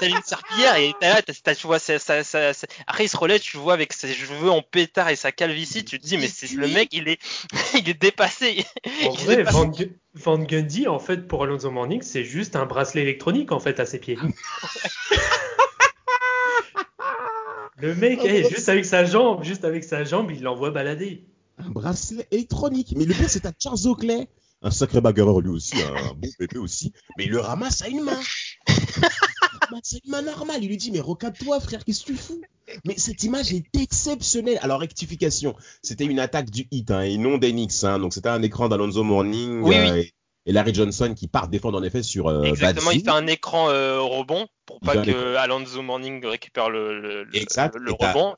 tel 0.00 0.10
une 0.12 0.22
serpillière 0.24 0.74
et 0.76 0.92
t'as 1.00 1.14
là, 1.14 1.22
t'as- 1.22 1.32
t'as- 1.42 1.54
tu 1.54 1.66
vois, 1.66 1.78
ça, 1.78 1.98
ça, 2.00 2.24
ça, 2.24 2.50
après 2.86 3.04
il 3.04 3.08
se 3.08 3.16
relève, 3.16 3.38
tu 3.40 3.56
le 3.58 3.62
vois 3.62 3.74
avec 3.74 3.92
ses 3.92 4.12
cheveux 4.12 4.50
en 4.50 4.62
pétard 4.62 5.08
et 5.10 5.16
sa 5.16 5.30
calvitie, 5.30 5.84
tu 5.84 6.00
te 6.00 6.06
dis 6.06 6.16
mais 6.16 6.26
c'est 6.28 6.50
le 6.52 6.66
mec, 6.68 6.88
il 6.92 7.08
est, 7.08 7.20
il 7.74 7.88
est 7.88 8.00
dépassé. 8.00 8.64
En 9.04 9.12
Il 9.12 9.24
vrai, 9.24 9.36
dépassé. 9.36 9.56
Van, 9.56 9.66
Gu- 9.66 9.96
Van 10.14 10.38
Gundy, 10.38 10.88
en 10.88 10.98
fait, 10.98 11.28
pour 11.28 11.44
Alonso 11.44 11.70
Morning, 11.70 12.02
c'est 12.02 12.24
juste 12.24 12.56
un 12.56 12.66
bracelet 12.66 13.02
électronique, 13.02 13.52
en 13.52 13.60
fait, 13.60 13.78
à 13.78 13.86
ses 13.86 13.98
pieds. 14.00 14.18
Le 17.78 17.94
mec, 17.94 18.20
eh, 18.24 18.46
juste 18.48 18.68
avec 18.68 18.84
sa 18.84 19.04
jambe, 19.06 19.42
juste 19.42 19.64
avec 19.64 19.84
sa 19.84 20.04
jambe, 20.04 20.30
il 20.30 20.42
l'envoie 20.42 20.70
balader. 20.70 21.24
un 21.58 21.70
bracelet 21.70 22.26
électronique. 22.30 22.92
Mais 22.96 23.04
le 23.06 23.14
pire, 23.14 23.30
c'est 23.30 23.46
à 23.46 23.52
Charles 23.58 23.86
Oakley. 23.86 24.28
Un 24.62 24.70
sacré 24.70 25.00
bagarreur 25.00 25.40
lui 25.40 25.48
aussi, 25.48 25.80
un 25.82 26.12
bon 26.14 26.28
pépé 26.38 26.58
aussi. 26.58 26.92
Mais 27.16 27.24
il 27.24 27.30
le 27.30 27.40
ramasse 27.40 27.80
à 27.80 27.88
une 27.88 28.02
main. 28.02 28.20
Il 29.70 29.74
le 29.74 29.76
ramasse 29.76 29.94
à 29.94 29.98
une 30.04 30.10
main 30.10 30.22
normale. 30.22 30.62
Il 30.62 30.68
lui 30.68 30.76
dit, 30.76 30.90
mais 30.90 31.00
recade-toi, 31.00 31.60
frère, 31.60 31.84
qu'est-ce 31.84 32.02
que 32.02 32.12
tu 32.12 32.16
fous? 32.16 32.40
Mais 32.84 32.94
cette 32.96 33.22
image 33.24 33.52
est 33.52 33.64
exceptionnelle. 33.80 34.58
Alors, 34.62 34.80
rectification. 34.80 35.54
C'était 35.82 36.04
une 36.04 36.20
attaque 36.20 36.50
du 36.50 36.68
hit, 36.70 36.90
hein, 36.90 37.02
et 37.02 37.16
non 37.16 37.38
d'Enix. 37.38 37.84
Hein. 37.84 37.98
Donc, 37.98 38.12
c'était 38.14 38.28
un 38.28 38.42
écran 38.42 38.68
d'Alonso 38.68 39.02
Morning. 39.02 39.60
Oui, 39.62 39.74
euh, 39.76 39.96
Et, 39.96 40.12
et 40.46 40.52
Larry 40.52 40.72
Johnson 40.72 41.14
qui 41.16 41.28
part 41.28 41.48
défendre 41.48 41.78
en 41.78 41.82
effet 41.82 42.02
sur 42.02 42.28
euh, 42.28 42.44
Exactement, 42.44 42.92
il 42.92 43.02
fait 43.02 43.10
un 43.10 43.26
écran 43.26 43.68
euh, 43.70 44.00
rebond 44.00 44.46
pour 44.66 44.80
pas 44.80 44.96
que 44.98 45.34
Alonso 45.36 45.82
Morning 45.82 46.24
récupère 46.24 46.70
le, 46.70 47.26
Exact, 47.34 47.76
le 47.76 47.90
et 47.90 48.06
rebond. 48.06 48.36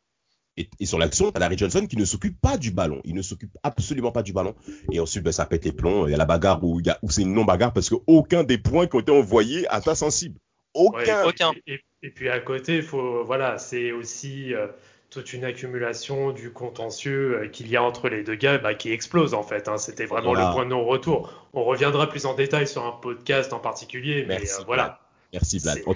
Et, 0.57 0.69
et 0.81 0.87
sur 0.87 0.99
l'action, 0.99 1.31
t'as 1.31 1.41
Larry 1.41 1.57
Johnson 1.57 1.87
qui 1.87 1.97
ne 1.97 2.05
s'occupe 2.05 2.39
pas 2.41 2.59
du 2.59 2.73
ballon. 2.73 3.01
Il 3.05 3.15
ne 3.15 3.23
s'occupe 3.23 3.57
absolument 3.63 4.13
pas 4.13 4.23
du 4.23 4.33
ballon. 4.33 4.55
Et 4.91 5.01
ensuite, 5.01 5.23
ben, 5.23 5.33
ça 5.33 5.47
pète 5.47 5.65
les 5.65 5.73
plombs. 5.73 6.07
Il 6.07 6.11
y 6.11 6.15
a 6.15 6.19
la 6.19 6.27
bagarre 6.27 6.63
où, 6.63 6.81
où 7.03 7.11
c'est 7.11 7.23
une 7.23 7.33
non-bagarre 7.33 7.73
parce 7.73 7.89
qu'aucun 7.89 8.45
des 8.45 8.59
points 8.59 8.87
qui 8.87 8.97
ont 8.97 9.01
été 9.01 9.13
envoyés 9.13 9.67
atteint 9.69 9.95
sensible. 9.95 10.39
Aucun. 10.75 11.23
Ouais, 11.23 11.29
Aucun. 11.29 11.53
Et, 11.67 11.75
et- 11.75 11.81
et 12.05 12.11
puis 12.11 12.29
à 12.29 12.41
côté, 12.41 12.83
faut, 12.83 13.23
voilà, 13.25 13.59
c'est 13.59 13.93
aussi 13.93 14.53
euh, 14.55 14.67
toute 15.11 15.33
une 15.35 15.45
accumulation 15.45 16.33
du 16.33 16.51
contentieux 16.51 17.43
euh, 17.43 17.49
qu'il 17.49 17.69
y 17.69 17.77
a 17.77 17.83
entre 17.83 18.09
les 18.09 18.25
deux 18.25 18.35
gars 18.35 18.59
bah, 18.59 18.75
qui 18.75 18.91
explose 18.91 19.35
en 19.35 19.45
fait. 19.45 19.69
hein. 19.69 19.79
C'était 19.79 20.07
vraiment 20.07 20.31
Voilà. 20.33 20.49
le 20.49 20.53
point 20.55 20.65
de 20.65 20.71
non-retour. 20.71 21.49
On 21.53 21.63
reviendra 21.63 22.09
plus 22.09 22.27
en 22.27 22.35
détail 22.35 22.67
sur 22.67 22.85
un 22.85 22.91
podcast 22.93 23.53
en 23.53 23.61
particulier, 23.61 24.25
mais 24.27 24.39
Merci, 24.39 24.61
euh, 24.61 24.65
voilà. 24.67 24.99
Merci, 25.33 25.59
Vlad. 25.59 25.77
C'est- 25.77 25.85
Oh, 25.87 25.95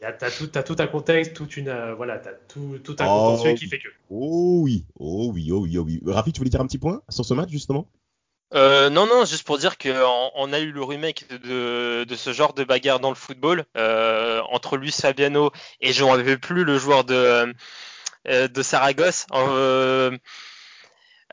Il 0.00 0.02
y 0.02 0.04
a- 0.04 0.12
T'as 0.12 0.30
tout, 0.62 0.76
un 0.78 0.86
contexte, 0.86 1.32
toute 1.34 1.56
une, 1.56 1.68
euh, 1.68 1.94
voilà, 1.94 2.18
tout 2.46 2.78
un 2.98 3.06
Oh. 3.06 3.30
contentieux 3.30 3.54
qui 3.54 3.66
fait 3.66 3.78
que. 3.78 3.88
oh 4.10 4.60
oui, 4.62 4.84
oh 5.00 5.30
oui, 5.34 5.50
oh 5.50 5.60
oui, 5.62 5.78
oh 5.78 5.82
oui. 5.82 6.00
Rafi, 6.06 6.30
tu 6.30 6.38
voulais 6.40 6.50
dire 6.50 6.60
un 6.60 6.66
petit 6.66 6.76
point 6.78 7.00
sur 7.08 7.24
ce 7.24 7.32
match, 7.32 7.48
justement? 7.50 7.88
Euh, 8.54 8.90
non, 8.90 9.06
non, 9.06 9.24
juste 9.24 9.44
pour 9.44 9.58
dire 9.58 9.78
qu'on 9.78 10.30
on 10.34 10.52
a 10.52 10.58
eu 10.60 10.72
le 10.72 10.82
remake 10.82 11.26
de, 11.28 12.06
ce 12.14 12.32
genre 12.32 12.52
de 12.52 12.64
bagarre 12.64 13.00
dans 13.00 13.08
le 13.08 13.14
football 13.14 13.64
euh, 13.76 14.42
entre 14.50 14.76
Luis 14.76 14.92
Fabiano 14.92 15.50
et 15.80 15.92
je 15.92 16.04
rappelle 16.04 16.38
plus 16.38 16.64
le 16.64 16.78
joueur 16.78 17.04
de, 17.04 17.54
euh, 18.28 18.48
de 18.48 18.62
Saragosse. 18.62 19.26
Euh, 19.32 20.16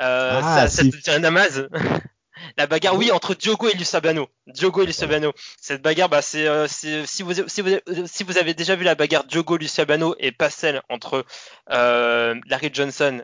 euh, 0.01 0.41
Ah, 0.41 0.67
ça, 0.67 0.69
ça 0.69 0.83
si. 0.83 1.09
un 1.09 1.19
Damas 1.19 1.61
La 2.57 2.67
bagarre, 2.67 2.95
oui, 2.95 3.11
entre 3.11 3.35
Diogo 3.35 3.67
et 3.67 3.73
Luis 3.73 3.85
Fabiano. 3.85 4.29
Diogo 4.47 4.81
et 4.81 4.85
Luis 4.85 4.93
Fabiano. 4.93 5.33
Cette 5.61 5.81
bagarre, 5.81 6.07
bah, 6.07 6.21
c'est, 6.21 6.47
euh, 6.47 6.67
si, 6.67 7.03
vous, 7.21 7.33
si, 7.47 7.61
vous, 7.61 7.69
si 8.05 8.23
vous 8.23 8.37
avez 8.37 8.53
déjà 8.53 8.75
vu 8.75 8.85
la 8.85 8.95
bagarre 8.95 9.25
Diogo 9.25 9.57
Luis 9.57 9.67
Fabiano 9.67 10.15
et 10.19 10.31
pas 10.31 10.49
celle 10.49 10.81
entre 10.89 11.25
euh, 11.71 12.35
Larry 12.47 12.69
Johnson 12.73 13.21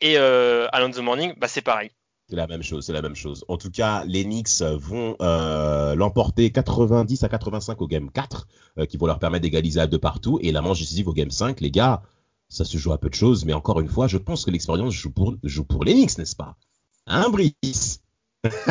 et 0.00 0.18
euh, 0.18 0.66
Alonso 0.72 1.00
Morning, 1.02 1.32
bah, 1.36 1.46
c'est 1.48 1.62
pareil. 1.62 1.90
C'est 2.28 2.36
la 2.36 2.48
même 2.48 2.62
chose, 2.62 2.84
c'est 2.84 2.92
la 2.92 3.02
même 3.02 3.14
chose. 3.14 3.44
En 3.46 3.56
tout 3.56 3.70
cas, 3.70 4.04
les 4.04 4.24
Knicks 4.24 4.60
vont 4.60 5.14
euh, 5.20 5.94
l'emporter 5.94 6.50
90 6.50 7.22
à 7.22 7.28
85 7.28 7.80
au 7.80 7.86
game 7.86 8.10
4, 8.10 8.48
euh, 8.78 8.86
qui 8.86 8.96
vont 8.96 9.06
leur 9.06 9.20
permettre 9.20 9.42
d'égaliser 9.42 9.78
à 9.78 9.86
deux 9.86 9.98
partout. 9.98 10.40
Et 10.42 10.50
la 10.50 10.60
manche 10.60 10.80
décisive 10.80 11.06
au 11.06 11.12
game 11.12 11.30
5, 11.30 11.60
les 11.60 11.70
gars, 11.70 12.02
ça 12.48 12.64
se 12.64 12.78
joue 12.78 12.92
à 12.92 12.98
peu 12.98 13.08
de 13.08 13.14
choses. 13.14 13.44
Mais 13.44 13.52
encore 13.52 13.78
une 13.78 13.88
fois, 13.88 14.08
je 14.08 14.18
pense 14.18 14.44
que 14.44 14.50
l'expérience 14.50 14.92
joue 14.92 15.12
pour, 15.12 15.36
joue 15.44 15.64
pour 15.64 15.84
les 15.84 15.92
Knicks, 15.92 16.18
n'est-ce 16.18 16.34
pas? 16.34 16.56
Hein, 17.06 17.28
Brice? 17.30 18.00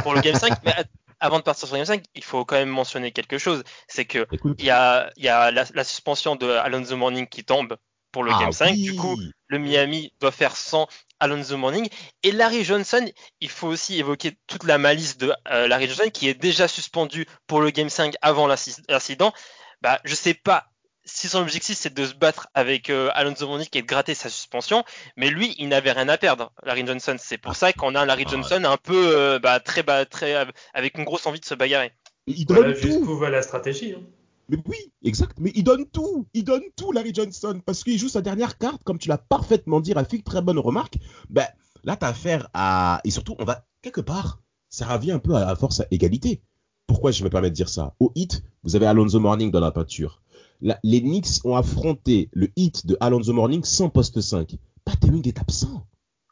Pour 0.03 0.13
le 0.13 0.19
Game 0.19 0.35
5. 0.35 0.61
Mais 0.65 0.73
avant 1.21 1.37
de 1.39 1.43
partir 1.43 1.65
sur 1.65 1.75
le 1.75 1.79
Game 1.79 1.85
5, 1.85 2.03
il 2.13 2.23
faut 2.25 2.43
quand 2.43 2.55
même 2.55 2.67
mentionner 2.67 3.13
quelque 3.13 3.37
chose. 3.37 3.63
C'est 3.87 4.03
que 4.03 4.27
il 4.59 4.65
y 4.65 4.69
a, 4.69 5.09
y 5.15 5.29
a 5.29 5.51
la, 5.51 5.63
la 5.73 5.83
suspension 5.85 6.35
de 6.35 6.45
Alonso 6.45 6.97
Morning 6.97 7.25
qui 7.25 7.45
tombe 7.45 7.77
pour 8.11 8.23
le 8.23 8.31
Ah 8.33 8.39
Game 8.41 8.51
5. 8.51 8.71
oui. 8.71 8.83
Du 8.83 8.95
coup, 8.95 9.17
le 9.47 9.59
Miami 9.59 10.13
doit 10.19 10.31
faire 10.31 10.55
sans 10.55 10.87
Alonso 11.19 11.57
Morning. 11.57 11.87
Et 12.23 12.31
Larry 12.31 12.63
Johnson, 12.63 13.05
il 13.41 13.49
faut 13.49 13.67
aussi 13.67 13.97
évoquer 13.99 14.37
toute 14.47 14.63
la 14.65 14.77
malice 14.77 15.17
de 15.17 15.33
euh, 15.51 15.67
Larry 15.67 15.87
Johnson 15.87 16.09
qui 16.11 16.27
est 16.29 16.33
déjà 16.33 16.67
suspendu 16.67 17.25
pour 17.47 17.61
le 17.61 17.69
Game 17.69 17.89
5 17.89 18.15
avant 18.21 18.47
l'inci- 18.47 18.81
l'incident. 18.89 19.33
Bah, 19.81 19.99
je 20.03 20.15
sais 20.15 20.33
pas 20.33 20.67
si 21.07 21.27
son 21.29 21.39
objectif 21.41 21.77
c'est 21.77 21.93
de 21.93 22.03
se 22.05 22.15
battre 22.15 22.47
avec 22.55 22.89
euh, 22.89 23.11
Alonso 23.13 23.47
Morning 23.47 23.67
et 23.73 23.81
de 23.83 23.87
gratter 23.87 24.15
sa 24.15 24.27
suspension, 24.29 24.83
mais 25.15 25.29
lui, 25.29 25.53
il 25.59 25.67
n'avait 25.69 25.91
rien 25.91 26.09
à 26.09 26.17
perdre, 26.17 26.51
Larry 26.63 26.85
Johnson. 26.85 27.15
C'est 27.19 27.37
pour 27.37 27.55
ça 27.55 27.71
qu'on 27.73 27.93
a 27.93 28.01
un 28.01 28.05
Larry 28.05 28.23
Ah, 28.27 28.31
Johnson 28.31 28.63
un 28.65 28.77
peu 28.77 29.15
euh, 29.15 29.37
bah, 29.39 29.59
très, 29.59 29.83
bah, 29.83 30.05
très 30.05 30.33
avec 30.73 30.97
une 30.97 31.03
grosse 31.03 31.27
envie 31.27 31.39
de 31.39 31.45
se 31.45 31.53
bagarrer. 31.53 31.91
Il 32.27 32.45
donne 32.47 32.57
Voilà 32.57 32.73
tout. 32.73 33.15
va 33.19 33.29
la 33.29 33.43
stratégie. 33.43 33.93
hein. 33.95 34.01
Mais 34.49 34.57
oui, 34.67 34.77
exact. 35.03 35.37
Mais 35.39 35.51
il 35.55 35.63
donne 35.63 35.85
tout. 35.87 36.27
Il 36.33 36.43
donne 36.43 36.63
tout, 36.75 36.91
Larry 36.91 37.13
Johnson. 37.13 37.61
Parce 37.65 37.83
qu'il 37.83 37.97
joue 37.97 38.09
sa 38.09 38.21
dernière 38.21 38.57
carte, 38.57 38.83
comme 38.83 38.99
tu 38.99 39.09
l'as 39.09 39.17
parfaitement 39.17 39.81
dit, 39.81 39.93
Rafik. 39.93 40.23
Très 40.23 40.41
bonne 40.41 40.59
remarque. 40.59 40.97
Ben, 41.29 41.47
là, 41.83 41.95
t'as 41.95 42.09
affaire 42.09 42.49
à. 42.53 43.01
Et 43.03 43.11
surtout, 43.11 43.35
on 43.39 43.45
va. 43.45 43.65
Quelque 43.81 44.01
part, 44.01 44.41
ça 44.69 44.87
revient 44.87 45.11
un 45.11 45.19
peu 45.19 45.35
à 45.35 45.55
force 45.55 45.79
à 45.79 45.87
égalité. 45.91 46.41
Pourquoi 46.87 47.11
je 47.11 47.23
me 47.23 47.29
permets 47.29 47.49
de 47.49 47.55
dire 47.55 47.69
ça? 47.69 47.95
Au 47.99 48.11
hit, 48.15 48.43
vous 48.63 48.75
avez 48.75 48.85
Alonso 48.85 49.19
Morning 49.19 49.51
dans 49.51 49.59
la 49.59 49.71
peinture. 49.71 50.21
Les 50.61 51.01
Knicks 51.01 51.43
ont 51.43 51.55
affronté 51.55 52.29
le 52.33 52.49
hit 52.55 52.85
de 52.85 52.97
Alonso 52.99 53.33
Morning 53.33 53.63
sans 53.63 53.89
poste 53.89 54.21
5. 54.21 54.55
Pat 54.83 55.03
Ewing 55.03 55.27
est 55.27 55.39
absent. 55.39 55.87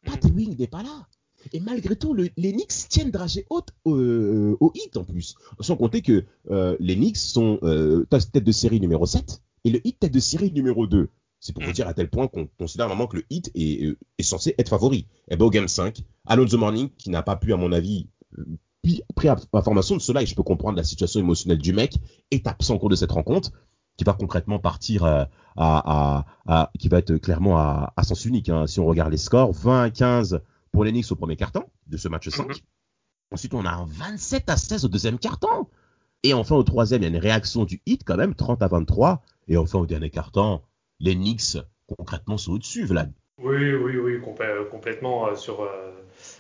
Pat 0.06 0.24
Ewing 0.26 0.58
n'est 0.58 0.68
pas 0.68 0.84
là. 0.84 1.08
Et 1.52 1.60
malgré 1.60 1.96
tout, 1.96 2.14
le- 2.14 2.30
les 2.38 2.52
Knicks 2.54 2.88
tiennent 2.90 3.12
dragée 3.12 3.46
haute 3.50 3.70
euh, 3.88 4.56
au 4.60 4.72
hit 4.76 4.96
en 4.98 5.04
plus. 5.04 5.36
Sans 5.60 5.76
compter 5.76 6.02
que 6.02 6.24
euh, 6.52 6.76
les 6.80 6.96
Knicks 6.96 7.18
sont 7.18 7.60
euh, 7.64 8.06
tête 8.10 8.44
de 8.44 8.52
série 8.52 8.80
numéro 8.80 9.06
7 9.06 9.42
et 9.66 9.70
le 9.72 9.86
hit 9.86 10.00
tête 10.00 10.14
de 10.14 10.20
série 10.20 10.52
numéro 10.52 10.88
2. 10.88 11.10
C'est 11.40 11.54
pour 11.54 11.64
vous 11.64 11.70
Mm. 11.72 11.74
dire 11.74 11.88
à 11.90 11.94
tel 11.94 12.10
point 12.10 12.28
qu'on 12.28 12.48
considère 12.58 12.88
vraiment 12.88 13.08
que 13.08 13.18
le 13.18 13.24
hit 13.30 13.52
est, 13.56 13.86
euh, 13.86 13.98
est 14.18 14.24
censé 14.24 14.56
être 14.58 14.70
favori. 14.70 15.08
Et 15.30 15.36
ben 15.36 15.46
au 15.46 15.50
game 15.50 15.68
5, 15.68 16.02
Alonso 16.26 16.58
Morning, 16.58 16.90
qui 16.98 17.10
n'a 17.10 17.22
pas 17.22 17.36
pu, 17.36 17.52
à 17.54 17.58
mon 17.58 17.74
avis, 17.74 18.08
euh, 18.40 18.46
puis 18.82 19.02
pris 19.16 19.28
aff- 19.28 19.46
information 19.52 19.96
de 19.98 20.02
cela, 20.02 20.22
et 20.22 20.26
je 20.26 20.36
peux 20.36 20.44
comprendre 20.44 20.78
la 20.78 20.84
situation 20.86 21.20
émotionnelle 21.20 21.58
du 21.58 21.74
mec, 21.74 21.96
est 22.32 22.48
absent 22.48 22.76
au 22.76 22.80
cours 22.80 22.90
de 22.90 22.96
cette 22.96 23.12
rencontre, 23.12 23.52
qui 23.98 24.06
va 24.06 24.14
concrètement 24.14 24.58
partir 24.60 25.04
euh, 25.04 25.26
à, 25.58 26.18
à, 26.18 26.26
à- 26.48 26.72
qui 26.80 26.88
va 26.88 27.00
être 27.00 27.18
clairement 27.18 27.58
à, 27.58 27.94
à 27.98 28.04
sens 28.04 28.24
unique. 28.26 28.48
hein. 28.50 28.66
Si 28.66 28.80
on 28.80 28.86
regarde 28.86 29.12
les 29.12 29.18
scores, 29.18 29.52
20 29.52 29.84
à 29.84 29.90
15 29.90 30.40
pour 30.74 30.84
les 30.84 30.92
Knicks 30.92 31.10
au 31.12 31.16
premier 31.16 31.38
carton 31.38 31.64
de 31.88 31.96
ce 31.96 32.10
match 32.10 32.28
5. 32.28 32.48
Mhm. 32.50 32.56
Ensuite, 33.32 33.54
on 33.54 33.66
a 33.66 33.72
un 33.72 33.86
27 33.88 34.50
à 34.50 34.58
16 34.58 34.84
au 34.84 34.90
deuxième 34.90 35.18
carton. 35.18 35.68
Et 36.24 36.34
enfin, 36.34 36.56
au 36.56 36.64
troisième, 36.64 37.02
il 37.02 37.06
y 37.06 37.08
a 37.08 37.10
une 37.10 37.18
réaction 37.22 37.64
du 37.64 37.82
hit 37.86 38.04
quand 38.06 38.18
même, 38.18 38.34
30 38.36 38.62
à 38.62 38.68
23. 38.68 39.22
Et 39.48 39.56
enfin, 39.58 39.80
au 39.80 39.86
dernier 39.86 40.10
carton, 40.10 40.62
les 41.00 41.16
Knicks, 41.16 41.58
concrètement, 41.98 42.38
sont 42.38 42.54
au-dessus, 42.54 42.86
Vlad. 42.86 43.12
Oui, 43.42 43.74
oui, 43.74 43.98
oui, 43.98 44.20
complè- 44.20 44.68
complètement 44.70 45.28
euh, 45.28 45.36
sur. 45.36 45.62
euh, 45.64 45.92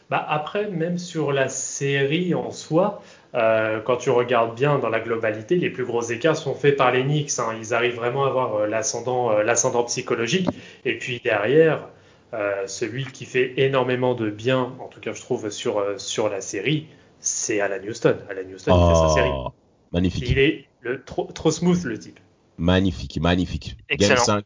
Bah, 0.09 0.23
après, 0.29 0.69
même 0.69 0.97
sur 0.99 1.31
la 1.33 1.49
série 1.49 2.33
en 2.35 2.51
soi, 2.51 3.01
euh, 3.33 3.81
quand 3.81 3.97
tu 3.97 4.09
regardes 4.11 4.55
bien 4.55 4.77
dans 4.79 4.89
la 4.89 4.99
globalité, 4.99 5.55
les 5.57 5.69
plus 5.71 5.85
gros 5.85 6.03
écarts 6.03 6.37
sont 6.37 6.53
faits 6.55 6.77
par 6.77 6.91
les 6.91 7.03
Knicks. 7.03 7.39
hein. 7.39 7.55
Ils 7.59 7.73
arrivent 7.73 7.95
vraiment 7.95 8.25
à 8.25 8.27
avoir 8.29 8.67
l'ascendant 8.67 9.83
psychologique. 9.85 10.47
Et 10.85 10.97
puis 10.97 11.19
derrière, 11.23 11.89
euh, 12.33 12.65
celui 12.67 13.05
qui 13.05 13.25
fait 13.25 13.53
énormément 13.57 14.15
de 14.15 14.29
bien, 14.29 14.75
en 14.79 14.87
tout 14.87 14.99
cas 14.99 15.13
je 15.13 15.21
trouve 15.21 15.49
sur 15.51 15.77
euh, 15.77 15.97
sur 15.97 16.29
la 16.29 16.41
série, 16.41 16.87
c'est 17.19 17.61
Alan 17.61 17.83
Houston. 17.87 18.17
Alan 18.29 18.49
Houston, 18.49 18.75
il 18.75 18.89
fait 18.89 19.07
sa 19.07 19.13
série. 19.13 19.29
Oh, 19.31 19.49
magnifique, 19.91 20.27
Il 20.27 20.39
est 20.39 20.67
le, 20.81 21.03
trop, 21.03 21.25
trop 21.31 21.51
smooth 21.51 21.83
le 21.83 21.99
type. 21.99 22.19
magnifique, 22.57 23.19
magnifique. 23.19 23.77
Excellent. 23.87 24.15
Game 24.15 24.25
5. 24.25 24.45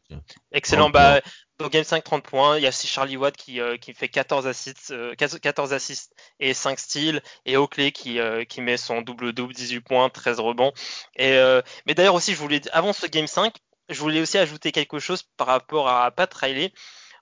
Excellent. 0.52 0.88
Oh, 0.88 0.92
Bah, 0.92 1.22
Donc 1.60 1.72
Game 1.72 1.86
5, 1.86 2.04
30 2.04 2.24
points. 2.24 2.58
Il 2.58 2.64
y 2.64 2.66
a 2.66 2.70
aussi 2.70 2.88
Charlie 2.88 3.16
Watt 3.16 3.38
qui, 3.38 3.62
euh, 3.62 3.78
qui 3.78 3.94
fait 3.94 4.10
14 4.10 4.48
assists, 4.48 4.94
14 5.16 5.72
assists 5.72 6.14
et 6.42 6.54
5 6.54 6.78
steals. 6.80 7.22
Et 7.46 7.56
Oakley 7.56 7.92
qui, 7.92 8.20
qui 8.50 8.62
met 8.62 8.76
son 8.76 9.02
double-double, 9.02 9.54
18 9.54 9.80
points, 9.80 10.10
13 10.10 10.42
rebonds. 10.42 10.74
Et, 11.16 11.40
mais 11.86 11.94
d'ailleurs 11.94 12.16
aussi, 12.16 12.34
je 12.34 12.38
voulais, 12.40 12.60
avant 12.74 12.92
ce 12.92 13.08
Game 13.08 13.28
5, 13.28 13.54
je 13.90 14.00
voulais 14.02 14.22
aussi 14.22 14.38
ajouter 14.38 14.72
quelque 14.72 15.00
chose 15.00 15.24
par 15.38 15.48
rapport 15.48 15.88
à 15.88 16.12
Pat 16.12 16.32
Riley. 16.34 16.74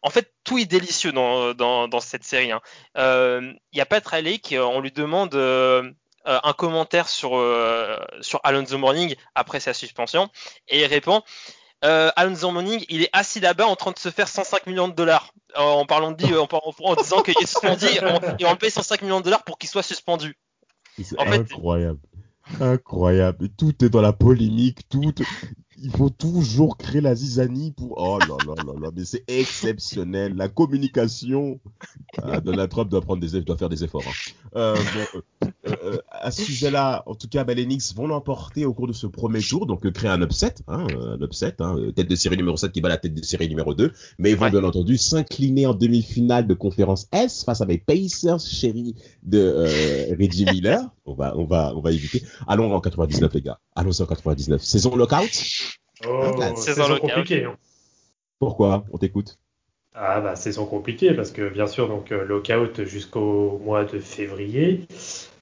En 0.06 0.12
fait, 0.12 0.32
tout 0.44 0.60
est 0.60 0.66
délicieux 0.66 1.12
dans, 1.12 1.54
dans, 1.54 1.88
dans 1.88 2.00
cette 2.00 2.24
série. 2.24 2.52
Hein. 2.52 2.62
Il 2.96 3.78
y 3.78 3.82
a 3.82 3.86
Pat 3.86 4.06
Riley 4.06 4.38
qui, 4.38 4.58
on 4.58 4.80
lui 4.80 4.92
demande 4.92 5.36
euh, 6.28 6.40
un 6.44 6.54
commentaire 6.54 7.08
sur, 7.08 7.38
euh, 7.38 7.98
sur 8.22 8.40
Alonso 8.44 8.80
Morning 8.80 9.16
après 9.36 9.60
sa 9.60 9.76
suspension 9.76 10.28
et 10.68 10.82
il 10.82 10.86
répond 10.88 11.22
euh, 11.84 12.10
Alonso 12.16 12.50
Morning, 12.50 12.84
il 12.90 13.04
est 13.04 13.12
assis 13.14 13.40
là-bas 13.40 13.68
en 13.68 13.76
train 13.76 13.92
de 13.92 14.00
se 14.00 14.10
faire 14.10 14.28
105 14.28 14.66
millions 14.66 14.88
de 14.88 14.96
dollars 14.96 15.34
en 15.56 15.86
parlant 15.86 16.12
de 16.12 16.26
en, 16.26 16.96
disant 16.96 17.22
qu'il 17.22 17.36
est 17.40 17.46
suspendu 17.46 17.86
et 18.40 18.46
on 18.46 18.52
le 18.52 18.58
paye 18.58 18.72
105 18.72 19.04
millions 19.04 19.20
de 19.20 19.26
dollars 19.26 19.44
pour 19.44 19.60
qu'il 19.60 19.70
soit 19.70 19.84
suspendu. 19.84 20.36
C'est 21.04 21.20
incroyable. 21.20 22.00
Incroyable. 22.60 23.50
Tout 23.50 23.84
est 23.84 23.90
dans 23.90 24.02
la 24.02 24.14
polémique, 24.14 24.88
tout 24.90 25.14
il 25.78 25.92
faut 25.92 26.10
toujours 26.10 26.78
créer 26.78 27.02
la 27.02 27.16
zizanie 27.16 27.72
pour. 27.72 27.94
Oh 27.98 28.20
là 28.20 28.38
là 28.46 28.56
là 28.56 28.74
là, 28.80 28.90
mais 28.96 29.06
c'est 29.06 29.24
exceptionnel. 29.28 30.36
La 30.36 30.48
communication. 30.48 31.60
Ah, 32.22 32.40
Donald 32.40 32.70
Trump 32.70 32.90
doit 32.90 33.02
prendre 33.02 33.22
des, 33.22 33.42
doit 33.42 33.58
faire 33.58 33.70
des 33.70 33.84
efforts. 33.84 34.04
Hein. 34.08 34.50
Euh, 34.56 34.76
euh, 35.44 35.48
euh, 35.68 35.98
à 36.10 36.32
ce 36.32 36.44
sujet-là, 36.44 37.04
en 37.06 37.16
tout 37.16 37.28
cas, 37.28 37.44
bah, 37.44 37.54
les 37.54 37.66
Knicks 37.66 37.96
vont 37.96 38.08
l'emporter 38.08 38.66
au 38.66 38.74
cours 38.74 38.88
de 38.88 38.94
ce 38.94 39.08
premier 39.08 39.42
tour, 39.42 39.66
donc 39.66 39.90
créer 39.92 40.10
un 40.10 40.22
upset, 40.22 40.56
hein, 40.68 40.88
un 40.92 41.20
upset, 41.24 41.56
hein, 41.60 41.76
tête 41.96 42.10
de 42.10 42.16
série 42.16 42.38
numéro 42.38 42.58
7 42.58 42.72
qui 42.72 42.82
bat 42.82 42.90
la 42.90 42.98
tête 42.98 43.14
de 43.14 43.24
série 43.24 43.50
numéro 43.50 43.74
2, 43.74 43.92
mais 44.20 44.32
ils 44.32 44.38
vont 44.38 44.50
bien 44.50 44.64
entendu 44.64 44.98
s'incliner 44.98 45.66
en 45.66 45.74
demi-finale 45.74 46.48
de 46.48 46.54
conférence 46.54 47.08
S 47.12 47.44
face 47.44 47.62
à 47.62 47.66
mes 47.66 47.78
Pacers 47.78 48.40
chéris 48.40 48.96
de 49.24 50.16
Reggie 50.20 50.46
Miller. 50.52 50.82
On 51.06 51.14
va, 51.14 51.38
on 51.38 51.46
va, 51.46 51.74
on 51.76 51.82
va 51.82 51.92
éviter. 51.92 52.24
Allons 52.48 52.74
en 52.74 52.82
99 52.82 53.34
les 53.34 53.42
gars. 53.42 53.60
Allons 53.76 54.02
en 54.02 54.06
99. 54.06 54.62
Saison 54.62 54.96
lockout? 54.96 55.30
Oh, 56.08 56.56
saison 56.56 56.98
compliquée. 57.00 57.46
Hein. 57.46 57.56
Pourquoi? 58.40 58.86
On 58.92 58.98
t'écoute. 58.98 59.38
Ah 59.98 60.20
bah 60.20 60.36
saison 60.36 60.66
compliquée 60.66 61.14
parce 61.14 61.32
que 61.32 61.48
bien 61.48 61.68
sûr 61.68 61.88
donc 61.88 62.12
euh, 62.12 62.26
lockout 62.26 62.84
jusqu'au 62.84 63.60
mois 63.64 63.86
de 63.86 64.00
février. 64.00 64.88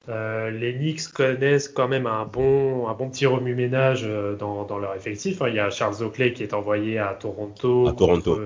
Euh, 0.08 0.50
les 0.50 0.74
Knicks 0.74 1.08
connaissent 1.08 1.68
quand 1.68 1.88
même 1.88 2.06
un 2.06 2.24
bon, 2.26 2.88
un 2.88 2.94
bon 2.94 3.08
petit 3.08 3.26
remue-ménage 3.26 4.02
euh, 4.04 4.36
dans, 4.36 4.64
dans, 4.64 4.78
leur 4.78 4.94
effectif. 4.94 5.40
Hein. 5.40 5.48
Il 5.48 5.54
y 5.54 5.60
a 5.60 5.70
Charles 5.70 6.02
Oakley 6.02 6.32
qui 6.32 6.42
est 6.42 6.54
envoyé 6.54 6.98
à 6.98 7.14
Toronto. 7.14 7.88
À 7.88 7.92
Toronto. 7.92 8.38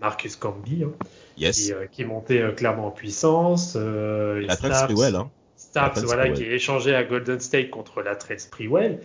Marcus 0.00 0.34
Camby, 0.34 0.84
hein, 0.84 0.92
yes. 1.36 1.56
qui, 1.56 1.72
qui, 1.92 2.02
est 2.02 2.04
monté 2.04 2.42
clairement 2.56 2.88
en 2.88 2.90
puissance. 2.90 3.76
la 3.76 4.56
très 4.56 4.94
well, 4.94 5.14
hein. 5.14 5.30
Starks, 5.62 5.98
voilà, 5.98 6.28
qui 6.28 6.42
est 6.42 6.52
échangé 6.52 6.94
à 6.94 7.04
Golden 7.04 7.40
State 7.40 7.70
contre 7.70 8.02
Latrell 8.02 8.38
Sprewell. 8.38 8.98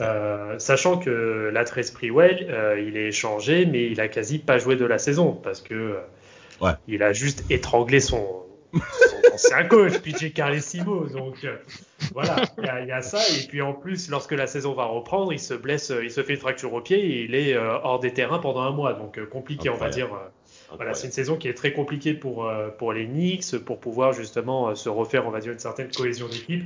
Euh, 0.00 0.58
sachant 0.58 0.98
que 0.98 1.50
Latrell 1.52 1.84
Sprewell, 1.84 2.46
euh, 2.48 2.82
il 2.84 2.96
est 2.96 3.08
échangé, 3.08 3.66
mais 3.66 3.86
il 3.86 4.00
a 4.00 4.08
quasi 4.08 4.38
pas 4.38 4.58
joué 4.58 4.76
de 4.76 4.84
la 4.84 4.98
saison 4.98 5.32
parce 5.32 5.60
que 5.60 5.74
euh, 6.62 6.72
il 6.88 7.02
a 7.02 7.12
juste 7.12 7.44
étranglé 7.50 8.00
son, 8.00 8.24
son 8.74 8.80
ancien 9.46 9.64
coach, 9.64 9.98
PJ 9.98 10.32
Carlesimo. 10.32 11.06
Donc 11.06 11.44
euh, 11.44 11.56
voilà, 12.12 12.36
il 12.58 12.88
y, 12.88 12.92
a 12.92 13.02
ça. 13.02 13.20
Et 13.36 13.46
puis 13.46 13.62
en 13.62 13.72
plus, 13.72 14.10
lorsque 14.10 14.32
la 14.32 14.46
saison 14.46 14.74
va 14.74 14.84
reprendre, 14.84 15.32
il 15.32 15.40
se 15.40 15.54
blesse, 15.54 15.92
il 16.02 16.10
se 16.10 16.22
fait 16.22 16.34
une 16.34 16.40
fracture 16.40 16.72
au 16.72 16.80
pied 16.80 16.98
et 16.98 17.24
il 17.24 17.34
est 17.34 17.56
hors 17.56 18.00
des 18.00 18.12
terrains 18.12 18.38
pendant 18.38 18.62
un 18.62 18.72
mois. 18.72 18.94
Donc 18.94 19.22
compliqué, 19.28 19.68
on 19.68 19.76
va 19.76 19.90
dire 19.90 20.08
voilà, 20.76 20.94
c'est 20.94 21.06
une 21.06 21.12
saison 21.12 21.36
qui 21.36 21.48
est 21.48 21.54
très 21.54 21.72
compliquée 21.72 22.14
pour, 22.14 22.46
euh, 22.46 22.68
pour 22.68 22.92
les 22.92 23.06
Knicks, 23.06 23.58
pour 23.64 23.80
pouvoir 23.80 24.12
justement 24.12 24.68
euh, 24.68 24.74
se 24.74 24.88
refaire, 24.88 25.26
on 25.26 25.30
va 25.30 25.40
dire, 25.40 25.52
une 25.52 25.58
certaine 25.58 25.90
cohésion 25.90 26.28
d'équipe. 26.28 26.64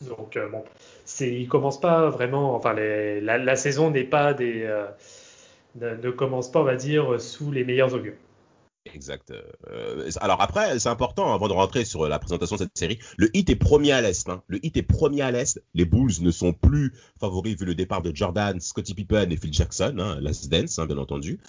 Donc 0.00 0.36
euh, 0.36 0.48
bon, 0.48 0.64
c'est, 1.04 1.30
il 1.30 1.48
commence 1.48 1.80
pas 1.80 2.08
vraiment, 2.08 2.54
enfin 2.54 2.72
les, 2.72 3.20
la, 3.20 3.36
la, 3.36 3.56
saison 3.56 3.90
n'est 3.90 4.04
pas 4.04 4.32
des, 4.32 4.66
ne, 5.74 5.94
ne, 5.96 6.10
commence 6.10 6.50
pas, 6.50 6.60
on 6.60 6.64
va 6.64 6.76
dire, 6.76 7.20
sous 7.20 7.50
les 7.50 7.64
meilleurs 7.64 7.94
augures. 7.94 8.14
Exact. 8.94 9.32
Euh, 9.70 10.10
alors 10.20 10.40
après, 10.40 10.78
c'est 10.78 10.88
important 10.88 11.32
avant 11.34 11.48
de 11.48 11.52
rentrer 11.52 11.84
sur 11.84 12.08
la 12.08 12.18
présentation 12.18 12.56
de 12.56 12.62
cette 12.62 12.76
série. 12.76 12.98
Le 13.16 13.34
Heat 13.36 13.50
est 13.50 13.56
premier 13.56 13.92
à 13.92 14.00
l'est. 14.00 14.28
Hein. 14.28 14.42
Le 14.46 14.64
Heat 14.64 14.76
est 14.76 14.82
premier 14.82 15.22
à 15.22 15.30
l'est. 15.30 15.62
Les 15.74 15.84
Bulls 15.84 16.12
ne 16.20 16.30
sont 16.30 16.52
plus 16.52 16.92
favoris 17.20 17.56
vu 17.56 17.64
le 17.64 17.74
départ 17.74 18.02
de 18.02 18.14
Jordan, 18.14 18.60
Scottie 18.60 18.94
Pippen 18.94 19.30
et 19.30 19.36
Phil 19.36 19.52
Jackson, 19.52 19.96
hein, 19.98 20.18
Last 20.20 20.48
Dance, 20.48 20.78
hein, 20.78 20.86
bien 20.86 20.98
entendu. 20.98 21.40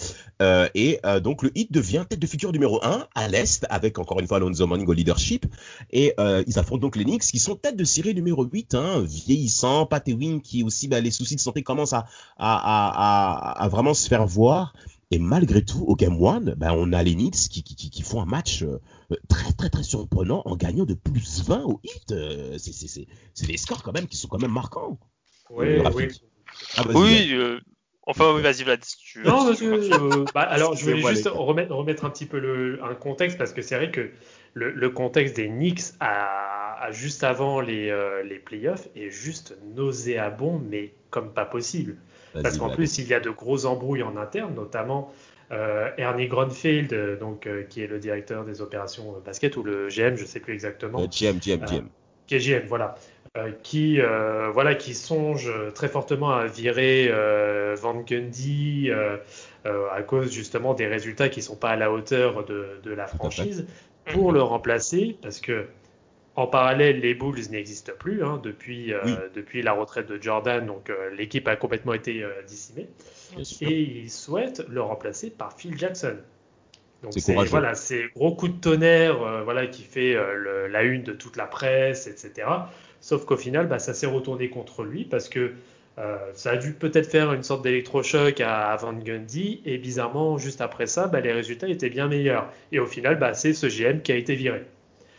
Euh, 0.41 0.67
et 0.75 0.99
euh, 1.05 1.19
donc 1.19 1.43
le 1.43 1.51
Heat 1.57 1.71
devient 1.71 2.05
tête 2.07 2.19
de 2.19 2.27
figure 2.27 2.51
numéro 2.51 2.83
1 2.83 3.07
à 3.15 3.27
l'est 3.27 3.65
avec 3.69 3.99
encore 3.99 4.19
une 4.19 4.27
fois 4.27 4.37
Alonso 4.37 4.65
Morning 4.67 4.87
au 4.87 4.93
leadership. 4.93 5.45
Et 5.91 6.13
ils 6.47 6.59
affrontent 6.59 6.81
donc 6.81 6.95
les 6.95 7.03
Knicks 7.03 7.23
qui 7.23 7.39
sont 7.39 7.55
tête 7.55 7.75
de 7.75 7.83
série 7.83 8.13
numéro 8.13 8.43
8, 8.43 8.75
hein, 8.75 9.01
vieillissant. 9.01 9.85
Pat 9.85 10.07
Ewing 10.07 10.41
qui 10.41 10.63
aussi, 10.63 10.87
bah, 10.87 10.99
les 10.99 11.11
soucis 11.11 11.35
de 11.35 11.41
santé 11.41 11.63
commencent 11.63 11.95
à 12.37 13.67
vraiment 13.69 13.93
se 13.93 14.07
faire 14.07 14.25
voir. 14.25 14.73
Et 15.11 15.17
malgré 15.17 15.65
tout, 15.65 15.83
au 15.87 15.95
Game 15.95 16.23
1, 16.23 16.55
ben, 16.55 16.71
on 16.77 16.93
a 16.93 17.01
les 17.01 17.15
Knicks 17.15 17.49
qui, 17.49 17.63
qui, 17.63 17.89
qui 17.89 18.01
font 18.03 18.21
un 18.21 18.25
match 18.25 18.61
euh, 18.61 18.79
très 19.27 19.51
très 19.53 19.69
très 19.69 19.81
surprenant 19.81 20.43
en 20.45 20.55
gagnant 20.55 20.85
de 20.85 20.93
plus 20.93 21.43
20 21.47 21.63
au 21.63 21.79
hit. 21.83 22.11
Euh, 22.11 22.57
c'est 22.59 23.47
des 23.47 23.57
scores 23.57 23.81
quand 23.81 23.91
même 23.91 24.07
qui 24.07 24.17
sont 24.17 24.27
quand 24.27 24.39
même 24.39 24.51
marquants. 24.51 24.99
Oui, 25.49 25.79
oui. 25.95 26.07
Ah, 26.77 26.83
oui 26.93 27.29
euh, 27.33 27.59
enfin, 28.03 28.39
vas-y 28.39 28.63
Vlad. 28.63 28.83
Si 28.83 28.97
tu 28.97 29.23
non, 29.23 29.45
parce 29.45 29.59
que, 29.59 30.31
bah, 30.31 30.41
alors 30.49 30.75
je 30.75 30.85
voulais 30.85 31.01
juste 31.01 31.27
remettre, 31.27 31.73
remettre, 31.73 32.05
un 32.05 32.11
petit 32.11 32.27
peu 32.27 32.39
le, 32.39 32.79
un 32.83 32.93
contexte 32.93 33.39
parce 33.39 33.51
que 33.51 33.63
c'est 33.63 33.77
vrai 33.77 33.89
que 33.89 34.11
le, 34.53 34.71
le, 34.71 34.89
contexte 34.89 35.35
des 35.35 35.47
Knicks 35.47 35.93
à, 35.99 36.83
à 36.83 36.91
juste 36.91 37.23
avant 37.23 37.61
les, 37.61 37.93
les 38.25 38.39
playoffs 38.39 38.87
est 38.95 39.09
juste 39.09 39.57
nauséabond, 39.75 40.61
mais 40.69 40.93
comme 41.09 41.33
pas 41.33 41.45
possible. 41.45 41.97
Parce 42.33 42.57
qu'en 42.57 42.69
plus, 42.69 42.97
il 42.99 43.07
y 43.07 43.13
a 43.13 43.19
de 43.19 43.29
grosses 43.29 43.65
embrouilles 43.65 44.03
en 44.03 44.17
interne, 44.17 44.53
notamment 44.55 45.11
euh, 45.51 45.89
Ernie 45.97 46.27
Grunfeld, 46.27 46.93
euh, 46.93 47.17
donc, 47.17 47.47
euh, 47.47 47.63
qui 47.63 47.81
est 47.81 47.87
le 47.87 47.99
directeur 47.99 48.45
des 48.45 48.61
opérations 48.61 49.15
basket, 49.25 49.57
ou 49.57 49.63
le 49.63 49.87
GM, 49.87 50.15
je 50.15 50.21
ne 50.21 50.27
sais 50.27 50.39
plus 50.39 50.53
exactement. 50.53 50.99
GM, 51.07 51.39
GM, 51.39 51.65
GM. 51.65 51.87
qui 52.27 52.35
est 52.35 52.39
GM, 52.39 52.67
voilà. 52.67 52.95
qui, 53.63 53.99
voilà, 54.53 54.75
qui 54.75 54.93
songe 54.93 55.51
très 55.73 55.87
fortement 55.87 56.31
à 56.31 56.45
virer 56.45 57.11
Van 57.75 57.95
Gundy 58.01 58.91
à 59.65 60.01
cause 60.03 60.31
justement 60.31 60.73
des 60.73 60.87
résultats 60.87 61.29
qui 61.29 61.39
ne 61.39 61.45
sont 61.45 61.55
pas 61.55 61.69
à 61.69 61.75
la 61.75 61.91
hauteur 61.91 62.45
de, 62.45 62.79
de 62.83 62.91
la 62.91 63.07
franchise, 63.07 63.65
pour 64.13 64.31
le 64.31 64.41
remplacer, 64.41 65.17
parce 65.21 65.39
que 65.39 65.67
en 66.39 66.47
parallèle, 66.47 67.01
les 67.01 67.13
Bulls 67.15 67.49
n'existent 67.51 67.91
plus 67.99 68.23
hein, 68.23 68.39
depuis, 68.41 68.93
euh, 68.93 68.99
depuis 69.35 69.61
la 69.61 69.73
retraite 69.73 70.07
de 70.07 70.21
Jordan, 70.21 70.65
donc 70.65 70.89
euh, 70.89 71.13
l'équipe 71.13 71.45
a 71.49 71.57
complètement 71.57 71.93
été 71.93 72.23
euh, 72.23 72.29
décimée. 72.47 72.87
Et 73.59 73.81
ils 73.81 74.09
souhaitent 74.09 74.63
le 74.69 74.81
remplacer 74.81 75.31
par 75.31 75.51
Phil 75.51 75.77
Jackson. 75.77 76.15
Donc 77.03 77.13
c'est 77.17 77.33
voilà, 77.33 77.75
c'est 77.75 78.09
gros 78.15 78.33
coup 78.35 78.47
de 78.47 78.59
tonnerre, 78.59 79.43
voilà, 79.43 79.67
qui 79.67 79.83
fait 79.83 80.17
la 80.69 80.83
une 80.83 81.03
de 81.03 81.13
toute 81.13 81.37
la 81.37 81.45
presse, 81.45 82.07
etc. 82.07 82.47
Sauf 82.99 83.23
qu'au 83.25 83.37
final, 83.37 83.67
bah, 83.67 83.79
ça 83.79 83.93
s'est 83.93 84.05
retourné 84.05 84.49
contre 84.49 84.83
lui 84.83 85.05
parce 85.05 85.29
que 85.29 85.53
ça 86.33 86.51
a 86.51 86.57
dû 86.57 86.73
peut-être 86.73 87.09
faire 87.09 87.33
une 87.33 87.43
sorte 87.43 87.61
d'électrochoc 87.61 88.39
à, 88.39 88.75
Van 88.77 88.93
Gundy 88.93 89.61
et 89.65 89.77
bizarrement, 89.77 90.37
juste 90.37 90.61
après 90.61 90.87
ça, 90.87 91.07
bah, 91.07 91.19
les 91.19 91.33
résultats 91.33 91.67
étaient 91.67 91.89
bien 91.89 92.07
meilleurs. 92.07 92.47
Et 92.71 92.79
au 92.79 92.85
final, 92.85 93.19
bah, 93.19 93.33
c'est 93.33 93.53
ce 93.53 93.67
GM 93.67 94.01
qui 94.01 94.13
a 94.13 94.15
été 94.15 94.35
viré. 94.35 94.63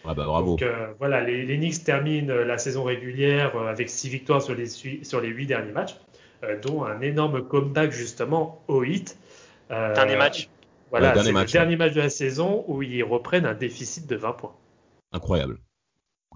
Ah 0.05 0.15
bah 0.15 0.25
bravo. 0.25 0.53
Donc 0.53 0.63
euh, 0.63 0.93
voilà, 0.99 1.21
les, 1.23 1.45
les, 1.45 1.57
Knicks 1.59 1.85
terminent 1.85 2.33
euh, 2.33 2.45
la 2.45 2.59
saison 2.59 2.85
régulière 2.85 3.55
euh, 3.57 3.69
avec 3.69 3.91
6 3.91 4.09
victoires 4.09 4.41
sur 4.41 4.55
les, 4.55 4.67
sur 4.67 5.21
les 5.21 5.29
8 5.29 5.47
derniers 5.47 5.73
matchs, 5.73 5.97
dont 6.63 6.85
un 6.85 7.01
énorme 7.03 7.47
comeback 7.47 7.93
justement 7.93 8.63
au 8.67 8.83
hit. 8.83 9.19
dernier 9.69 10.17
match. 10.17 10.49
Voilà, 10.91 11.15
c'est 11.15 11.33
le 11.33 11.45
dernier 11.45 11.77
match 11.77 11.93
de 11.93 12.01
la 12.01 12.11
saison 12.11 12.65
où 12.67 12.83
ils 12.83 13.05
reprennent 13.05 13.47
un 13.47 13.55
déficit 13.55 14.09
de 14.09 14.17
20 14.17 14.33
points. 14.33 14.55
Incroyable. 15.13 15.59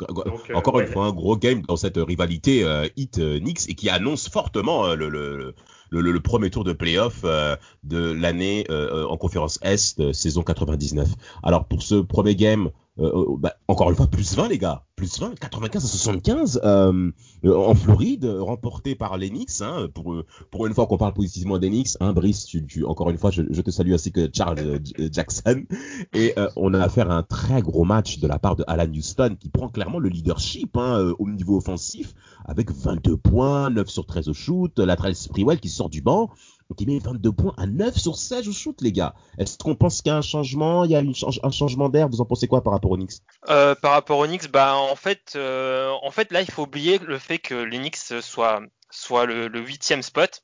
Donc, 0.01 0.51
Encore 0.53 0.81
une 0.81 0.89
fois, 0.89 1.07
un 1.07 1.13
gros 1.13 1.37
game 1.37 1.63
dans 1.63 1.77
cette 1.77 1.99
rivalité 1.99 2.65
euh, 2.65 2.89
Hit-Knicks 2.97 3.69
et 3.69 3.75
qui 3.75 3.89
annonce 3.89 4.29
fortement 4.29 4.93
le, 4.95 5.09
le, 5.09 5.55
le, 5.91 6.01
le, 6.01 6.21
premier 6.21 6.51
tour 6.51 6.65
de 6.65 6.73
playoff 6.73 7.21
euh, 7.25 7.55
de 7.85 8.11
l'année 8.13 8.67
en 8.71 9.17
conférence 9.17 9.61
Est, 9.63 10.13
saison 10.13 10.43
99. 10.43 11.09
Alors 11.45 11.67
pour 11.67 11.83
ce 11.83 11.95
premier 11.97 12.35
game, 12.35 12.71
euh, 13.01 13.07
euh, 13.07 13.37
bah, 13.39 13.57
encore 13.67 13.91
une 13.91 13.97
fois, 13.97 14.07
plus 14.07 14.37
20 14.37 14.49
les 14.49 14.59
gars, 14.59 14.85
plus 14.95 15.19
20, 15.19 15.37
95 15.39 15.85
à 15.85 15.89
75 15.89 16.61
euh, 16.65 17.11
en 17.45 17.75
Floride, 17.75 18.25
remporté 18.25 18.95
par 18.95 19.19
Knicks. 19.19 19.63
Hein, 19.63 19.89
pour, 19.93 20.15
pour 20.53 20.67
une 20.67 20.75
fois 20.75 20.87
qu'on 20.87 20.97
parle 20.97 21.13
positivement 21.13 21.59
Knicks, 21.59 21.97
hein, 21.99 22.13
Brice, 22.13 22.47
tu, 22.47 22.85
encore 22.85 23.11
une 23.11 23.19
fois, 23.19 23.33
je, 23.33 23.43
te 23.43 23.71
salue 23.71 23.93
ainsi 23.93 24.13
que 24.13 24.31
Charles 24.33 24.79
Jackson. 25.11 25.65
Et 26.13 26.35
on 26.57 26.73
a 26.73 26.81
affaire 26.81 27.11
à 27.11 27.17
un 27.17 27.23
très 27.25 27.63
gros 27.63 27.85
match 27.85 28.21
de 28.21 28.29
la 28.29 28.39
part 28.39 28.55
de 28.55 28.65
Alan 28.69 28.91
Houston 28.91 29.37
qui 29.41 29.49
prend 29.49 29.69
clairement 29.69 29.99
le 29.99 30.09
leadership 30.09 30.77
hein, 30.77 31.13
au 31.19 31.29
niveau 31.29 31.57
offensif 31.57 32.15
avec 32.45 32.71
22 32.71 33.17
points, 33.17 33.71
9 33.71 33.89
sur 33.89 34.07
13 34.07 34.29
au 34.29 34.35
shoot, 34.35 34.79
la 34.79 34.97
Sprewell 35.15 35.59
qui 35.59 35.69
sort 35.69 35.91
du 35.91 36.01
banc 36.01 36.31
Donc 36.75 36.81
il 36.81 36.93
met 36.93 36.99
22 36.99 37.31
points 37.31 37.55
à 37.57 37.67
9 37.67 37.97
sur 37.97 38.17
16 38.17 38.49
au 38.49 38.53
shoot, 38.53 38.77
les 38.81 38.91
gars. 38.91 39.15
Est-ce 39.39 39.59
qu'on 39.59 39.77
pense 39.77 40.03
qu'il 40.03 40.11
y 40.11 40.13
a 40.13 40.19
un 40.19 40.23
changement? 40.23 40.85
Il 40.85 40.91
y 40.91 40.97
a 40.97 41.03
un 41.45 41.51
changement 41.53 41.89
d'air? 41.89 42.09
Vous 42.09 42.21
en 42.21 42.25
pensez 42.25 42.49
quoi 42.49 42.65
par 42.65 42.73
rapport 42.73 42.91
au 42.91 42.97
Knicks? 42.97 43.21
Euh, 43.49 43.77
Par 43.77 43.93
rapport 43.93 44.19
au 44.19 44.27
Knicks, 44.27 44.51
bah, 44.51 44.75
en, 44.75 44.97
fait, 44.97 45.35
euh, 45.37 45.93
en 46.03 46.11
fait, 46.11 46.33
là, 46.33 46.41
il 46.41 46.51
faut 46.51 46.63
oublier 46.63 46.99
le 46.99 47.21
fait 47.21 47.39
que 47.39 47.55
les 47.55 47.79
Knicks 47.79 47.97
soit, 48.23 48.61
soit 48.91 49.25
le 49.25 49.61
huitième 49.61 50.03
spot. 50.03 50.43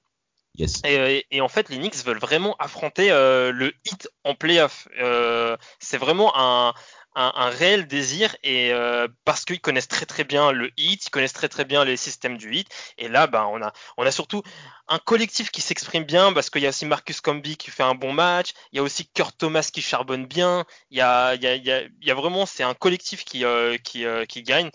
Yes. 0.57 0.83
Et, 0.85 1.27
et, 1.31 1.41
en 1.41 1.49
fait, 1.49 1.69
les 1.69 1.79
Knicks 1.79 2.05
veulent 2.05 2.19
vraiment 2.19 2.57
affronter 2.59 3.11
euh, 3.11 3.53
le 3.53 3.73
hit 3.87 4.09
en 4.25 4.35
playoff. 4.35 4.89
Euh, 5.01 5.57
c'est 5.79 5.97
vraiment 5.97 6.33
un, 6.37 6.75
un, 7.21 7.33
un, 7.35 7.51
réel 7.51 7.87
désir 7.87 8.35
et 8.43 8.73
euh, 8.73 9.09
parce 9.25 9.45
qu'ils 9.45 9.61
connaissent 9.61 9.89
très 9.89 10.07
très 10.07 10.25
bien 10.25 10.53
le 10.53 10.71
hit, 10.77 11.07
ils 11.07 11.11
connaissent 11.11 11.33
très 11.33 11.49
très 11.49 11.65
bien 11.65 11.85
les 11.85 11.97
systèmes 11.97 12.37
du 12.37 12.55
hit. 12.55 12.69
Et 12.99 13.09
là, 13.09 13.27
ben, 13.27 13.45
on 13.53 13.63
a 13.63 13.73
on 13.97 14.07
a 14.07 14.11
surtout 14.11 14.43
un 14.89 14.99
collectif 14.99 15.51
qui 15.51 15.61
s'exprime 15.61 16.05
bien 16.05 16.33
parce 16.33 16.51
qu'il 16.51 16.63
y 16.63 16.67
a 16.67 16.71
aussi 16.71 16.87
Marcus 16.87 17.21
Comby 17.21 17.57
qui 17.57 17.71
fait 17.71 17.83
un 17.83 17.95
bon 17.95 18.13
match, 18.13 18.53
il 18.73 18.77
y 18.77 18.79
a 18.79 18.83
aussi 18.83 19.07
Kurt 19.09 19.37
Thomas 19.39 19.69
qui 19.73 19.83
charbonne 19.83 20.27
bien. 20.27 20.65
Il 20.91 20.99
y 20.99 21.01
a 21.01 21.35
il 21.35 21.43
y 21.43 21.47
a, 21.47 21.55
il 21.55 21.65
y 21.65 21.73
a, 21.73 21.83
il 21.83 22.07
y 22.07 22.11
a 22.11 22.15
vraiment 22.15 22.47
c'est 22.47 22.63
un 22.63 22.75
collectif 22.75 23.25
qui 23.25 23.45
euh, 23.45 23.77
qui, 23.79 24.05
euh, 24.05 24.25
qui 24.25 24.43
gagne. 24.43 24.71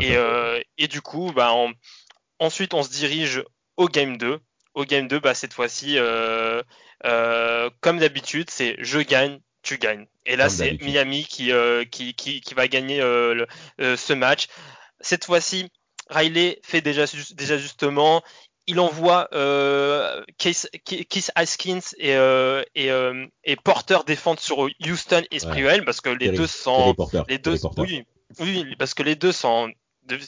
Et, 0.00 0.16
et 0.76 0.86
du 0.86 1.00
coup, 1.00 1.32
ben, 1.32 1.50
on, 1.50 1.72
ensuite 2.38 2.74
on 2.74 2.82
se 2.82 2.90
dirige 2.90 3.42
au 3.78 3.88
game 3.88 4.18
2 4.18 4.38
au 4.78 4.84
game 4.84 5.08
2, 5.08 5.18
bah, 5.18 5.34
cette 5.34 5.54
fois-ci, 5.54 5.98
euh, 5.98 6.62
euh, 7.04 7.68
comme 7.80 7.98
d'habitude, 7.98 8.48
c'est 8.48 8.76
je 8.78 9.00
gagne, 9.00 9.40
tu 9.68 9.78
gagnes. 9.78 10.06
Et 10.24 10.36
là, 10.36 10.48
c'est 10.48 10.80
Miami 10.82 11.24
qui, 11.24 11.52
euh, 11.52 11.84
qui, 11.84 12.14
qui, 12.14 12.40
qui, 12.40 12.54
va 12.54 12.68
gagner 12.68 13.00
euh, 13.00 13.46
le, 13.78 13.96
ce 13.96 14.12
match. 14.14 14.46
Cette 15.00 15.24
fois-ci, 15.26 15.70
Riley 16.08 16.58
fait 16.62 16.80
déjà 16.80 17.04
des 17.34 17.52
ajustements. 17.52 18.22
Il 18.66 18.80
envoie 18.80 19.28
euh, 19.34 20.22
Keith, 20.38 21.32
Haskins 21.34 21.80
et, 21.98 22.14
euh, 22.16 22.62
et, 22.74 22.90
euh, 22.90 23.26
et 23.44 23.56
Porter 23.56 23.98
défendre 24.06 24.40
sur 24.40 24.68
Houston 24.86 25.22
et 25.30 25.38
Sprewell 25.38 25.84
parce 25.84 26.02
que 26.02 26.10
les 26.10 26.30
deux 26.30 26.46
sont 26.46 26.94
les 27.28 27.38
deux 27.38 27.56
oui, 27.78 28.04
oui 28.40 28.76
parce 28.78 28.92
que 28.92 29.02
les 29.02 29.16
deux 29.16 29.32
sont 29.32 29.70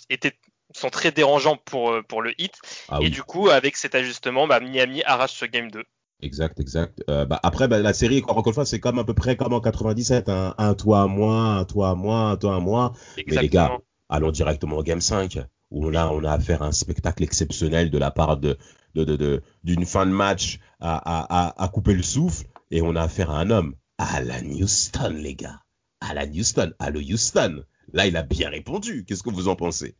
étaient 0.08 0.38
sont 0.74 0.90
très 0.90 1.12
dérangeants 1.12 1.56
pour, 1.56 1.90
euh, 1.90 2.02
pour 2.02 2.22
le 2.22 2.32
hit. 2.40 2.54
Ah 2.88 2.98
et 3.00 3.10
du 3.10 3.22
coup, 3.22 3.50
avec 3.50 3.76
cet 3.76 3.94
ajustement, 3.94 4.46
bah, 4.46 4.60
Miami 4.60 5.02
arrache 5.04 5.32
ce 5.32 5.44
game 5.44 5.70
2. 5.70 5.84
Exact, 6.22 6.60
exact. 6.60 7.02
Euh, 7.08 7.24
bah, 7.24 7.40
après, 7.42 7.68
bah, 7.68 7.78
la 7.78 7.92
série, 7.92 8.22
encore 8.28 8.46
une 8.46 8.52
fois, 8.52 8.66
c'est 8.66 8.80
comme 8.80 8.98
à 8.98 9.04
peu 9.04 9.14
près 9.14 9.36
comme 9.36 9.52
en 9.52 9.60
97, 9.60 10.28
hein. 10.28 10.54
un 10.58 10.74
toit 10.74 11.02
à 11.02 11.06
moi, 11.06 11.54
un 11.54 11.64
toit 11.64 11.90
à 11.90 11.94
moi, 11.94 12.30
un 12.30 12.36
toit 12.36 12.56
à 12.56 12.60
moi. 12.60 12.92
Mais 13.26 13.40
les 13.40 13.48
gars, 13.48 13.78
allons 14.08 14.30
directement 14.30 14.76
au 14.76 14.82
game 14.82 15.00
5, 15.00 15.38
où 15.70 15.88
là, 15.90 16.10
on 16.12 16.24
a 16.24 16.32
affaire 16.32 16.62
à 16.62 16.66
un 16.66 16.72
spectacle 16.72 17.22
exceptionnel 17.22 17.90
de 17.90 17.98
la 17.98 18.10
part 18.10 18.36
de, 18.36 18.58
de, 18.94 19.04
de, 19.04 19.42
d'une 19.64 19.86
fin 19.86 20.06
de 20.06 20.10
match 20.10 20.58
à, 20.80 20.96
à, 20.96 21.62
à, 21.62 21.68
couper 21.68 21.94
le 21.94 22.02
souffle, 22.02 22.46
et 22.70 22.82
on 22.82 22.96
a 22.96 23.02
affaire 23.02 23.30
à 23.30 23.40
un 23.40 23.50
homme, 23.50 23.74
à 23.98 24.20
la 24.20 24.40
Houston, 24.40 25.14
les 25.16 25.34
gars. 25.34 25.60
À 26.00 26.14
la 26.14 26.26
Houston, 26.26 26.72
à 26.78 26.90
le 26.90 27.00
Houston. 27.00 27.64
Là, 27.92 28.06
il 28.06 28.16
a 28.16 28.22
bien 28.22 28.50
répondu. 28.50 29.04
Qu'est-ce 29.04 29.22
que 29.22 29.30
vous 29.30 29.48
en 29.48 29.56
pensez? 29.56 29.96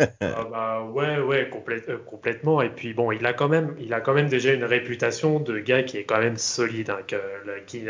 Ah 0.00 0.06
bah 0.50 0.82
ouais, 0.92 1.18
ouais, 1.20 1.50
euh, 1.88 1.98
complètement. 2.04 2.62
Et 2.62 2.70
puis 2.70 2.94
bon, 2.94 3.12
il 3.12 3.24
a 3.26 3.32
quand 3.32 3.48
même, 3.48 3.74
il 3.80 3.92
a 3.94 4.00
quand 4.00 4.14
même 4.14 4.28
déjà 4.28 4.52
une 4.52 4.64
réputation 4.64 5.40
de 5.40 5.58
gars 5.58 5.82
qui 5.82 5.98
est 5.98 6.04
quand 6.04 6.18
même 6.18 6.36
solide, 6.36 6.90
hein, 6.90 7.16
qui, 7.66 7.84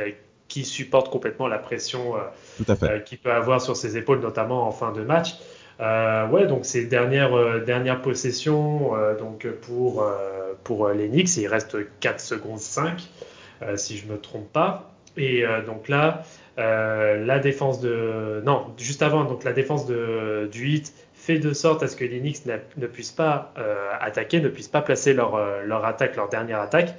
qui 0.48 0.64
supporte 0.64 1.10
complètement 1.10 1.48
la 1.48 1.58
pression 1.58 2.16
euh, 2.16 2.74
euh, 2.82 2.98
qu'il 3.00 3.18
peut 3.18 3.32
avoir 3.32 3.60
sur 3.60 3.76
ses 3.76 3.96
épaules, 3.96 4.20
notamment 4.20 4.66
en 4.66 4.70
fin 4.70 4.92
de 4.92 5.02
match. 5.02 5.36
ouais, 5.80 6.46
donc 6.46 6.64
ces 6.64 6.84
dernières, 6.86 7.62
dernières 7.64 8.02
possessions, 8.02 8.92
donc 9.18 9.46
pour, 9.62 10.06
pour 10.62 10.88
les 10.90 11.08
Knicks, 11.08 11.36
il 11.36 11.48
reste 11.48 11.76
4 12.00 12.20
secondes 12.20 12.58
5, 12.58 13.08
si 13.76 13.96
je 13.96 14.06
me 14.06 14.18
trompe 14.18 14.52
pas. 14.52 14.94
Et 15.16 15.44
donc 15.66 15.88
là, 15.88 16.22
la 16.56 17.38
défense 17.40 17.80
de, 17.80 18.42
non, 18.44 18.66
juste 18.76 19.02
avant, 19.02 19.24
donc 19.24 19.42
la 19.42 19.52
défense 19.52 19.86
de, 19.86 20.48
du 20.52 20.68
hit 20.68 20.92
fait 21.24 21.38
de 21.38 21.54
sorte 21.54 21.82
à 21.82 21.88
ce 21.88 21.96
que 21.96 22.04
les 22.04 22.20
Knicks 22.20 22.44
ne 22.44 22.86
puissent 22.86 23.10
pas 23.10 23.54
euh, 23.56 23.88
attaquer, 23.98 24.40
ne 24.40 24.50
puissent 24.50 24.68
pas 24.68 24.82
placer 24.82 25.14
leur, 25.14 25.36
euh, 25.36 25.62
leur 25.62 25.86
attaque, 25.86 26.16
leur 26.16 26.28
dernière 26.28 26.60
attaque. 26.60 26.94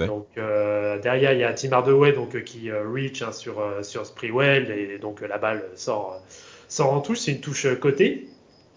Donc 0.00 0.26
euh, 0.36 0.98
derrière, 0.98 1.32
il 1.32 1.40
y 1.40 1.44
a 1.44 1.54
Tim 1.54 1.72
Hardaway 1.72 2.12
donc, 2.12 2.44
qui 2.44 2.70
reach 2.70 3.22
hein, 3.22 3.32
sur, 3.32 3.62
sur 3.82 4.04
Sprewell 4.04 4.70
et 4.70 4.98
donc 4.98 5.22
la 5.22 5.38
balle 5.38 5.64
sort, 5.76 6.20
sort 6.68 6.92
en 6.92 7.00
touche. 7.00 7.20
C'est 7.20 7.32
une 7.32 7.40
touche 7.40 7.66
côté. 7.80 8.28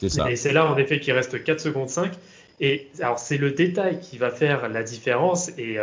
Et 0.01 0.35
c'est 0.37 0.53
là 0.53 0.71
en 0.71 0.77
effet 0.77 0.99
qu'il 0.99 1.13
reste 1.13 1.43
4 1.43 1.59
secondes 1.59 1.89
5. 1.89 2.13
Et 2.61 2.87
alors 3.01 3.19
c'est 3.19 3.37
le 3.37 3.51
détail 3.51 3.99
qui 3.99 4.17
va 4.17 4.29
faire 4.29 4.69
la 4.69 4.83
différence 4.83 5.49
et, 5.57 5.77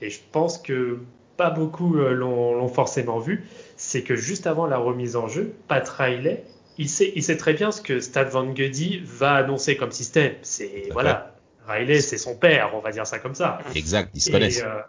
et 0.00 0.10
je 0.10 0.18
pense 0.32 0.56
que 0.56 0.98
pas 1.36 1.50
beaucoup 1.50 1.92
l'ont 1.94 2.68
forcément 2.68 3.18
vu. 3.18 3.44
C'est 3.76 4.02
que 4.02 4.16
juste 4.16 4.46
avant 4.46 4.66
la 4.66 4.78
remise 4.78 5.14
en 5.16 5.28
jeu, 5.28 5.52
Pat 5.68 5.86
Riley 5.86 6.42
il 6.78 6.88
sait, 6.88 7.12
il 7.14 7.22
sait 7.22 7.36
très 7.36 7.54
bien 7.54 7.70
ce 7.70 7.80
que 7.80 8.00
Stad 8.00 8.28
Van 8.28 8.44
Gundy 8.44 9.00
va 9.04 9.34
annoncer 9.34 9.76
comme 9.76 9.92
système. 9.92 10.34
C'est 10.42 10.88
voilà, 10.92 11.34
Riley, 11.66 12.00
c'est 12.00 12.18
son 12.18 12.36
père, 12.36 12.72
on 12.74 12.80
va 12.80 12.92
dire 12.92 13.06
ça 13.06 13.18
comme 13.18 13.34
ça. 13.34 13.58
Exact, 13.74 14.10
ils 14.14 14.20
se 14.20 14.30
connaissent. 14.30 14.62
Euh, 14.62 14.80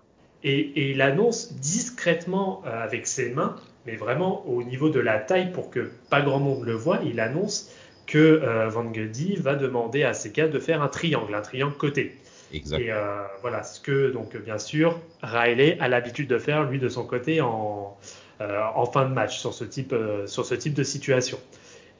et, 0.43 0.59
et, 0.59 0.91
il 0.91 1.01
annonce 1.01 1.53
discrètement 1.53 2.61
euh, 2.65 2.83
avec 2.83 3.07
ses 3.07 3.31
mains, 3.31 3.55
mais 3.85 3.95
vraiment 3.95 4.45
au 4.47 4.63
niveau 4.63 4.89
de 4.89 4.99
la 4.99 5.19
taille 5.19 5.51
pour 5.51 5.71
que 5.71 5.91
pas 6.09 6.21
grand 6.21 6.39
monde 6.39 6.65
le 6.65 6.73
voit, 6.73 6.99
il 7.05 7.19
annonce 7.19 7.71
que 8.05 8.17
euh, 8.17 8.69
Van 8.69 8.85
Gundy 8.85 9.35
va 9.35 9.55
demander 9.55 10.03
à 10.03 10.13
ses 10.13 10.31
gars 10.31 10.47
de 10.47 10.59
faire 10.59 10.81
un 10.81 10.87
triangle, 10.87 11.33
un 11.33 11.41
triangle 11.41 11.75
côté. 11.75 12.15
Exact. 12.53 12.79
Et 12.79 12.93
voilà 13.41 13.61
ce 13.63 13.81
que 13.81 14.09
donc 14.09 14.37
bien 14.37 14.57
sûr 14.57 15.01
Riley 15.21 15.77
a 15.81 15.89
l'habitude 15.89 16.29
de 16.29 16.37
faire 16.37 16.63
lui 16.63 16.79
de 16.79 16.87
son 16.87 17.05
côté 17.05 17.41
en, 17.41 17.97
en 18.39 18.85
fin 18.85 19.03
de 19.03 19.13
match 19.13 19.37
sur 19.37 19.53
ce 19.53 19.65
type 19.65 19.93
sur 20.27 20.45
ce 20.45 20.55
type 20.55 20.73
de 20.73 20.83
situation. 20.83 21.37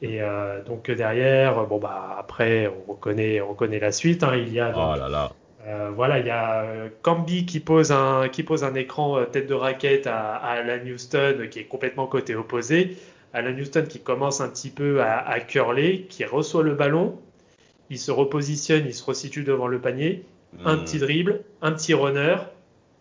Et 0.00 0.22
euh, 0.22 0.62
donc 0.62 0.90
derrière, 0.90 1.66
bon 1.66 1.78
bah 1.78 2.16
après 2.18 2.70
on 2.88 2.94
connaît, 2.94 3.40
on 3.40 3.54
connaît 3.54 3.80
la 3.80 3.92
suite. 3.92 4.22
Hein. 4.22 4.36
Il 4.36 4.52
y 4.52 4.60
a 4.60 4.72
oh 4.74 4.98
là 4.98 5.08
là. 5.08 5.32
Euh, 5.66 5.90
voilà, 5.94 6.20
il 6.20 6.26
y 6.26 6.30
a 6.30 6.64
Camby 7.02 7.44
qui 7.44 7.60
pose 7.60 7.90
un 7.92 8.28
qui 8.28 8.42
pose 8.42 8.64
un 8.64 8.74
écran 8.74 9.18
euh, 9.18 9.24
tête 9.24 9.48
de 9.48 9.54
raquette 9.54 10.06
à, 10.06 10.36
à 10.36 10.52
Alan 10.52 10.84
Houston 10.86 11.48
qui 11.50 11.58
est 11.58 11.64
complètement 11.64 12.06
côté 12.06 12.36
opposé. 12.36 12.96
Alan 13.34 13.52
Houston 13.58 13.84
qui 13.88 14.00
commence 14.00 14.40
un 14.40 14.48
petit 14.48 14.70
peu 14.70 15.02
à, 15.02 15.18
à 15.18 15.40
curler, 15.40 16.06
qui 16.08 16.24
reçoit 16.24 16.62
le 16.62 16.74
ballon, 16.74 17.18
il 17.90 17.98
se 17.98 18.10
repositionne, 18.10 18.84
il 18.86 18.94
se 18.94 19.04
resitue 19.04 19.42
devant 19.42 19.66
le 19.66 19.80
panier, 19.80 20.24
un 20.64 20.76
hmm. 20.76 20.84
petit 20.84 20.98
dribble, 20.98 21.42
un 21.60 21.72
petit 21.72 21.92
runner, 21.92 22.36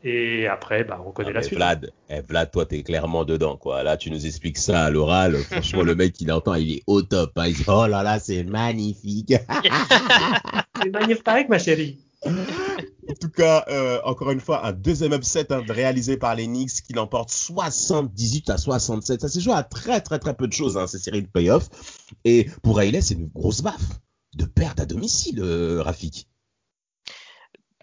et 0.03 0.47
après, 0.47 0.83
bah, 0.83 1.01
on 1.05 1.11
connaît 1.11 1.31
ah, 1.31 1.33
la 1.33 1.43
suite. 1.43 1.57
Vlad, 1.57 1.91
eh, 2.09 2.21
Vlad, 2.21 2.51
toi, 2.51 2.65
t'es 2.65 2.83
clairement 2.83 3.25
dedans, 3.25 3.57
quoi. 3.57 3.83
Là, 3.83 3.97
tu 3.97 4.11
nous 4.11 4.25
expliques 4.25 4.57
ça 4.57 4.85
à 4.85 4.89
l'oral. 4.91 5.35
Franchement, 5.51 5.83
le 5.83 5.95
mec, 5.95 6.19
il 6.21 6.31
entend, 6.31 6.53
il 6.53 6.71
est 6.73 6.83
au 6.85 7.01
top. 7.01 7.31
Hein. 7.37 7.47
Il 7.47 7.55
dit, 7.55 7.63
oh 7.67 7.87
là 7.87 8.03
là, 8.03 8.19
c'est 8.19 8.43
magnifique. 8.43 9.33
c'est 10.81 10.91
magnifique, 10.91 11.49
ma 11.49 11.57
chérie. 11.57 11.99
en 12.25 13.13
tout 13.19 13.29
cas, 13.29 13.65
euh, 13.69 13.99
encore 14.03 14.31
une 14.31 14.39
fois, 14.39 14.65
un 14.65 14.71
deuxième 14.71 15.13
upset 15.13 15.51
hein, 15.51 15.63
réalisé 15.67 16.17
par 16.17 16.35
les 16.35 16.45
Knicks 16.45 16.83
qui 16.85 16.93
l'emporte 16.93 17.31
78 17.31 18.51
à 18.51 18.57
67. 18.57 19.21
Ça 19.21 19.29
s'est 19.29 19.39
joué 19.39 19.53
à 19.53 19.63
très 19.63 20.01
très 20.01 20.19
très 20.19 20.35
peu 20.35 20.47
de 20.47 20.53
choses, 20.53 20.77
hein, 20.77 20.85
ces 20.85 20.99
séries 20.99 21.23
de 21.23 21.27
playoffs. 21.27 21.69
Et 22.23 22.47
pour 22.61 22.77
Riley, 22.77 23.01
c'est 23.01 23.15
une 23.15 23.29
grosse 23.29 23.61
baffe 23.61 23.99
de 24.35 24.45
perdre 24.45 24.83
à 24.83 24.85
domicile, 24.85 25.39
euh, 25.41 25.81
Rafik. 25.81 26.27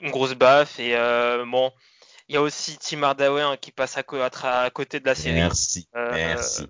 Une 0.01 0.11
grosse 0.11 0.35
baffe 0.35 0.79
et 0.81 0.95
euh, 0.97 1.45
bon, 1.47 1.71
il 2.29 2.35
y 2.35 2.39
a 2.39 2.43
aussi 2.43 2.79
Tim 2.79 3.03
Hardaway 3.03 3.43
hein, 3.43 3.57
qui 3.61 3.71
passe 3.71 3.97
à, 3.97 4.03
côté 4.71 5.01
de 5.01 5.07
la 5.07 5.15
série. 5.15 5.35
Merci. 5.35 5.89
Euh, 5.95 6.11
merci. 6.13 6.67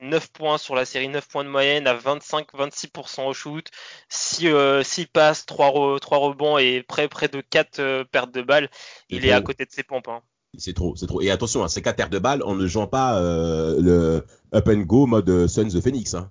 9 0.00 0.28
points 0.32 0.58
sur 0.58 0.74
la 0.74 0.84
série, 0.84 1.08
9 1.08 1.26
points 1.28 1.44
de 1.44 1.48
moyenne 1.48 1.86
à 1.86 1.96
25-26% 1.96 3.26
au 3.26 3.32
shoot. 3.32 3.66
S'il 4.08 4.48
euh, 4.48 4.82
passe 5.12 5.46
3, 5.46 5.70
rebonds 5.70 6.58
et 6.58 6.82
près, 6.82 7.08
près 7.08 7.28
de 7.28 7.40
4 7.40 7.78
euh, 7.78 8.04
pertes 8.04 8.32
de 8.32 8.42
balles, 8.42 8.70
il 9.08 9.24
est 9.24 9.32
à 9.32 9.40
côté 9.40 9.64
de 9.64 9.70
ses 9.72 9.82
pompes. 9.82 10.08
Hein. 10.08 10.20
C'est 10.58 10.74
trop, 10.74 10.96
c'est 10.96 11.06
trop. 11.06 11.20
Et 11.22 11.30
attention, 11.30 11.64
hein, 11.64 11.68
ces 11.68 11.82
4 11.82 11.96
pertes 11.96 12.12
de 12.12 12.18
balles, 12.18 12.42
on 12.44 12.54
ne 12.54 12.66
joue 12.66 12.86
pas 12.86 13.20
euh, 13.20 13.80
le 13.80 14.26
up 14.54 14.68
and 14.68 14.80
go 14.80 15.06
mode 15.06 15.46
Suns 15.46 15.74
of 15.74 15.82
Phoenix. 15.82 16.14
Hein. 16.14 16.30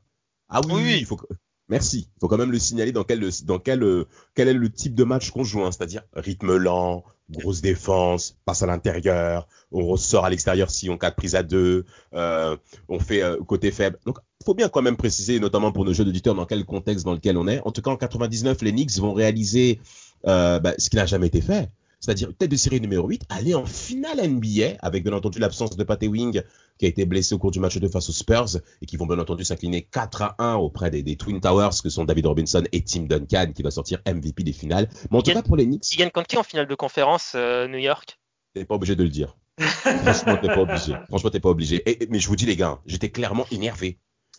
Ah 0.50 0.62
oui, 0.68 0.82
oui, 0.84 0.98
il 1.00 1.06
faut. 1.06 1.20
Merci. 1.68 2.10
Il 2.16 2.20
faut 2.20 2.28
quand 2.28 2.38
même 2.38 2.52
le 2.52 2.60
signaler 2.60 2.92
dans 2.92 3.04
quel, 3.04 3.28
dans 3.46 3.60
quel, 3.60 4.06
quel 4.36 4.48
est 4.48 4.54
le 4.54 4.70
type 4.70 4.96
de 4.96 5.04
match 5.04 5.32
qu'on 5.32 5.44
joue, 5.44 5.64
hein, 5.64 5.72
c'est-à-dire 5.72 6.04
rythme 6.14 6.56
lent, 6.56 7.04
grosse 7.30 7.62
défense, 7.62 8.38
passe 8.46 8.62
à 8.62 8.68
l'intérieur, 8.68 9.48
on 9.72 9.86
ressort 9.86 10.26
à 10.26 10.30
l'extérieur 10.30 10.70
si 10.70 10.90
on 10.90 10.98
quatre 10.98 11.16
prises 11.16 11.36
à 11.36 11.44
deux, 11.44 11.86
euh, 12.14 12.56
on 12.88 13.00
fait 13.00 13.24
euh, 13.24 13.38
côté 13.44 13.72
faible. 13.72 13.98
Donc, 14.06 14.18
faut 14.46 14.54
bien 14.54 14.70
quand 14.70 14.82
même 14.82 14.98
préciser, 14.98 15.40
notamment 15.40 15.72
pour 15.72 15.86
nos 15.86 15.94
jeux 15.94 16.06
d'auditeurs, 16.06 16.36
dans 16.36 16.46
quel 16.46 16.66
contexte 16.66 17.04
dans 17.04 17.14
lequel 17.14 17.38
on 17.38 17.48
est. 17.48 17.62
En 17.66 17.72
tout 17.72 17.82
cas, 17.82 17.92
en 17.92 17.98
99, 17.98 18.62
les 18.62 18.72
Knicks 18.72 18.98
vont 19.00 19.14
réaliser 19.14 19.80
euh, 20.28 20.60
bah, 20.60 20.74
ce 20.78 20.90
qui 20.90 20.98
n'a 20.98 21.06
jamais 21.06 21.28
été 21.28 21.42
fait 21.42 21.70
c'est-à-dire 22.06 22.30
tête 22.38 22.52
de 22.52 22.56
série 22.56 22.80
numéro 22.80 23.08
8, 23.08 23.24
aller 23.30 23.56
en 23.56 23.66
finale 23.66 24.22
NBA, 24.22 24.78
avec 24.80 25.04
bien 25.04 25.14
entendu 25.14 25.40
l'absence 25.40 25.76
de 25.76 25.84
Patty 25.84 26.08
Wing, 26.08 26.44
qui 26.78 26.86
a 26.86 26.88
été 26.88 27.04
blessé 27.06 27.34
au 27.34 27.40
cours 27.40 27.50
du 27.50 27.60
match 27.60 27.78
de 27.78 27.88
face 27.88 28.10
aux 28.10 28.14
Spurs, 28.14 28.58
et 28.80 28.86
qui 28.86 28.96
vont 28.96 29.08
bien 29.08 29.18
entendu 29.18 29.44
s'incliner 29.44 29.82
4 29.82 30.22
à 30.22 30.36
1 30.38 30.54
auprès 30.58 30.92
des, 30.92 31.16
Twin 31.16 31.42
Towers, 31.42 31.72
que 31.82 31.90
sont 31.90 32.06
David 32.06 32.28
Robinson 32.28 32.64
et 32.72 32.84
Tim 32.84 33.04
Duncan, 33.04 33.52
qui 33.56 33.64
va 33.64 33.72
sortir 33.72 34.02
MVP 34.06 34.44
des 34.44 34.54
finales. 34.54 34.88
Mais 35.10 35.18
en 35.18 35.22
tout 35.24 35.32
cas, 35.32 35.42
pour 35.42 35.58
les 35.58 35.66
Knicks. 35.66 35.92
Ils 35.94 35.98
gagnent 35.98 36.12
contre 36.12 36.28
qui 36.28 36.38
en 36.38 36.44
finale 36.44 36.68
de 36.68 36.76
conférence, 36.76 37.32
euh, 37.34 37.68
New 37.68 37.80
York? 37.80 38.20
T'es 38.54 38.66
pas 38.66 38.76
obligé 38.76 38.96
de 38.96 39.02
le 39.02 39.10
dire. 39.10 39.36
Franchement, 39.60 40.38
t'es 40.40 40.48
pas 40.48 40.62
obligé. 40.62 40.94
Franchement, 41.08 41.30
t'es 41.32 41.40
pas 41.40 41.50
obligé. 41.50 41.82
Et- 41.90 42.08
mais 42.12 42.20
je 42.20 42.28
vous 42.28 42.36
dis, 42.36 42.46
les 42.46 42.56
gars, 42.56 42.82
j'étais 42.86 43.10
clairement 43.10 43.48
énervé. 43.50 43.98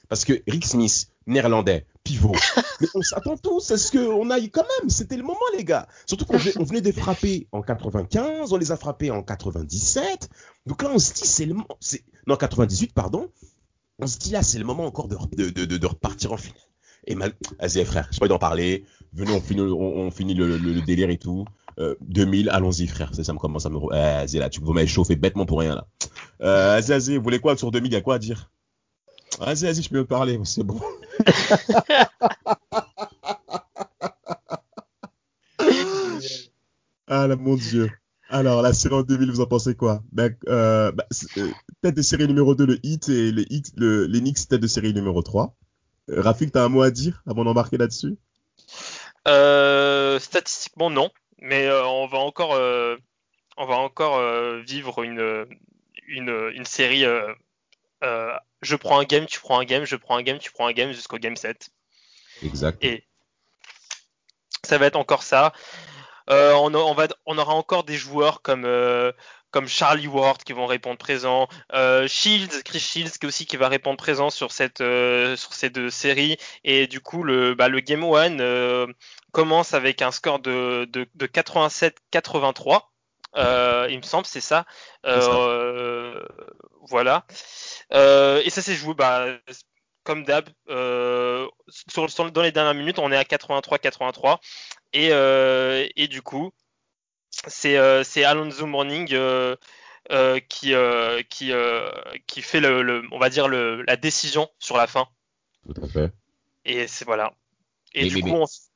Parce 0.09 0.25
que 0.25 0.41
Rick 0.47 0.67
Smith, 0.67 1.09
néerlandais, 1.27 1.85
pivot. 2.07 2.33
Mais 2.81 2.87
on 2.95 3.03
s'attend 3.03 3.37
tous 3.37 3.71
à 3.71 3.77
ce 3.79 3.91
qu'on 3.93 4.31
aille 4.31 4.51
quand 4.51 4.65
même? 4.81 4.89
C'était 4.91 5.17
le 5.17 5.23
moment, 5.23 5.39
les 5.57 5.65
gars. 5.65 5.87
Surtout 6.07 6.25
qu'on 6.25 6.39
venait, 6.39 6.57
on 6.59 6.65
venait 6.65 6.81
de 6.81 6.93
frapper 6.93 7.49
en 7.53 7.63
95, 7.63 8.53
on 8.53 8.57
les 8.57 8.71
a 8.73 8.77
frappés 8.77 9.11
en 9.11 9.23
97. 9.23 10.29
Donc 10.67 10.83
là, 10.83 10.91
on 10.95 10.99
se 10.99 11.13
dit, 11.13 11.27
c'est 11.27 11.47
le 11.47 11.55
moment. 11.55 11.79
Non, 12.27 12.37
98, 12.37 12.93
pardon. 12.93 13.29
On 13.99 14.07
se 14.07 14.19
dit 14.19 14.31
là, 14.31 14.43
c'est 14.43 14.59
le 14.59 14.65
moment 14.65 14.85
encore 14.87 15.09
de, 15.09 15.17
de, 15.37 15.51
de, 15.51 15.65
de- 15.65 15.77
de 15.79 15.87
repartir 15.87 16.33
en 16.33 16.37
finale. 16.37 16.61
Et 17.07 17.15
mal... 17.15 17.33
Vas-y, 17.61 17.85
frère, 17.85 18.09
j'ai 18.11 18.19
pas 18.19 18.25
envie 18.27 18.31
d'en 18.31 18.39
parler. 18.39 18.85
Venez, 19.13 19.33
on 19.33 19.41
finit, 19.41 19.61
on, 19.63 19.73
on 19.81 20.11
finit 20.11 20.35
le, 20.35 20.59
le- 20.59 20.73
le 20.75 20.83
délire 20.83 21.09
et 21.11 21.19
tout. 21.19 21.45
Euh, 21.79 21.95
2000, 22.03 22.49
allons-y, 22.51 22.87
frère. 22.87 23.15
Ça, 23.15 23.23
ça 23.25 23.33
me 23.33 23.39
commence 23.39 23.65
à 23.67 23.69
me. 23.71 23.77
Euh, 23.77 23.89
vas-y, 24.25 24.39
là, 24.39 24.49
tu 24.51 24.61
vous 24.61 24.73
m'avez 24.73 24.87
chauffé 24.87 25.15
bêtement 25.17 25.47
pour 25.47 25.61
rien, 25.61 25.75
là. 25.75 25.87
Euh, 26.43 26.79
vas-y, 26.81 26.89
vas-y, 26.99 27.17
vous 27.17 27.23
voulez 27.23 27.39
quoi 27.39 27.57
sur 27.57 27.71
2000 27.71 27.91
Il 27.91 27.95
y 27.95 27.97
a 27.97 28.01
quoi 28.01 28.17
à 28.17 28.19
dire? 28.19 28.51
Vas-y, 29.39 29.65
vas-y, 29.65 29.83
je 29.83 29.89
peux 29.91 29.99
me 29.99 30.05
parler, 30.07 30.41
c'est 30.45 30.63
bon. 30.65 30.81
Ah 37.09 37.29
mon 37.37 37.55
Dieu. 37.55 37.91
Alors, 38.29 38.61
la 38.63 38.73
série 38.73 38.95
en 38.95 39.03
2000, 39.03 39.31
vous 39.31 39.41
en 39.41 39.47
pensez 39.47 39.77
quoi? 39.77 40.03
Ben, 40.13 40.35
euh, 40.49 40.91
c'est- 41.11 41.39
euh, 41.39 41.51
Tête 41.83 41.95
de 41.95 42.03
série 42.03 42.27
numéro 42.27 42.55
2, 42.55 42.67
le 42.67 42.79
hit, 42.85 43.09
et 43.09 43.31
le 43.31 43.45
hit, 43.53 43.73
le, 43.77 44.07
les 44.07 44.21
Knicks, 44.21 44.49
tête 44.49 44.61
de 44.61 44.67
série 44.67 44.93
numéro 44.93 45.23
3. 45.23 45.55
Euh, 46.11 46.21
Rafik, 46.21 46.51
t'as 46.51 46.65
un 46.65 46.69
mot 46.69 46.83
à 46.83 46.91
dire 46.91 47.23
avant 47.27 47.45
d'embarquer 47.45 47.77
là-dessus? 47.77 48.17
Statistiquement, 50.19 50.91
non. 50.91 51.11
Mais 51.41 51.71
on 51.71 52.07
va 52.07 52.19
encore, 52.19 52.59
on 53.57 53.67
va 53.67 53.75
encore 53.77 54.21
vivre 54.67 55.03
une, 55.05 55.47
une, 56.09 56.51
une 56.55 56.65
série. 56.65 57.05
Euh, 58.07 58.33
je 58.63 58.77
prends 58.77 58.99
un 59.01 59.05
game, 59.05 59.27
tu 59.27 59.41
prends 59.41 59.59
un 59.59 59.65
game, 59.65 59.85
je 59.85 59.97
prends 59.97 60.17
un 60.17 60.23
game, 60.23 60.39
tu 60.39 60.51
prends 60.53 60.67
un 60.67 60.73
game 60.73 60.93
jusqu'au 60.93 61.19
game 61.19 61.37
7. 61.37 61.69
Exact. 62.43 62.83
Et 62.85 63.05
ça 64.65 64.79
va 64.79 64.87
être 64.87 64.97
encore 64.97 65.23
ça. 65.23 65.53
Euh, 66.29 66.55
on, 66.55 66.75
a- 66.75 66.79
on 66.79 66.95
va, 66.95 67.07
on 67.27 67.39
aura 67.39 67.55
encore 67.55 67.85
des 67.85 67.97
joueurs 67.97 68.43
comme, 68.43 68.65
euh, 68.65 69.13
comme 69.53 69.69
Charlie 69.69 70.09
Ward 70.09 70.43
qui 70.43 70.53
vont 70.53 70.67
répondre 70.67 70.99
présent. 70.99 71.47
Euh, 71.73 72.09
Shields, 72.09 72.63
Chris 72.65 72.81
Shields 72.81 73.13
qui 73.21 73.27
aussi 73.27 73.47
qui 73.47 73.57
va 73.57 73.69
répondre 73.69 73.97
présent 73.97 74.29
sur 74.29 74.51
cette 74.51 74.79
sur 74.79 75.55
ces 75.55 75.71
deux 75.71 75.89
séries. 75.89 76.37
Et 76.65 76.89
du 76.89 77.01
coup 77.01 77.23
le 77.23 77.55
bah, 77.55 77.69
le 77.69 77.79
game 77.81 78.03
one 78.03 78.41
euh, 78.41 78.87
commence 79.33 79.73
avec 79.73 80.03
un 80.03 80.11
score 80.11 80.41
de 80.41 80.87
de, 80.91 81.07
de 81.15 81.27
87-83. 81.27 82.81
Euh, 83.37 83.87
il 83.91 83.99
me 83.99 84.03
semble 84.03 84.27
c'est 84.27 84.41
ça. 84.41 84.65
Euh, 85.05 86.25
voilà. 86.83 87.27
Euh, 87.93 88.41
et 88.45 88.51
ça 88.51 88.63
s'est 88.63 88.75
joué 88.75 88.95
bah, 88.95 89.27
comme 90.05 90.25
d'hab, 90.25 90.49
sur, 90.69 92.11
sur- 92.11 92.31
dans 92.33 92.43
les 92.43 92.53
dernières 92.53 92.75
minutes, 92.75 92.99
on 92.99 93.13
est 93.13 93.17
à 93.17 93.25
83-83. 93.25 94.39
Et, 94.93 95.09
et 95.97 96.09
du 96.09 96.23
coup, 96.23 96.53
c'est 97.47 97.77
Alonso 98.25 98.67
Morning 98.67 99.09
euh, 99.13 99.57
qui, 100.49 100.73
euh, 100.73 101.21
qui, 101.29 101.51
euh, 101.53 101.91
qui 102.27 102.41
fait, 102.43 102.61
le, 102.61 102.83
le- 102.83 103.03
on 103.11 103.19
va 103.19 103.29
dire, 103.29 103.49
le, 103.49 103.83
la 103.83 103.97
décision 103.97 104.49
sur 104.59 104.77
la 104.77 104.87
fin. 104.87 105.09
Tout 105.67 105.83
à 105.83 105.89
fait. 105.89 106.13
Et 106.65 106.87
c'est 106.87 107.05
voilà. 107.05 107.33
Et 107.93 108.03
Mais- 108.05 108.09
du 108.09 108.15
mais- 108.17 108.21
coup, 108.23 108.27
mais- 108.29 108.35
on 108.39 108.45
s- 108.45 108.71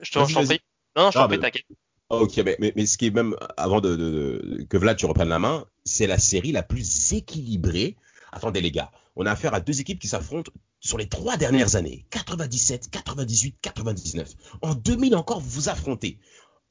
je 0.00 0.10
t'en 0.12 0.24
prie. 0.24 0.60
Non, 0.96 1.04
non, 1.04 1.10
je 1.12 1.18
t'en 1.18 1.28
prie, 1.28 1.38
t'inquiète. 1.40 1.64
Ok, 2.10 2.38
mais, 2.38 2.56
mais, 2.58 2.72
mais 2.74 2.86
ce 2.86 2.96
qui 2.96 3.06
est 3.06 3.10
même, 3.10 3.36
avant 3.56 3.80
que 3.82 4.76
Vlad, 4.78 4.96
tu 4.96 5.06
reprennes 5.06 5.28
la 5.28 5.38
main, 5.38 5.66
c'est 5.84 6.06
la 6.06 6.18
série 6.18 6.52
la 6.52 6.62
plus 6.62 7.12
équilibrée. 7.12 7.96
Attendez 8.32 8.60
les 8.60 8.70
gars, 8.70 8.90
on 9.16 9.26
a 9.26 9.30
affaire 9.32 9.52
à 9.54 9.60
deux 9.60 9.80
équipes 9.80 9.98
qui 9.98 10.08
s'affrontent 10.08 10.50
sur 10.80 10.96
les 10.96 11.08
trois 11.08 11.36
dernières 11.36 11.76
années. 11.76 12.06
97, 12.10 12.90
98, 12.90 13.56
99. 13.60 14.30
En 14.62 14.74
2000 14.74 15.16
encore, 15.16 15.40
vous 15.40 15.50
vous 15.50 15.68
affrontez. 15.68 16.18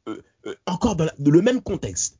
Euh, 0.07 0.23
euh, 0.45 0.55
encore 0.65 0.95
dans, 0.95 1.07
le 1.23 1.41
même 1.41 1.61
contexte. 1.61 2.19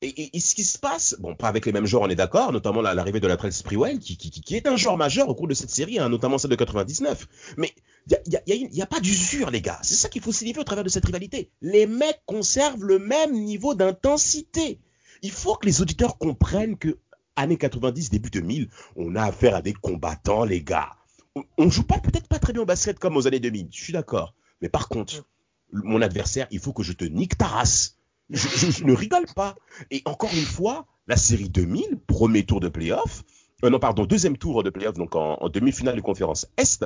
Et, 0.00 0.38
ce 0.38 0.54
qui 0.54 0.62
se 0.62 0.78
passe, 0.78 1.16
bon, 1.18 1.34
pas 1.34 1.48
avec 1.48 1.66
les 1.66 1.72
mêmes 1.72 1.86
joueurs, 1.86 2.04
on 2.04 2.08
est 2.08 2.14
d'accord, 2.14 2.52
notamment 2.52 2.80
la- 2.80 2.94
l'arrivée 2.94 3.18
de 3.18 3.26
la 3.26 3.36
Trail 3.36 3.52
Sprewell, 3.52 3.98
qui, 3.98 4.16
qui, 4.16 4.30
qui- 4.30 4.54
est 4.54 4.68
un 4.68 4.76
joueur 4.76 4.96
majeur 4.96 5.28
au 5.28 5.34
cours 5.34 5.48
de 5.48 5.54
cette 5.54 5.70
série, 5.70 5.98
hein, 5.98 6.08
notamment 6.08 6.38
celle 6.38 6.52
de 6.52 6.56
99. 6.56 7.26
Mais 7.56 7.72
il 8.10 8.68
n'y 8.70 8.82
a, 8.82 8.86
pas 8.86 9.00
d'usure, 9.00 9.50
les 9.50 9.60
gars. 9.60 9.78
C'est 9.82 9.94
ça 9.94 10.08
qu'il 10.08 10.22
faut 10.22 10.32
signifier 10.32 10.60
au 10.60 10.64
travers 10.64 10.84
de 10.84 10.88
cette 10.88 11.04
rivalité. 11.04 11.50
Les 11.60 11.86
mecs 11.86 12.20
conservent 12.26 12.84
le 12.84 12.98
même 12.98 13.32
niveau 13.32 13.74
d'intensité. 13.74 14.80
Il 15.22 15.30
faut 15.30 15.56
que 15.56 15.66
les 15.66 15.82
auditeurs 15.82 16.18
comprennent 16.18 16.78
que 16.78 16.98
années 17.36 17.58
90, 17.58 18.10
début 18.10 18.30
2000, 18.30 18.68
on 18.96 19.14
a 19.14 19.24
affaire 19.24 19.56
à 19.56 19.62
des 19.62 19.72
combattants, 19.72 20.44
les 20.44 20.62
gars. 20.62 20.90
On, 21.34 21.44
on 21.58 21.70
joue 21.70 21.84
peut-être 21.84 22.28
pas 22.28 22.38
très 22.38 22.52
bien 22.52 22.62
au 22.62 22.66
basket 22.66 22.98
comme 22.98 23.16
aux 23.16 23.26
années 23.26 23.40
2000, 23.40 23.68
je 23.70 23.82
suis 23.82 23.92
d'accord. 23.92 24.34
Mais 24.60 24.68
par 24.68 24.88
contre, 24.88 25.24
mon 25.72 26.02
adversaire, 26.02 26.46
il 26.50 26.60
faut 26.60 26.72
que 26.72 26.82
je 26.82 26.92
te 26.92 27.04
nique 27.04 27.36
ta 27.36 27.46
race. 27.46 27.96
Je 28.30 28.84
ne 28.84 28.92
rigole 28.92 29.26
pas. 29.34 29.56
Et 29.90 30.02
encore 30.04 30.32
une 30.34 30.44
fois, 30.44 30.86
la 31.06 31.16
série 31.16 31.48
2000, 31.48 31.98
premier 32.06 32.44
tour 32.44 32.60
de 32.60 32.68
playoff, 32.68 33.24
euh, 33.64 33.70
non, 33.70 33.78
pardon, 33.78 34.04
deuxième 34.04 34.36
tour 34.36 34.62
de 34.62 34.70
playoff, 34.70 34.94
donc 34.94 35.16
en, 35.16 35.34
en 35.40 35.48
demi-finale 35.48 35.96
de 35.96 36.00
conférence 36.00 36.46
Est, 36.56 36.84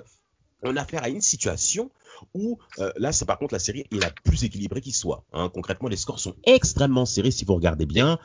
on 0.62 0.76
a 0.76 0.82
affaire 0.82 1.02
à 1.02 1.08
une 1.08 1.20
situation 1.20 1.90
où, 2.34 2.58
euh, 2.78 2.92
là, 2.96 3.12
c'est 3.12 3.24
par 3.24 3.38
contre 3.38 3.54
la 3.54 3.58
série 3.58 3.80
est 3.80 3.94
la 3.94 4.10
plus 4.10 4.44
équilibrée 4.44 4.80
qui 4.80 4.92
soit. 4.92 5.24
hein. 5.32 5.50
Concrètement, 5.52 5.88
les 5.88 5.96
scores 5.96 6.20
sont 6.20 6.34
extrêmement 6.44 7.04
serrés 7.04 7.30
si 7.30 7.44
vous 7.44 7.54
regardez 7.54 7.86
bien. 7.86 8.18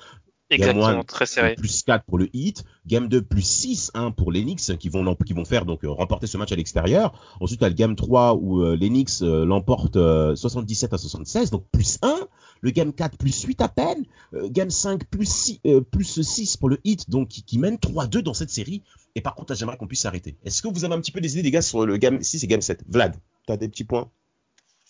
Exactement, 0.49 0.85
one, 0.85 1.03
très 1.03 1.25
serré. 1.25 1.55
Plus 1.55 1.83
4 1.83 2.05
pour 2.05 2.17
le 2.17 2.29
Heat, 2.33 2.63
Game 2.85 3.09
2 3.09 3.21
plus 3.21 3.45
6 3.45 3.91
hein, 3.95 4.11
pour 4.11 4.31
les 4.31 4.43
Knicks 4.43 4.77
qui 4.77 4.88
vont, 4.88 5.15
qui 5.15 5.33
vont 5.33 5.43
faire 5.43 5.65
donc 5.65 5.83
euh, 5.83 5.89
remporter 5.89 6.25
ce 6.25 6.38
match 6.38 6.53
à 6.53 6.55
l'extérieur. 6.55 7.11
Ensuite, 7.41 7.59
il 7.59 7.63
y 7.63 7.65
a 7.65 7.69
le 7.69 7.75
Game 7.75 7.95
3 7.95 8.35
où 8.35 8.63
euh, 8.63 8.77
Knicks 8.77 9.21
euh, 9.21 9.45
l'emportent 9.45 9.97
euh, 9.97 10.35
77 10.35 10.93
à 10.93 10.97
76, 10.97 11.51
donc 11.51 11.65
plus 11.71 11.99
1. 12.01 12.15
Le 12.62 12.72
Game 12.72 12.93
4 12.93 13.18
plus 13.18 13.43
8 13.43 13.62
à 13.62 13.70
peine. 13.70 14.05
Euh, 14.34 14.49
game 14.49 14.70
5 14.70 15.05
plus 15.05 15.30
6, 15.30 15.62
euh, 15.66 15.82
plus 15.82 16.22
6 16.22 16.58
pour 16.58 16.70
le 16.70 16.80
Heat, 16.84 17.10
donc 17.10 17.30
qui, 17.30 17.43
qui 17.43 17.60
mène 17.60 17.76
3-2 17.76 18.22
dans 18.22 18.34
cette 18.34 18.49
série. 18.49 18.84
Et 19.16 19.22
par 19.22 19.36
contre, 19.36 19.51
là, 19.51 19.55
j'aimerais 19.55 19.78
qu'on 19.78 19.88
puisse 19.88 20.01
s'arrêter. 20.01 20.36
Est-ce 20.45 20.62
que 20.62 20.68
vous 20.68 20.86
avez 20.86 20.93
un 20.93 21.01
petit 21.01 21.12
peu 21.12 21.22
des 21.22 21.34
idées, 21.34 21.43
les 21.43 21.51
gars, 21.51 21.62
sur 21.62 21.86
le 21.86 21.97
Game 21.97 22.22
6 22.22 22.43
et 22.43 22.47
Game 22.47 22.62
7 22.62 22.84
Vlad, 22.88 23.16
tu 23.45 23.53
as 23.53 23.58
des 23.58 23.70
petits 23.70 23.84
points? 23.84 24.10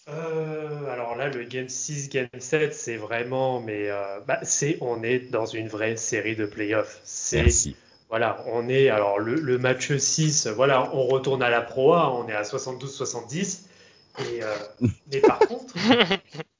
Euh, 0.10 0.90
alors 0.90 1.16
là, 1.16 1.30
le 1.30 1.44
Game 1.44 1.68
6, 1.70 2.10
Game 2.10 2.28
7, 2.38 2.74
c'est 2.74 2.98
vraiment, 2.98 3.62
mais 3.62 3.90
bah, 4.28 4.40
c'est, 4.44 4.78
on 4.82 5.04
est 5.04 5.32
dans 5.32 5.46
une 5.46 5.68
vraie 5.68 5.98
série 5.98 6.36
de 6.36 6.46
playoffs. 6.46 7.02
C'est, 7.04 7.44
Merci. 7.44 7.76
voilà, 8.10 8.44
on 8.48 8.70
est, 8.70 8.90
alors 8.90 9.20
le, 9.20 9.36
le 9.36 9.58
match 9.58 9.96
6, 9.96 10.48
voilà, 10.48 10.94
on 10.96 11.06
retourne 11.08 11.44
à 11.44 11.50
la 11.50 11.62
Pro 11.62 11.94
A, 11.94 12.14
on 12.14 12.28
est 12.28 12.34
à 12.34 12.44
72-70. 12.44 13.67
Et, 14.20 14.44
euh, 14.44 14.56
mais 15.12 15.20
par 15.20 15.40
contre, 15.40 15.74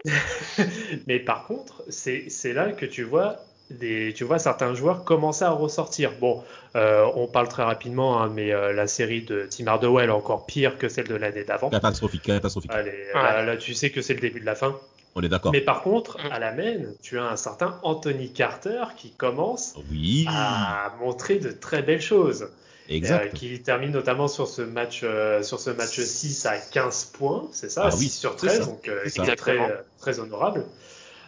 mais 1.08 1.20
par 1.20 1.46
contre, 1.48 1.84
c'est, 1.90 2.30
c'est 2.30 2.54
là 2.54 2.72
que 2.72 2.86
tu 2.86 3.04
vois, 3.04 3.38
des, 3.70 4.14
tu 4.16 4.24
vois 4.24 4.40
certains 4.40 4.74
joueurs 4.74 5.04
commencer 5.04 5.44
à 5.44 5.52
ressortir. 5.52 6.12
Bon, 6.20 6.44
euh, 6.76 7.06
on 7.16 7.28
parle 7.28 7.48
très 7.48 7.64
rapidement, 7.64 8.22
hein, 8.22 8.32
mais 8.34 8.54
euh, 8.54 8.74
la 8.74 8.88
série 8.88 9.24
de 9.24 9.48
Tim 9.50 9.68
Hardaway 9.68 10.06
est 10.06 10.10
encore 10.10 10.46
pire 10.46 10.78
que 10.78 10.88
celle 10.88 11.08
de 11.08 11.16
l'année 11.16 11.44
d'avant. 11.44 11.70
Catastrophique, 11.70 12.24
catastrophique. 12.24 12.72
Allez, 12.74 13.08
là, 13.14 13.44
là, 13.44 13.58
tu 13.58 13.74
sais 13.74 13.90
que 13.90 14.02
c'est 14.02 14.14
le 14.14 14.22
début 14.22 14.40
de 14.40 14.46
la 14.46 14.56
fin. 14.56 14.80
On 15.16 15.22
est 15.22 15.30
d'accord. 15.30 15.52
Mais 15.52 15.62
par 15.62 15.82
contre, 15.82 16.18
Mm. 16.18 16.32
à 16.32 16.40
la 16.40 16.54
main, 16.54 16.78
tu 17.02 17.18
as 17.18 17.26
un 17.26 17.36
certain 17.36 17.80
Anthony 17.82 18.32
Carter 18.32 18.84
qui 18.96 19.12
commence 19.12 19.74
Oui, 19.90 20.26
à 20.30 20.94
montrer 21.00 21.40
de 21.40 21.50
très 21.52 21.82
belles 21.82 22.02
choses. 22.02 22.50
Exact. 22.90 23.26
Euh, 23.34 23.38
qui 23.38 23.62
termine 23.62 23.92
notamment 23.92 24.28
sur 24.28 24.48
ce 24.48 24.62
match, 24.62 25.02
euh, 25.04 25.44
sur 25.44 25.60
ce 25.60 25.70
match 25.70 26.00
6 26.00 26.46
à 26.46 26.58
15 26.58 27.06
points, 27.06 27.48
c'est 27.52 27.70
ça, 27.70 27.84
Ah 27.86 27.92
6 27.92 28.00
oui, 28.00 28.10
sur 28.10 28.32
c'est 28.40 28.48
13, 28.48 28.60
ça, 28.60 28.66
donc 28.66 28.88
euh, 28.88 29.02
c'est 29.08 29.36
très, 29.36 29.84
très 30.00 30.20
honorable. 30.20 30.66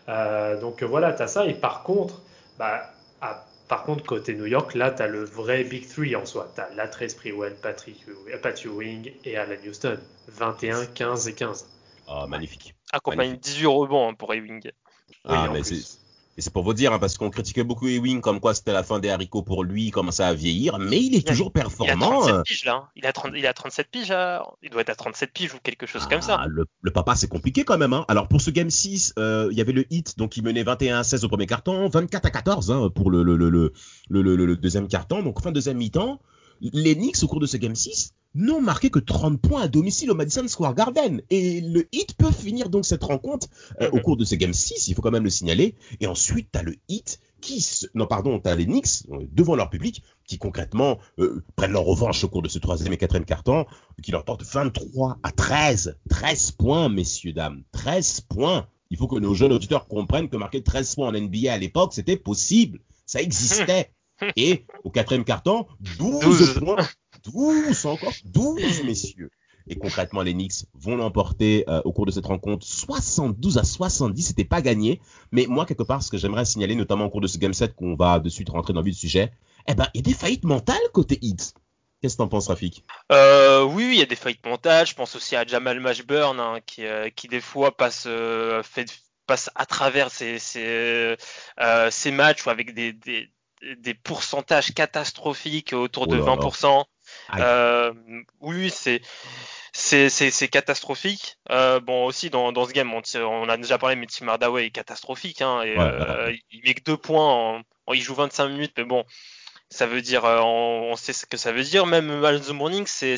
Euh, 0.07 0.60
donc 0.60 0.82
voilà, 0.84 1.14
tu 1.14 1.22
as 1.22 1.28
ça. 1.28 1.45
Et 1.45 1.53
par 1.53 1.84
contre, 1.84 2.22
bah, 2.57 2.91
à- 3.22 3.45
par 3.68 3.84
contre, 3.84 4.03
côté 4.03 4.34
New 4.34 4.47
York, 4.47 4.74
là, 4.74 4.89
tu 4.89 5.03
as 5.03 5.07
le 5.07 5.24
vrai 5.24 5.64
Big 5.64 5.88
Three 5.88 6.16
en 6.16 6.26
soi. 6.26 6.51
Tu 6.55 6.62
as 6.62 6.70
Latrell 6.76 7.10
Sprewell, 7.12 7.55
Patrick, 7.62 8.03
Pat 8.41 8.60
Ewing 8.66 9.12
et 9.26 9.38
Alan 9.38 9.55
Houston. 9.68 9.99
21, 10.30 10.88
15 10.88 11.28
et 11.28 11.34
15. 11.34 11.68
Ah, 12.07 12.26
magnifique. 12.28 12.74
Accompagné 12.91 13.34
de 13.34 13.39
18 13.39 13.68
rebonds 13.68 14.10
hein, 14.10 14.14
pour 14.16 14.34
Ewing. 14.34 14.72
Ah, 15.26 15.43
Oui, 15.43 15.49
en 15.49 15.53
mais 15.53 15.64
c'est 15.64 15.99
et 16.40 16.42
c'est 16.42 16.54
pour 16.54 16.64
vous 16.64 16.74
dire, 16.74 16.94
hein, 16.94 17.00
parce 17.00 17.18
qu'on 17.18 17.30
critiquait 17.30 17.66
beaucoup 17.66 17.88
Ewing 17.90 18.22
comme 18.22 18.40
quoi 18.40 18.54
c'était 18.54 18.72
la 18.72 18.82
fin 18.82 19.00
des 19.00 19.10
haricots 19.10 19.44
pour 19.44 19.66
lui, 19.66 19.88
il 19.88 19.92
commençait 19.92 20.24
à 20.24 20.34
vieillir, 20.34 20.80
mais 20.80 20.98
il 21.04 21.14
est 21.16 21.28
a- 21.28 21.32
toujours 21.32 21.52
Il 21.54 21.60
a 21.60 21.64
performant. 21.64 22.22
37 22.22 22.34
euh. 22.34 22.42
piges 22.44 22.64
là. 22.66 22.76
hein. 22.76 22.88
Il 22.96 23.06
a, 23.06 23.12
30 23.12 23.32
il 23.36 23.46
a 23.46 23.54
37 23.54 23.88
piges. 23.92 24.08
là. 24.10 24.46
Il 24.64 24.70
doit 24.70 24.80
être 24.82 24.90
à 24.90 24.96
37 24.96 25.34
piges 25.34 25.54
ou 25.54 25.58
quelque 25.62 25.86
chose 25.86 26.08
comme 26.08 26.22
ça. 26.22 26.38
Ah, 26.40 26.48
le, 26.48 26.66
le 26.82 26.92
papa, 26.92 27.16
c'est 27.16 27.28
compliqué 27.28 27.66
quand 27.66 27.78
même. 27.78 27.92
Hein. 27.92 28.06
Alors 28.08 28.30
pour 28.30 28.40
ce 28.40 28.52
Game 28.52 28.70
6, 28.70 29.14
euh, 29.20 29.50
il 29.52 29.58
y 29.58 29.62
avait 29.62 29.74
le 29.74 29.86
hit, 29.94 30.18
donc 30.18 30.38
il 30.38 30.44
menait 30.44 30.64
21 30.64 31.00
à 31.00 31.04
16 31.04 31.26
au 31.26 31.28
premier 31.28 31.46
carton, 31.46 31.90
24 31.90 32.26
à 32.26 32.30
14 32.32 32.72
hein, 32.72 32.90
pour 32.96 33.12
le- 33.12 33.22
le 33.24 34.56
deuxième 34.56 34.88
carton, 34.88 35.22
donc 35.24 35.42
fin 35.42 35.52
deuxième 35.52 35.78
mi-temps. 35.78 36.20
Les 36.62 36.95
Knicks, 36.95 37.22
au 37.24 37.28
cours 37.28 37.39
de 37.39 37.45
ce 37.45 37.57
Game 37.57 37.76
6, 37.76 38.14
n'ont 38.36 38.62
marqué 38.62 38.89
que 38.89 38.99
30 38.99 39.41
points 39.41 39.62
à 39.64 39.68
domicile 39.68 40.12
au 40.12 40.16
Madison 40.16 40.47
Square 40.47 40.76
Garden. 40.76 41.22
Et 41.30 41.62
le 41.62 41.88
Heat 41.91 42.14
peut 42.18 42.32
finir 42.32 42.70
donc 42.70 42.86
cette 42.86 43.03
rencontre 43.03 43.47
euh, 43.82 43.89
au 43.91 43.95
Mhm. 43.97 44.01
cours 44.03 44.18
de 44.18 44.26
ce 44.26 44.36
Game 44.36 44.53
6, 44.53 44.88
il 44.88 44.93
faut 44.95 45.01
quand 45.01 45.12
même 45.12 45.24
le 45.24 45.30
signaler. 45.30 45.76
Et 45.99 46.07
ensuite, 46.07 46.49
tu 46.51 46.60
as 46.60 46.64
le 46.64 46.76
Heat 46.89 47.20
qui... 47.41 47.62
se- 47.62 47.88
Non, 47.95 48.05
pardon, 48.05 48.39
tu 48.39 48.47
as 48.49 48.55
les 48.55 48.66
Knicks 48.66 49.03
euh, 49.12 49.26
devant 49.32 49.55
leur 49.55 49.70
public 49.70 50.03
qui 50.28 50.38
concrètement 50.38 50.99
euh, 51.18 51.43
prennent 51.55 51.72
leur 51.72 51.86
revanche 51.86 52.24
au 52.24 52.28
cours 52.30 52.43
de 52.43 52.49
ce 52.49 52.60
troisième 52.60 52.93
et 52.93 52.97
quatrième 52.97 53.26
carton, 53.26 53.66
qui 54.03 54.12
leur 54.12 54.26
portent 54.26 54.43
23 54.43 55.18
à 55.24 55.32
13. 55.32 55.97
13 56.10 56.51
points, 56.51 56.88
messieurs, 56.89 57.34
dames. 57.34 57.64
13 57.72 58.22
points. 58.30 58.68
Il 58.91 58.97
faut 58.97 59.07
que 59.07 59.18
nos 59.20 59.34
jeunes 59.34 59.53
auditeurs 59.53 59.88
comprennent 59.88 60.30
que 60.30 60.38
marquer 60.38 60.62
13 60.62 60.95
points 60.95 61.07
en 61.10 61.14
NBA 61.20 61.51
à 61.51 61.57
l'époque, 61.57 61.93
c'était 61.93 62.18
possible. 62.18 62.80
Ça 63.07 63.22
existait. 63.24 63.91
Et 64.36 64.65
au 64.84 64.89
quatrième 64.89 65.24
carton, 65.24 65.65
12, 65.97 66.20
12. 66.22 66.59
points. 66.59 66.88
12 67.26 67.86
encore. 67.86 68.13
12, 68.26 68.84
messieurs. 68.84 69.32
Et 69.70 69.76
concrètement, 69.76 70.24
les 70.24 70.34
Knicks 70.34 70.65
vont 70.74 70.95
l'emporter 70.95 71.63
euh, 71.70 71.82
au 71.86 71.93
cours 71.93 72.07
de 72.07 72.11
cette 72.11 72.26
rencontre 72.26 72.65
72 72.65 73.59
à 73.59 73.63
70. 73.63 74.24
C'était 74.24 74.43
pas 74.43 74.61
gagné. 74.61 74.99
Mais 75.32 75.45
moi, 75.47 75.65
quelque 75.65 75.84
part, 75.84 76.01
ce 76.01 76.09
que 76.09 76.17
j'aimerais 76.17 76.45
signaler, 76.45 76.76
notamment 76.76 77.05
au 77.05 77.09
cours 77.09 77.22
de 77.22 77.28
ce 77.28 77.38
game 77.38 77.53
set 77.53 77.76
qu'on 77.76 77.95
va 77.95 78.20
de 78.20 78.30
suite 78.30 78.49
rentrer 78.49 78.74
dans 78.74 78.82
le 78.82 78.86
vif 78.86 78.95
du 78.95 78.99
sujet, 78.99 79.32
eh 79.67 79.76
ben, 79.76 79.88
il 79.93 79.99
y 79.99 80.01
a 80.01 80.11
des 80.11 80.17
faillites 80.17 80.43
mentales 80.43 80.78
côté 80.91 81.20
Heat. 81.22 81.53
Qu'est-ce 82.01 82.15
que 82.15 82.17
t'en 82.20 82.30
penses, 82.30 82.47
Rafik? 82.47 82.84
Euh, 83.11 83.63
oui, 83.63 83.89
il 83.91 83.99
y 83.99 84.01
a 84.01 84.05
des 84.05 84.15
faillites 84.15 84.45
mentales. 84.45 84.88
Je 84.88 84.95
pense 84.95 85.15
aussi 85.15 85.36
à 85.36 85.45
Jamal 85.45 85.80
Mashburn 85.80 86.39
hein, 86.39 86.59
qui, 86.65 86.86
euh, 86.86 87.09
qui 87.09 87.28
des 87.28 87.41
fois 87.41 87.76
passe, 87.76 88.07
fait, 88.63 88.88
passe 89.28 89.51
à 89.53 89.65
travers 89.67 90.09
ces, 90.09 90.39
ces, 90.39 91.15
ces 91.91 92.11
matchs 92.11 92.45
ou 92.45 92.49
avec 92.49 92.74
des, 92.74 92.93
des, 92.93 93.30
des 93.78 93.93
pourcentages 93.93 94.74
catastrophiques 94.74 95.74
autour 95.74 96.03
Oh 96.03 96.12
de 96.12 96.18
là 96.18 96.26
là. 96.26 96.36
20%. 96.36 96.86
Aïe. 97.30 97.41
Euh, 97.43 97.93
oui, 98.39 98.70
c'est 98.72 99.01
c'est 99.74 100.47
catastrophique. 100.49 101.38
Euh, 101.49 101.80
bon 101.80 102.05
aussi 102.05 102.30
dans 102.30 102.51
dans 102.51 102.66
ce 102.66 102.72
game, 102.74 102.93
on, 102.93 103.01
on 103.16 103.49
a 103.49 103.57
déjà 103.57 103.78
parlé, 103.78 103.95
mais 103.95 104.07
Tim 104.07 104.28
Hardaway 104.28 104.68
est 104.68 104.72
catastrophique. 104.72 105.41
Hein, 105.41 105.62
et, 105.64 105.78
Ouais, 105.78 105.84
euh, 105.84 106.36
il 106.51 106.62
met 106.64 106.74
que 106.74 106.84
deux 106.84 106.97
points. 106.97 107.26
En, 107.57 107.62
en- 107.88 107.93
il 107.93 108.01
joue 108.01 108.14
25 108.16 108.49
minutes, 108.49 108.74
mais 108.78 108.84
bon, 108.84 109.03
ça 109.70 109.88
veut 109.88 110.01
dire, 110.01 110.24
on, 110.26 110.89
on 110.91 110.95
sait 110.95 111.14
ce 111.14 111.26
que 111.26 111.38
ça 111.38 111.51
veut 111.51 111.64
dire. 111.64 111.86
Même 111.88 112.24
Alonso 112.24 112.53
Morning, 112.53 112.86
c'est 112.88 113.18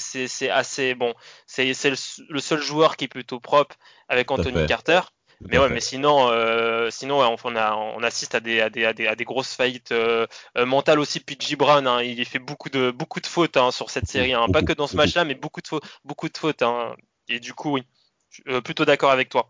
assez 0.49 0.95
bon. 0.95 1.13
C'est 1.47 1.65
le, 1.65 1.95
le 2.29 2.39
seul 2.39 2.61
joueur 2.61 2.95
qui 2.97 3.05
est 3.05 3.07
plutôt 3.09 3.39
propre 3.39 3.75
avec 4.07 4.31
Anthony. 4.31 4.65
Carter. 4.67 5.01
Mais 5.49 5.57
ouais, 5.57 5.69
mais 5.69 5.79
sinon, 5.81 6.29
euh, 6.29 6.89
sinon 6.91 7.19
ouais, 7.19 7.35
on, 7.43 7.55
a, 7.55 7.73
on 7.75 8.03
assiste 8.03 8.35
à 8.35 8.39
des, 8.39 8.61
à 8.61 8.69
des, 8.69 8.85
à 8.85 8.93
des, 8.93 9.07
à 9.07 9.15
des 9.15 9.23
grosses 9.25 9.53
faillites 9.53 9.91
euh, 9.91 10.25
euh, 10.57 10.65
mentales 10.65 10.99
aussi. 10.99 11.19
PG 11.19 11.55
Brown, 11.55 11.85
hein, 11.87 12.01
il 12.01 12.23
fait 12.25 12.39
beaucoup 12.39 12.69
de, 12.69 12.91
beaucoup 12.91 13.19
de 13.19 13.27
fautes 13.27 13.57
hein, 13.57 13.71
sur 13.71 13.89
cette 13.89 14.07
série, 14.07 14.33
hein. 14.33 14.45
pas 14.53 14.61
que 14.61 14.73
dans 14.73 14.87
ce 14.87 14.95
match-là, 14.97 15.25
mais 15.25 15.35
beaucoup 15.35 15.61
de, 15.61 15.67
fautes, 15.67 15.83
beaucoup 16.05 16.29
de 16.29 16.37
fautes. 16.37 16.61
Hein. 16.61 16.95
Et 17.27 17.39
du 17.39 17.53
coup, 17.53 17.73
oui, 17.73 17.83
Je- 18.29 18.43
euh, 18.49 18.61
plutôt 18.61 18.85
d'accord 18.85 19.11
avec 19.11 19.29
toi. 19.29 19.47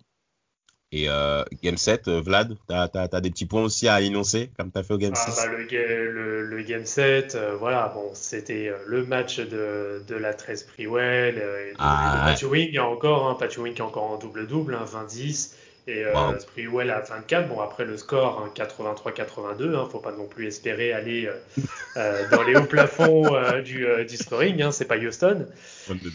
Et 0.93 1.07
euh, 1.07 1.45
Game 1.63 1.77
7, 1.77 2.09
euh, 2.09 2.19
Vlad, 2.19 2.57
t'as 2.67 2.89
as, 2.93 3.21
des 3.21 3.29
petits 3.31 3.45
points 3.45 3.63
aussi 3.63 3.87
à 3.87 4.01
énoncer, 4.01 4.51
comme 4.57 4.71
t'as 4.71 4.83
fait 4.83 4.93
au 4.93 4.97
Game 4.97 5.13
Ah, 5.15 5.31
6 5.31 5.37
bah, 5.37 5.45
le, 5.47 5.63
ga- 5.63 5.87
le, 5.87 6.45
le 6.45 6.61
Game 6.63 6.85
7, 6.85 7.35
euh, 7.35 7.55
voilà, 7.55 7.87
bon, 7.95 8.09
c'était 8.13 8.67
euh, 8.67 8.77
le 8.87 9.05
match 9.05 9.37
de, 9.39 10.03
de 10.05 10.15
la 10.15 10.33
13 10.33 10.63
Prewell, 10.63 11.37
euh, 11.37 11.67
et 11.69 11.71
de, 11.71 11.75
Ah, 11.79 12.25
ouais. 12.25 12.31
Patty 12.33 12.43
Wing 12.45 12.77
encore, 12.79 13.29
hein, 13.29 13.35
Patty 13.39 13.59
Wing 13.61 13.79
encore 13.81 14.03
en 14.03 14.17
double-double, 14.17 14.75
hein, 14.75 14.83
20-10, 14.85 15.53
et 15.87 16.05
euh, 16.05 16.13
Wow. 16.13 16.39
Sprewell 16.39 16.91
à 16.91 17.01
24. 17.01 17.49
Bon, 17.49 17.59
après 17.59 17.85
le 17.85 17.97
score, 17.97 18.43
hein, 18.45 18.51
83-82, 18.55 19.75
hein, 19.75 19.87
faut 19.91 19.99
pas 19.99 20.11
non 20.11 20.25
plus 20.25 20.47
espérer 20.47 20.93
aller 20.93 21.25
euh, 21.25 21.33
euh, 21.97 22.29
dans 22.29 22.43
les 22.43 22.55
hauts 22.55 22.65
plafonds 22.65 23.33
euh, 23.35 23.61
du, 23.61 23.85
du 24.07 24.17
scoring, 24.17 24.61
hein, 24.61 24.71
c'est 24.71 24.85
pas 24.85 24.97
Houston. 24.97 25.47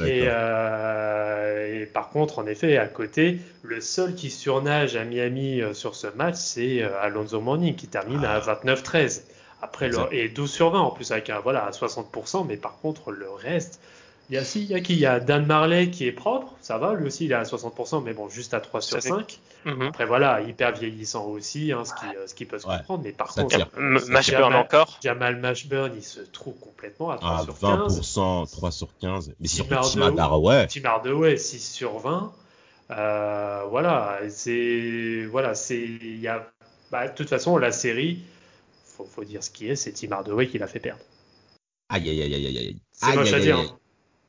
Et, 0.05 0.25
et 1.83 1.87
par 1.87 2.11
contre, 2.11 2.39
en 2.39 2.47
effet, 2.47 2.79
à 2.79 2.87
côté, 2.87 3.41
le 3.63 3.81
seul 3.81 4.15
qui 4.15 4.31
surnage 4.31 4.97
à 4.97 5.05
Miami 5.05 5.63
sur 5.73 5.95
ce 5.95 6.07
match, 6.09 6.37
c'est 6.37 6.83
Alonso 6.83 7.41
Morning 7.41 7.75
qui 7.75 7.89
termine 7.89 8.25
à 8.25 8.39
29-13. 8.41 9.23
Après, 9.63 9.89
le, 9.89 9.95
Exact. 9.95 10.13
et 10.13 10.29
12 10.29 10.51
sur 10.53 10.71
20 10.71 10.81
en 10.81 10.91
plus, 10.91 11.11
avec 11.13 11.31
un, 11.31 11.41
voilà, 11.41 11.65
à 11.65 11.71
60%, 11.71 12.47
mais 12.47 12.57
par 12.57 12.79
contre, 12.79 13.11
le 13.11 13.29
reste, 13.31 13.81
il 14.29 14.35
y 14.35 14.39
a, 14.39 14.45
si, 14.45 14.63
il 14.63 14.71
y 14.71 14.75
a 14.75 14.81
qui 14.81 14.95
Il 14.95 14.99
y 14.99 15.07
a 15.07 15.21
Dan 15.21 15.47
Marley 15.47 15.91
qui 15.91 16.07
est 16.07 16.13
propre, 16.13 16.55
ça 16.61 16.79
va, 16.79 16.95
lui 16.95 17.07
aussi, 17.07 17.27
il 17.27 17.33
est 17.33 17.37
à 17.37 17.43
60%, 17.45 18.03
mais 18.03 18.13
bon, 18.13 18.29
juste 18.29 18.55
à 18.55 18.61
3 18.61 18.81
sur 18.81 18.97
Ça 18.97 19.01
fait- 19.01 19.09
5. 19.09 19.39
Mhm. 19.65 19.83
Après, 19.83 20.07
voilà, 20.07 20.41
hyper 20.43 20.73
vieillissant 20.73 21.27
aussi, 21.27 21.73
hein, 21.73 21.85
ce, 21.85 21.93
qui, 21.95 22.07
euh, 22.17 22.27
ce 22.27 22.35
qui 22.35 22.45
peut 22.45 22.59
se 22.59 22.67
Ouais. 22.67 22.77
comprendre, 22.79 23.03
mais 23.05 23.13
par 23.13 23.33
Ça 23.33 23.43
contre, 23.43 23.57
Mashburn 23.79 24.43
Jamal- 24.43 24.55
encore? 24.57 24.99
Jamal 25.03 25.37
Mashburn, 25.41 25.93
il 25.97 26.03
se 26.05 26.21
trouve 26.21 26.55
complètement 26.61 27.11
à 27.11 27.17
3 27.19 27.37
Ah, 27.41 27.43
sur 27.45 27.59
15. 27.59 27.99
20%, 27.99 28.47
3 28.47 28.71
sur 28.71 28.89
15. 28.99 29.33
Mais 29.41 29.49
Tim 29.49 29.65
Hardaway. 30.19 30.67
Tim 30.69 30.85
Hardaway 30.85 31.37
6 31.37 31.73
sur 31.73 31.99
20. 31.99 32.33
Euh, 32.93 33.65
voilà, 33.69 34.21
c'est 34.29 35.27
voilà, 35.31 35.55
c'est 35.57 35.81
il 35.83 36.21
y 36.21 36.29
a 36.29 36.47
bah, 36.93 37.09
de 37.09 37.15
toute 37.15 37.29
façon 37.29 37.59
la 37.59 37.73
série, 37.73 38.21
faut, 38.85 39.05
faut 39.05 39.25
dire 39.25 39.43
ce 39.43 39.51
qui 39.51 39.69
est, 39.69 39.75
c'est 39.75 39.91
Tim 39.93 40.13
Hardaway 40.13 40.47
qui 40.47 40.59
l'a 40.59 40.69
fait 40.69 40.79
perdre. 40.79 41.01
Aïe, 41.89 42.09
aïe, 42.09 42.23
aïe, 42.23 42.35
aïe, 42.35 42.47
aïe. 42.59 42.77
C'est 42.93 43.15
moche 43.17 43.33
à 43.33 43.41
dire. 43.41 43.59
aïe. 43.59 43.69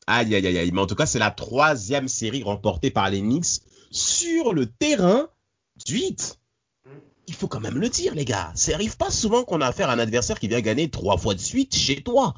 Aïe, 0.08 0.34
aïe, 0.34 0.48
aïe, 0.48 0.58
aïe. 0.58 0.72
Mais 0.72 0.82
en 0.82 0.88
tout 0.88 0.96
cas, 0.96 1.06
c'est 1.06 1.20
la 1.20 1.32
troisième 1.32 2.08
série 2.08 2.44
remportée 2.44 2.92
par 2.92 3.10
les 3.10 3.20
Knicks 3.20 3.62
sur 3.92 4.54
le 4.54 4.66
terrain 4.66 5.28
du. 5.86 6.00
Il 7.30 7.34
faut 7.34 7.48
quand 7.48 7.60
même 7.60 7.78
le 7.78 7.90
dire, 7.90 8.16
les 8.16 8.24
gars. 8.24 8.52
Ça 8.56 8.74
arrive 8.74 8.96
pas 8.96 9.12
souvent 9.12 9.44
qu'on 9.44 9.60
a 9.60 9.68
affaire 9.68 9.90
à 9.90 9.94
un 9.94 10.00
adversaire 10.00 10.40
qui 10.40 10.48
vient 10.48 10.62
gagner 10.62 10.90
trois 10.90 11.18
fois 11.18 11.34
de 11.34 11.40
suite 11.42 11.76
chez 11.76 12.02
toi. 12.02 12.34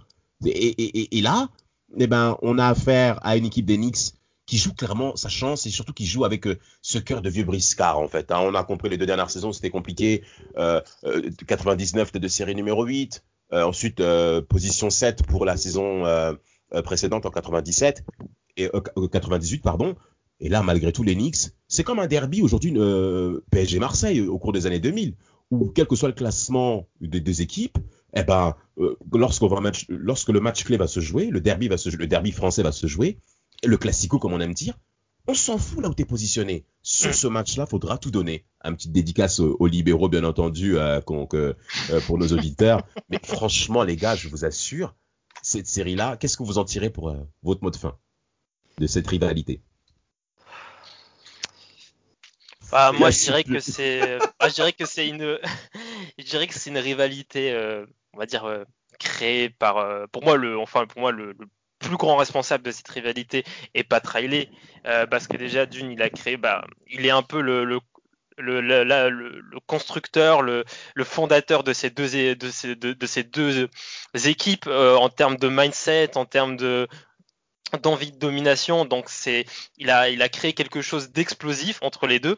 Et, 0.46 1.22
là, 1.22 1.50
eh 1.98 2.08
ben, 2.08 2.38
on 2.42 2.58
a 2.58 2.68
affaire 2.68 3.20
à 3.24 3.38
une 3.38 3.46
équipe 3.46 3.66
des 3.66 3.78
Knicks 3.78 4.14
qui 4.48 4.58
joue 4.58 4.74
clairement 4.74 5.16
sa 5.16 5.30
chance 5.30 5.68
et 5.68 5.70
surtout 5.70 5.94
qui 5.94 6.08
joue 6.08 6.26
avec 6.26 6.48
euh, 6.48 6.58
ce 6.82 6.98
cœur 6.98 7.22
de 7.22 7.30
vieux 7.30 7.44
briscard 7.44 8.00
en 8.00 8.08
fait. 8.08 8.32
hein. 8.32 8.40
On 8.42 8.56
a 8.56 8.64
compris 8.64 8.90
les 8.90 8.98
deux 8.98 9.06
dernières 9.06 9.30
saisons, 9.30 9.54
c'était 9.54 9.70
compliqué. 9.70 10.24
Euh, 10.58 10.82
euh, 11.04 11.30
99 11.46 12.14
de 12.14 12.28
série 12.28 12.56
numéro 12.56 12.84
8. 12.84 13.24
Euh, 13.54 13.64
ensuite, 13.64 14.00
euh, 14.00 14.42
position 14.42 14.90
7 14.90 15.22
pour 15.28 15.46
la 15.46 15.56
saison 15.56 16.04
précédente 16.84 17.26
en 17.26 17.32
97 17.32 18.04
et 18.58 18.68
euh, 18.68 18.82
euh, 18.98 19.08
98 19.08 19.62
pardon. 19.62 19.96
Et 20.42 20.48
là, 20.48 20.64
malgré 20.64 20.94
tout, 20.94 21.04
les 21.04 21.16
Knicks, 21.16 21.52
c'est 21.68 21.84
comme 21.84 22.00
un 22.00 22.08
derby 22.08 22.42
aujourd'hui 22.42 22.74
euh, 22.78 23.42
PSG 23.52 23.80
Marseille 23.80 24.22
au 24.22 24.38
cours 24.38 24.54
des 24.54 24.68
années 24.68 24.80
2000, 24.80 25.16
où 25.52 25.70
quel 25.70 25.86
que 25.86 25.96
soit 25.96 26.08
le 26.08 26.16
classement 26.16 26.88
des 27.02 27.20
deux 27.20 27.42
équipes, 27.42 27.78
eh 28.14 28.24
ben, 28.24 28.56
euh, 28.78 28.98
lorsque 29.12 30.30
le 30.30 30.40
match 30.40 30.64
clé 30.64 30.78
va 30.78 30.88
se 30.88 31.02
jouer, 31.02 31.26
le 31.26 31.42
derby 31.42 31.68
va 31.68 31.78
se, 31.78 31.90
le 31.90 32.08
derby 32.08 32.32
français 32.32 32.64
va 32.64 32.72
se 32.72 32.88
jouer, 32.88 33.18
le 33.64 33.76
classico 33.78 34.18
comme 34.18 34.34
on 34.34 34.40
aime 34.40 34.54
dire, 34.54 34.80
on 35.28 35.34
s'en 35.34 35.58
fout 35.58 35.84
là 35.84 35.90
où 35.90 35.94
t'es 35.94 36.06
positionné. 36.06 36.66
Sur 36.82 37.14
ce 37.14 37.28
match-là, 37.28 37.66
faudra 37.68 37.98
tout 37.98 38.10
donner. 38.10 38.46
Un 38.62 38.74
petit 38.74 38.90
dédicace 38.90 39.40
aux, 39.40 39.58
aux 39.60 39.68
libéraux, 39.68 40.10
bien 40.10 40.24
entendu, 40.24 40.78
euh, 40.78 41.02
euh, 41.12 41.54
pour 42.08 42.18
nos 42.18 42.28
auditeurs. 42.30 42.82
Mais 43.10 43.20
franchement, 43.24 43.84
les 43.84 43.96
gars, 43.96 44.16
je 44.16 44.28
vous 44.28 44.44
assure, 44.44 44.96
cette 45.42 45.68
série-là, 45.68 46.18
qu'est-ce 46.18 46.38
que 46.38 46.44
vous 46.44 46.58
en 46.58 46.66
tirez 46.66 46.90
pour 46.90 47.10
euh, 47.10 47.18
votre 47.44 47.64
mot 47.64 47.72
de 47.72 47.78
fin 47.78 47.98
de 48.80 48.88
cette 48.88 49.08
rivalité? 49.08 49.62
Bah, 52.72 52.92
moi, 52.92 53.10
Ouais, 53.10 53.12
je 53.12 53.20
dirais 53.24 53.44
que 53.44 53.60
c'est, 53.60 54.20
je 54.44 54.54
dirais 54.54 54.74
que 54.74 54.86
c'est 54.86 55.08
une, 55.08 55.40
je 56.20 56.24
dirais 56.24 56.48
que 56.48 56.54
c'est 56.54 56.70
une 56.70 56.78
rivalité, 56.78 57.52
euh, 57.52 57.86
on 58.14 58.20
va 58.20 58.26
dire 58.26 58.46
euh, 58.46 58.64
créée 59.00 59.50
par, 59.50 59.78
euh, 59.78 60.06
pour 60.12 60.24
moi 60.24 60.38
le, 60.38 60.58
enfin 60.60 60.86
pour 60.86 61.02
moi 61.02 61.12
le, 61.12 61.34
le 61.34 61.48
plus 61.80 61.98
grand 61.98 62.18
responsable 62.18 62.64
de 62.66 62.72
cette 62.72 62.88
rivalité 62.90 63.44
est 63.74 63.84
Pat 63.84 64.06
Riley, 64.06 64.50
euh, 64.86 65.08
parce 65.08 65.28
que 65.28 65.38
déjà 65.38 65.66
d'une 65.66 65.92
il 65.92 66.02
a 66.02 66.10
créé, 66.10 66.38
bah, 66.38 66.66
il 66.88 67.06
est 67.06 67.10
un 67.12 67.24
peu 67.24 67.42
le, 67.42 67.64
le 67.66 67.80
le, 68.40 68.62
le, 68.62 68.84
la- 68.84 69.10
le- 69.10 69.40
le 69.40 69.60
constructeur, 69.68 70.42
le, 70.42 70.64
le 70.96 71.04
fondateur 71.04 71.64
de 71.64 71.74
ces 71.74 71.90
deux, 71.90 72.16
é- 72.16 72.36
de 72.36 72.50
ces, 72.50 72.76
de, 72.76 72.94
de 72.94 73.06
ces 73.06 73.24
deux 73.24 73.70
équipes 74.26 74.68
euh, 74.68 74.96
en 74.96 75.10
termes 75.10 75.38
de 75.38 75.50
mindset, 75.50 76.18
en 76.18 76.26
termes 76.26 76.58
de 76.58 76.88
d'envie 77.84 78.12
de 78.12 78.18
domination. 78.18 78.86
Donc 78.86 79.10
c'est, 79.10 79.46
il 79.78 79.92
a, 79.92 80.10
il 80.10 80.22
a 80.22 80.30
créé 80.30 80.54
quelque 80.54 80.82
chose 80.82 81.12
d'explosif 81.12 81.78
entre 81.82 82.08
les 82.08 82.20
deux. 82.20 82.38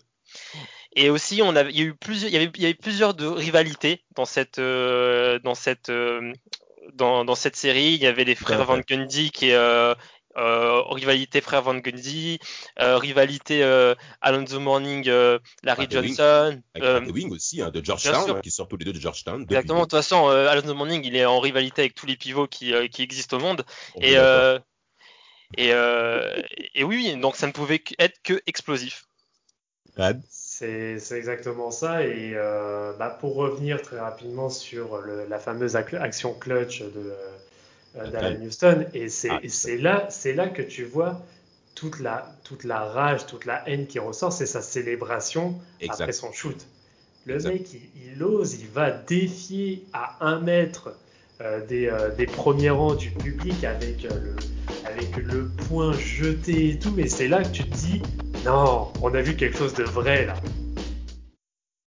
Et 0.96 1.10
aussi, 1.10 1.42
on 1.42 1.56
il 1.56 1.78
y 1.78 1.82
a 1.82 1.86
eu 1.86 1.96
plusieurs, 1.96 2.30
il 2.30 2.34
y 2.34 2.38
avait, 2.38 2.52
il 2.56 2.62
y 2.62 2.66
avait 2.66 2.74
plusieurs 2.74 3.14
de 3.14 3.26
rivalités 3.26 4.04
dans 4.16 4.26
cette, 4.26 4.60
euh, 4.60 5.40
dans 5.40 5.56
cette, 5.56 5.90
euh, 5.90 6.34
dans, 6.94 7.24
dans 7.24 7.36
cette 7.36 7.56
série. 7.56 7.94
Il 7.94 8.02
y 8.02 8.08
avait 8.08 8.26
les 8.26 8.36
frères 8.36 8.66
Van. 8.66 8.80
Gundy 8.80 9.32
qui 9.32 9.54
euh, 9.54 9.96
rivalité 10.36 11.42
frères 11.42 11.62
Van 11.62 11.76
Gundy, 11.76 12.40
euh, 12.80 12.98
rivalité 12.98 13.64
euh, 13.64 13.96
Alonso 14.22 14.60
Morning, 14.60 15.08
euh, 15.08 15.40
Larry. 15.64 15.88
Johnson. 15.90 16.62
Euh, 16.78 17.00
Pat 17.00 17.10
Ewing 17.10 17.32
aussi, 17.32 17.62
hein, 17.62 17.70
de 17.70 17.84
Georgetown, 17.84 18.30
hein, 18.30 18.40
qui 18.42 18.52
sortent 18.52 18.70
tous 18.70 18.78
les 18.78 18.86
deux 18.86 18.94
de 18.94 19.00
Georgetown. 19.00 19.42
Exactement. 19.44 19.80
De 19.80 19.84
toute 19.84 19.92
façon, 19.92 20.30
euh, 20.30 20.48
Alonso 20.48 20.74
Morning, 20.74 21.04
il 21.04 21.16
est 21.16 21.26
en 21.26 21.40
rivalité 21.40 21.82
avec 21.82 21.96
tous 21.96 22.06
les 22.06 22.16
pivots 22.18 22.48
qui, 22.48 22.74
euh, 22.74 22.88
qui 22.88 23.02
existent 23.02 23.38
au 23.38 23.42
monde. 23.42 23.66
On 23.96 24.02
Et, 24.02 24.16
d'accord. 24.16 24.26
euh, 24.26 24.60
et, 25.58 25.74
euh, 25.74 26.42
et 26.76 26.84
oui, 26.84 27.16
donc 27.18 27.36
ça 27.36 27.48
ne 27.48 27.52
pouvait 27.52 27.84
être 28.00 28.22
que 28.24 28.42
explosif. 28.48 29.06
C'est 30.30 31.00
c'est 31.00 31.18
exactement 31.18 31.72
ça. 31.72 32.04
Et 32.06 32.32
euh, 32.36 32.94
bah, 32.94 33.10
pour 33.10 33.36
revenir 33.36 33.82
très 33.82 34.00
rapidement 34.00 34.50
sur 34.50 34.98
le- 35.00 35.26
la 35.28 35.40
fameuse 35.40 35.76
ac- 35.76 35.98
action 36.00 36.34
clutch 36.34 36.82
de, 36.82 36.92
euh, 36.96 37.38
d'Alan 37.96 38.42
Houston. 38.42 38.86
Et 38.94 39.10
c'est 39.10 39.30
Ah, 39.30 39.40
là, 39.80 40.08
c'est 40.10 40.34
là 40.34 40.48
que 40.48 40.62
tu 40.62 40.84
vois 40.84 41.22
toute 41.76 42.00
la, 42.00 42.36
toute 42.44 42.64
la 42.64 42.82
rage, 42.82 43.26
toute 43.26 43.46
la 43.46 43.68
haine 43.68 43.88
qui 43.88 44.00
ressort, 44.00 44.34
c'est 44.34 44.46
sa 44.46 44.62
célébration 44.62 45.60
Exact. 45.80 46.02
après 46.02 46.14
son 46.14 46.32
shoot. 46.32 46.68
Le 47.26 47.36
Exact. 47.36 47.54
mec, 47.54 47.74
il, 47.74 48.14
il 48.16 48.24
ose, 48.24 48.56
il 48.60 48.68
va 48.68 48.92
défier 48.92 49.84
à 49.94 50.18
un 50.26 50.40
mètre 50.40 50.94
euh, 51.40 51.66
des, 51.66 51.88
euh, 51.88 52.10
des 52.16 52.26
premiers 52.26 52.70
rangs 52.72 52.96
du 52.96 53.12
public 53.12 53.64
avec, 53.64 54.06
euh, 54.06 54.10
le, 54.20 54.36
avec 54.86 55.16
le 55.18 55.48
point 55.48 55.94
jeté 55.94 56.70
et 56.72 56.80
tout. 56.80 56.92
Mais 56.96 57.08
c'est 57.08 57.28
là 57.28 57.44
que 57.44 57.50
tu 57.50 57.64
te 57.64 57.76
dis, 57.76 58.02
non, 58.46 58.92
on 59.02 59.14
a 59.14 59.22
vu 59.22 59.36
quelque 59.36 59.58
chose 59.58 59.74
de 59.74 59.84
vrai 59.84 60.26
là. 60.26 60.36